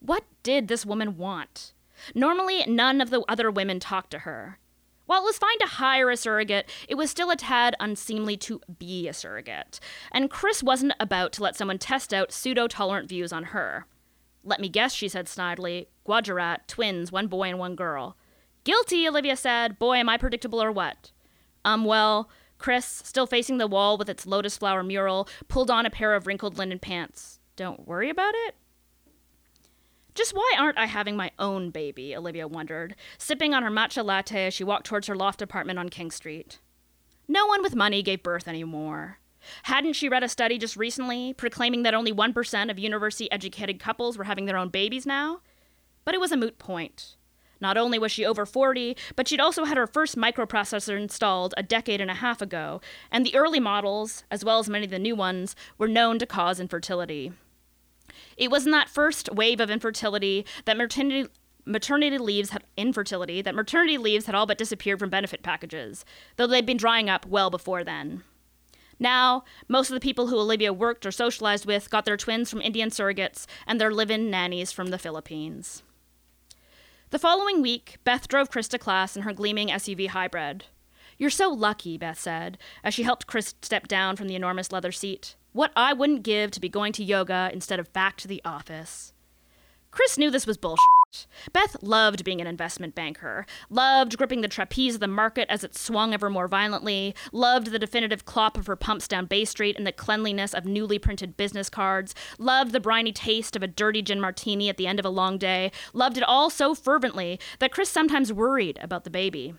What 0.00 0.24
did 0.42 0.66
this 0.66 0.84
woman 0.84 1.16
want? 1.16 1.72
Normally, 2.16 2.64
none 2.66 3.00
of 3.00 3.10
the 3.10 3.22
other 3.28 3.48
women 3.48 3.78
talked 3.78 4.10
to 4.10 4.18
her. 4.18 4.58
While 5.06 5.22
it 5.22 5.26
was 5.26 5.38
fine 5.38 5.56
to 5.60 5.66
hire 5.66 6.10
a 6.10 6.16
surrogate, 6.16 6.68
it 6.88 6.96
was 6.96 7.12
still 7.12 7.30
a 7.30 7.36
tad 7.36 7.76
unseemly 7.78 8.36
to 8.38 8.60
be 8.80 9.06
a 9.06 9.12
surrogate. 9.12 9.78
And 10.10 10.30
Chris 10.32 10.64
wasn't 10.64 10.94
about 10.98 11.32
to 11.34 11.44
let 11.44 11.54
someone 11.54 11.78
test 11.78 12.12
out 12.12 12.32
pseudo 12.32 12.66
tolerant 12.66 13.08
views 13.08 13.32
on 13.32 13.44
her. 13.44 13.86
Let 14.42 14.58
me 14.58 14.68
guess, 14.68 14.92
she 14.92 15.08
said 15.08 15.26
snidely. 15.26 15.86
Gujarat, 16.08 16.66
twins, 16.66 17.12
one 17.12 17.28
boy 17.28 17.50
and 17.50 17.60
one 17.60 17.76
girl. 17.76 18.16
Guilty, 18.64 19.06
Olivia 19.06 19.36
said. 19.36 19.78
Boy, 19.78 19.98
am 19.98 20.08
I 20.08 20.16
predictable 20.16 20.60
or 20.60 20.72
what? 20.72 21.12
Um, 21.64 21.84
well, 21.84 22.28
Chris, 22.58 22.84
still 23.04 23.26
facing 23.26 23.58
the 23.58 23.66
wall 23.66 23.96
with 23.96 24.08
its 24.08 24.26
lotus 24.26 24.58
flower 24.58 24.82
mural, 24.82 25.28
pulled 25.48 25.70
on 25.70 25.86
a 25.86 25.90
pair 25.90 26.14
of 26.14 26.26
wrinkled 26.26 26.58
linen 26.58 26.78
pants. 26.78 27.38
Don't 27.56 27.86
worry 27.86 28.10
about 28.10 28.34
it? 28.34 28.56
Just 30.14 30.34
why 30.34 30.52
aren't 30.58 30.78
I 30.78 30.86
having 30.86 31.16
my 31.16 31.30
own 31.38 31.70
baby? 31.70 32.14
Olivia 32.14 32.48
wondered, 32.48 32.96
sipping 33.18 33.54
on 33.54 33.62
her 33.62 33.70
matcha 33.70 34.04
latte 34.04 34.46
as 34.46 34.54
she 34.54 34.64
walked 34.64 34.86
towards 34.86 35.06
her 35.06 35.14
loft 35.14 35.40
apartment 35.40 35.78
on 35.78 35.88
King 35.88 36.10
Street. 36.10 36.58
No 37.28 37.46
one 37.46 37.62
with 37.62 37.76
money 37.76 38.02
gave 38.02 38.22
birth 38.22 38.48
anymore. 38.48 39.18
Hadn't 39.64 39.92
she 39.92 40.08
read 40.08 40.24
a 40.24 40.28
study 40.28 40.58
just 40.58 40.76
recently 40.76 41.34
proclaiming 41.34 41.84
that 41.84 41.94
only 41.94 42.12
1% 42.12 42.70
of 42.70 42.78
university 42.78 43.30
educated 43.30 43.78
couples 43.78 44.18
were 44.18 44.24
having 44.24 44.46
their 44.46 44.56
own 44.56 44.70
babies 44.70 45.06
now? 45.06 45.40
But 46.04 46.14
it 46.14 46.20
was 46.20 46.32
a 46.32 46.36
moot 46.36 46.58
point. 46.58 47.16
Not 47.60 47.76
only 47.76 47.98
was 47.98 48.12
she 48.12 48.24
over 48.24 48.46
40, 48.46 48.96
but 49.16 49.28
she'd 49.28 49.40
also 49.40 49.64
had 49.64 49.76
her 49.76 49.86
first 49.86 50.16
microprocessor 50.16 50.98
installed 50.98 51.54
a 51.56 51.62
decade 51.62 52.00
and 52.00 52.10
a 52.10 52.14
half 52.14 52.40
ago, 52.40 52.80
and 53.10 53.24
the 53.24 53.34
early 53.34 53.60
models, 53.60 54.24
as 54.30 54.44
well 54.44 54.58
as 54.58 54.68
many 54.68 54.84
of 54.84 54.90
the 54.90 54.98
new 54.98 55.14
ones, 55.14 55.56
were 55.76 55.88
known 55.88 56.18
to 56.18 56.26
cause 56.26 56.60
infertility. 56.60 57.32
It 58.36 58.50
was 58.50 58.64
in 58.64 58.72
that 58.72 58.88
first 58.88 59.32
wave 59.32 59.60
of 59.60 59.70
infertility 59.70 60.46
that 60.64 60.76
maternity 60.76 61.28
maternity 61.64 62.16
leaves 62.16 62.50
had 62.50 62.64
infertility 62.78 63.42
that 63.42 63.54
maternity 63.54 63.98
leaves 63.98 64.24
had 64.24 64.34
all 64.34 64.46
but 64.46 64.56
disappeared 64.56 64.98
from 64.98 65.10
benefit 65.10 65.42
packages, 65.42 66.04
though 66.36 66.46
they'd 66.46 66.64
been 66.64 66.78
drying 66.78 67.10
up 67.10 67.26
well 67.26 67.50
before 67.50 67.84
then. 67.84 68.22
Now, 68.98 69.44
most 69.68 69.90
of 69.90 69.94
the 69.94 70.00
people 70.00 70.28
who 70.28 70.38
Olivia 70.38 70.72
worked 70.72 71.04
or 71.04 71.12
socialized 71.12 71.66
with 71.66 71.90
got 71.90 72.04
their 72.04 72.16
twins 72.16 72.50
from 72.50 72.62
Indian 72.62 72.90
surrogates 72.90 73.46
and 73.66 73.80
their 73.80 73.92
live 73.92 74.10
in 74.10 74.30
nannies 74.30 74.72
from 74.72 74.88
the 74.88 74.98
Philippines. 74.98 75.82
The 77.10 77.18
following 77.18 77.62
week, 77.62 77.96
Beth 78.04 78.28
drove 78.28 78.50
Chris 78.50 78.68
to 78.68 78.78
class 78.78 79.16
in 79.16 79.22
her 79.22 79.32
gleaming 79.32 79.68
SUV 79.68 80.08
hybrid. 80.08 80.66
You're 81.16 81.30
so 81.30 81.48
lucky, 81.48 81.96
Beth 81.96 82.20
said, 82.20 82.58
as 82.84 82.92
she 82.92 83.02
helped 83.02 83.26
Chris 83.26 83.54
step 83.62 83.88
down 83.88 84.14
from 84.14 84.28
the 84.28 84.34
enormous 84.34 84.72
leather 84.72 84.92
seat. 84.92 85.34
What 85.52 85.72
I 85.74 85.94
wouldn't 85.94 86.22
give 86.22 86.50
to 86.50 86.60
be 86.60 86.68
going 86.68 86.92
to 86.92 87.02
yoga 87.02 87.48
instead 87.50 87.80
of 87.80 87.90
back 87.94 88.18
to 88.18 88.28
the 88.28 88.42
office. 88.44 89.14
Chris 89.90 90.18
knew 90.18 90.30
this 90.30 90.46
was 90.46 90.58
bullshit. 90.58 90.97
Beth 91.52 91.76
loved 91.82 92.24
being 92.24 92.40
an 92.40 92.46
investment 92.46 92.94
banker, 92.94 93.46
loved 93.70 94.18
gripping 94.18 94.42
the 94.42 94.48
trapeze 94.48 94.94
of 94.94 95.00
the 95.00 95.08
market 95.08 95.46
as 95.48 95.64
it 95.64 95.74
swung 95.74 96.12
ever 96.12 96.28
more 96.28 96.48
violently, 96.48 97.14
loved 97.32 97.68
the 97.68 97.78
definitive 97.78 98.24
clop 98.24 98.58
of 98.58 98.66
her 98.66 98.76
pumps 98.76 99.08
down 99.08 99.26
Bay 99.26 99.44
Street 99.44 99.76
and 99.76 99.86
the 99.86 99.92
cleanliness 99.92 100.52
of 100.52 100.66
newly 100.66 100.98
printed 100.98 101.36
business 101.36 101.70
cards, 101.70 102.14
loved 102.38 102.72
the 102.72 102.80
briny 102.80 103.12
taste 103.12 103.56
of 103.56 103.62
a 103.62 103.66
dirty 103.66 104.02
gin 104.02 104.20
martini 104.20 104.68
at 104.68 104.76
the 104.76 104.86
end 104.86 104.98
of 104.98 105.06
a 105.06 105.10
long 105.10 105.38
day, 105.38 105.72
loved 105.92 106.18
it 106.18 106.24
all 106.24 106.50
so 106.50 106.74
fervently 106.74 107.40
that 107.58 107.72
Chris 107.72 107.88
sometimes 107.88 108.32
worried 108.32 108.78
about 108.82 109.04
the 109.04 109.10
baby. 109.10 109.54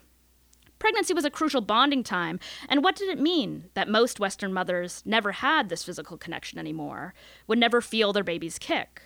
Pregnancy 0.78 1.12
was 1.12 1.26
a 1.26 1.30
crucial 1.30 1.60
bonding 1.60 2.02
time, 2.02 2.40
and 2.68 2.82
what 2.82 2.96
did 2.96 3.10
it 3.10 3.20
mean 3.20 3.68
that 3.74 3.88
most 3.88 4.18
Western 4.18 4.52
mothers 4.52 5.02
never 5.04 5.32
had 5.32 5.68
this 5.68 5.84
physical 5.84 6.16
connection 6.16 6.58
anymore, 6.58 7.12
would 7.46 7.58
never 7.58 7.82
feel 7.82 8.12
their 8.12 8.24
baby's 8.24 8.58
kick? 8.58 9.02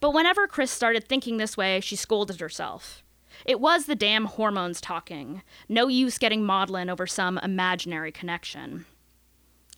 But 0.00 0.12
whenever 0.12 0.46
Chris 0.46 0.70
started 0.70 1.06
thinking 1.06 1.36
this 1.36 1.56
way, 1.56 1.80
she 1.80 1.96
scolded 1.96 2.40
herself. 2.40 3.02
It 3.44 3.60
was 3.60 3.86
the 3.86 3.96
damn 3.96 4.26
hormones 4.26 4.80
talking. 4.80 5.42
No 5.68 5.88
use 5.88 6.18
getting 6.18 6.44
maudlin 6.44 6.88
over 6.88 7.06
some 7.06 7.38
imaginary 7.38 8.12
connection. 8.12 8.86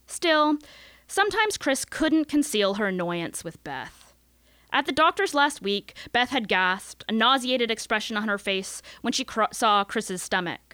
Still, 0.07 0.59
sometimes 1.09 1.57
Chris 1.57 1.85
couldn't 1.85 2.29
conceal 2.29 2.75
her 2.75 2.89
annoyance 2.89 3.45
with 3.45 3.63
Beth. 3.65 4.13
At 4.73 4.87
the 4.87 4.93
doctor's 4.93 5.33
last 5.33 5.63
week, 5.63 5.95
Beth 6.13 6.31
had 6.31 6.49
gasped, 6.49 7.05
a 7.09 7.13
nauseated 7.13 7.71
expression 7.71 8.17
on 8.17 8.29
her 8.29 8.39
face 8.39 8.83
when 9.01 9.13
she 9.13 9.25
cr- 9.25 9.45
saw 9.53 9.85
Chris's 9.85 10.23
stomach 10.23 10.66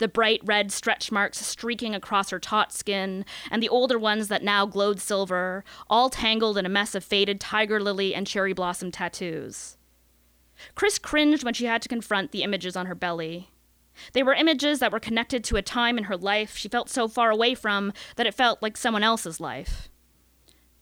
the 0.00 0.08
bright 0.08 0.40
red 0.44 0.72
stretch 0.72 1.12
marks 1.12 1.38
streaking 1.38 1.94
across 1.94 2.30
her 2.30 2.40
taut 2.40 2.72
skin, 2.72 3.24
and 3.50 3.62
the 3.62 3.68
older 3.68 3.98
ones 3.98 4.26
that 4.28 4.42
now 4.42 4.66
glowed 4.66 5.00
silver, 5.00 5.62
all 5.88 6.10
tangled 6.10 6.58
in 6.58 6.66
a 6.66 6.70
mess 6.70 6.94
of 6.96 7.04
faded 7.04 7.38
tiger 7.38 7.80
lily 7.80 8.14
and 8.14 8.26
cherry 8.26 8.52
blossom 8.52 8.90
tattoos. 8.90 9.76
Chris 10.74 10.98
cringed 10.98 11.44
when 11.44 11.54
she 11.54 11.66
had 11.66 11.82
to 11.82 11.88
confront 11.88 12.32
the 12.32 12.42
images 12.42 12.76
on 12.76 12.86
her 12.86 12.94
belly. 12.94 13.50
They 14.12 14.22
were 14.22 14.34
images 14.34 14.78
that 14.78 14.92
were 14.92 15.00
connected 15.00 15.44
to 15.44 15.56
a 15.56 15.62
time 15.62 15.98
in 15.98 16.04
her 16.04 16.16
life 16.16 16.56
she 16.56 16.68
felt 16.68 16.88
so 16.88 17.06
far 17.06 17.30
away 17.30 17.54
from 17.54 17.92
that 18.16 18.26
it 18.26 18.34
felt 18.34 18.62
like 18.62 18.76
someone 18.76 19.02
else's 19.02 19.40
life. 19.40 19.88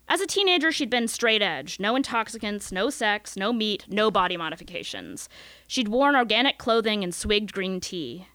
As 0.09 0.21
a 0.21 0.27
teenager, 0.27 0.73
she'd 0.73 0.89
been 0.89 1.09
straight 1.09 1.43
edge 1.43 1.79
no 1.81 1.97
intoxicants, 1.97 2.73
no 2.73 2.89
sex, 2.89 3.37
no 3.37 3.53
meat, 3.53 3.85
no 3.89 4.11
body 4.11 4.37
modifications. 4.37 5.29
She'd 5.66 5.89
worn 5.89 6.16
organic 6.16 6.57
clothing 6.57 7.03
and 7.03 7.14
swigged 7.14 7.53
green 7.53 7.81
tea. 7.81 8.29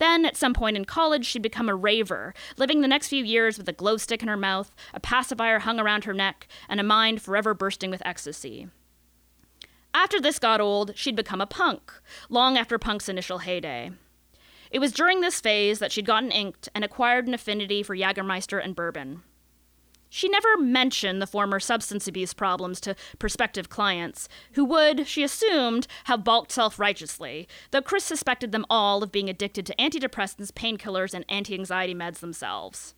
Then, 0.00 0.24
at 0.24 0.36
some 0.36 0.54
point 0.54 0.78
in 0.78 0.86
college, 0.86 1.26
she'd 1.26 1.42
become 1.42 1.68
a 1.68 1.74
raver, 1.74 2.32
living 2.56 2.80
the 2.80 2.88
next 2.88 3.08
few 3.08 3.22
years 3.22 3.58
with 3.58 3.68
a 3.68 3.72
glow 3.72 3.98
stick 3.98 4.22
in 4.22 4.28
her 4.28 4.36
mouth, 4.36 4.74
a 4.94 4.98
pacifier 4.98 5.58
hung 5.58 5.78
around 5.78 6.04
her 6.04 6.14
neck, 6.14 6.48
and 6.70 6.80
a 6.80 6.82
mind 6.82 7.20
forever 7.20 7.52
bursting 7.52 7.90
with 7.90 8.00
ecstasy. 8.04 8.68
After 9.92 10.18
this 10.18 10.38
got 10.38 10.58
old, 10.58 10.96
she'd 10.96 11.16
become 11.16 11.42
a 11.42 11.46
punk, 11.46 11.92
long 12.30 12.56
after 12.56 12.78
punk's 12.78 13.10
initial 13.10 13.38
heyday. 13.38 13.90
It 14.70 14.78
was 14.78 14.92
during 14.92 15.20
this 15.20 15.38
phase 15.38 15.80
that 15.80 15.92
she'd 15.92 16.06
gotten 16.06 16.30
inked 16.30 16.70
and 16.74 16.82
acquired 16.82 17.28
an 17.28 17.34
affinity 17.34 17.82
for 17.82 17.94
Jagermeister 17.94 18.58
and 18.64 18.74
bourbon. 18.74 19.22
She 20.12 20.28
never 20.28 20.56
mentioned 20.56 21.22
the 21.22 21.26
former 21.26 21.60
substance 21.60 22.08
abuse 22.08 22.34
problems 22.34 22.80
to 22.80 22.96
prospective 23.20 23.68
clients, 23.68 24.28
who 24.52 24.64
would, 24.64 25.06
she 25.06 25.22
assumed, 25.22 25.86
have 26.04 26.24
balked 26.24 26.50
self 26.50 26.80
righteously, 26.80 27.48
though 27.70 27.80
Chris 27.80 28.04
suspected 28.04 28.50
them 28.50 28.66
all 28.68 29.04
of 29.04 29.12
being 29.12 29.30
addicted 29.30 29.64
to 29.66 29.76
antidepressants, 29.76 30.50
painkillers, 30.50 31.14
and 31.14 31.24
anti 31.28 31.54
anxiety 31.54 31.94
meds 31.94 32.18
themselves. 32.18 32.94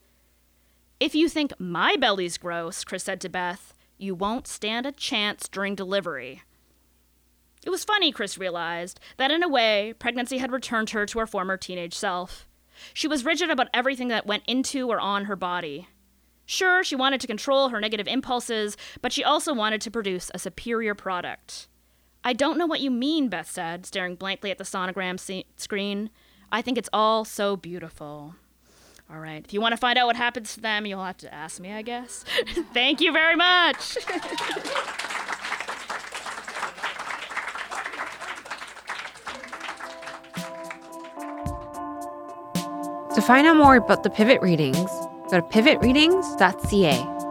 If 0.98 1.14
you 1.14 1.28
think 1.28 1.52
my 1.60 1.96
belly's 1.96 2.38
gross, 2.38 2.82
Chris 2.82 3.04
said 3.04 3.20
to 3.20 3.28
Beth, 3.28 3.74
you 3.98 4.14
won't 4.14 4.48
stand 4.48 4.86
a 4.86 4.92
chance 4.92 5.48
during 5.48 5.74
delivery. 5.74 6.42
It 7.64 7.70
was 7.70 7.84
funny, 7.84 8.10
Chris 8.10 8.38
realized, 8.38 8.98
that 9.18 9.30
in 9.30 9.42
a 9.42 9.48
way, 9.48 9.94
pregnancy 9.98 10.38
had 10.38 10.50
returned 10.50 10.90
her 10.90 11.04
to 11.06 11.18
her 11.18 11.26
former 11.26 11.58
teenage 11.58 11.94
self. 11.94 12.48
She 12.94 13.06
was 13.06 13.24
rigid 13.24 13.50
about 13.50 13.68
everything 13.74 14.08
that 14.08 14.26
went 14.26 14.44
into 14.46 14.90
or 14.90 14.98
on 14.98 15.26
her 15.26 15.36
body. 15.36 15.88
Sure, 16.46 16.82
she 16.84 16.96
wanted 16.96 17.20
to 17.20 17.26
control 17.26 17.68
her 17.68 17.80
negative 17.80 18.08
impulses, 18.08 18.76
but 19.00 19.12
she 19.12 19.24
also 19.24 19.54
wanted 19.54 19.80
to 19.80 19.90
produce 19.90 20.30
a 20.34 20.38
superior 20.38 20.94
product. 20.94 21.68
I 22.24 22.32
don't 22.32 22.58
know 22.58 22.66
what 22.66 22.80
you 22.80 22.90
mean, 22.90 23.28
Beth 23.28 23.50
said, 23.50 23.86
staring 23.86 24.16
blankly 24.16 24.50
at 24.50 24.58
the 24.58 24.64
sonogram 24.64 25.18
se- 25.18 25.46
screen. 25.56 26.10
I 26.50 26.62
think 26.62 26.78
it's 26.78 26.90
all 26.92 27.24
so 27.24 27.56
beautiful. 27.56 28.34
All 29.10 29.18
right, 29.18 29.44
if 29.44 29.52
you 29.52 29.60
want 29.60 29.72
to 29.72 29.76
find 29.76 29.98
out 29.98 30.06
what 30.06 30.16
happens 30.16 30.54
to 30.54 30.60
them, 30.60 30.86
you'll 30.86 31.04
have 31.04 31.16
to 31.18 31.32
ask 31.32 31.60
me, 31.60 31.72
I 31.72 31.82
guess. 31.82 32.24
Thank 32.72 33.00
you 33.00 33.12
very 33.12 33.36
much. 33.36 33.96
to 43.14 43.20
find 43.20 43.46
out 43.46 43.56
more 43.56 43.76
about 43.76 44.02
the 44.02 44.10
pivot 44.10 44.40
readings, 44.40 44.90
Go 45.32 45.40
to 45.40 45.46
pivotreadings.ca. 45.46 47.21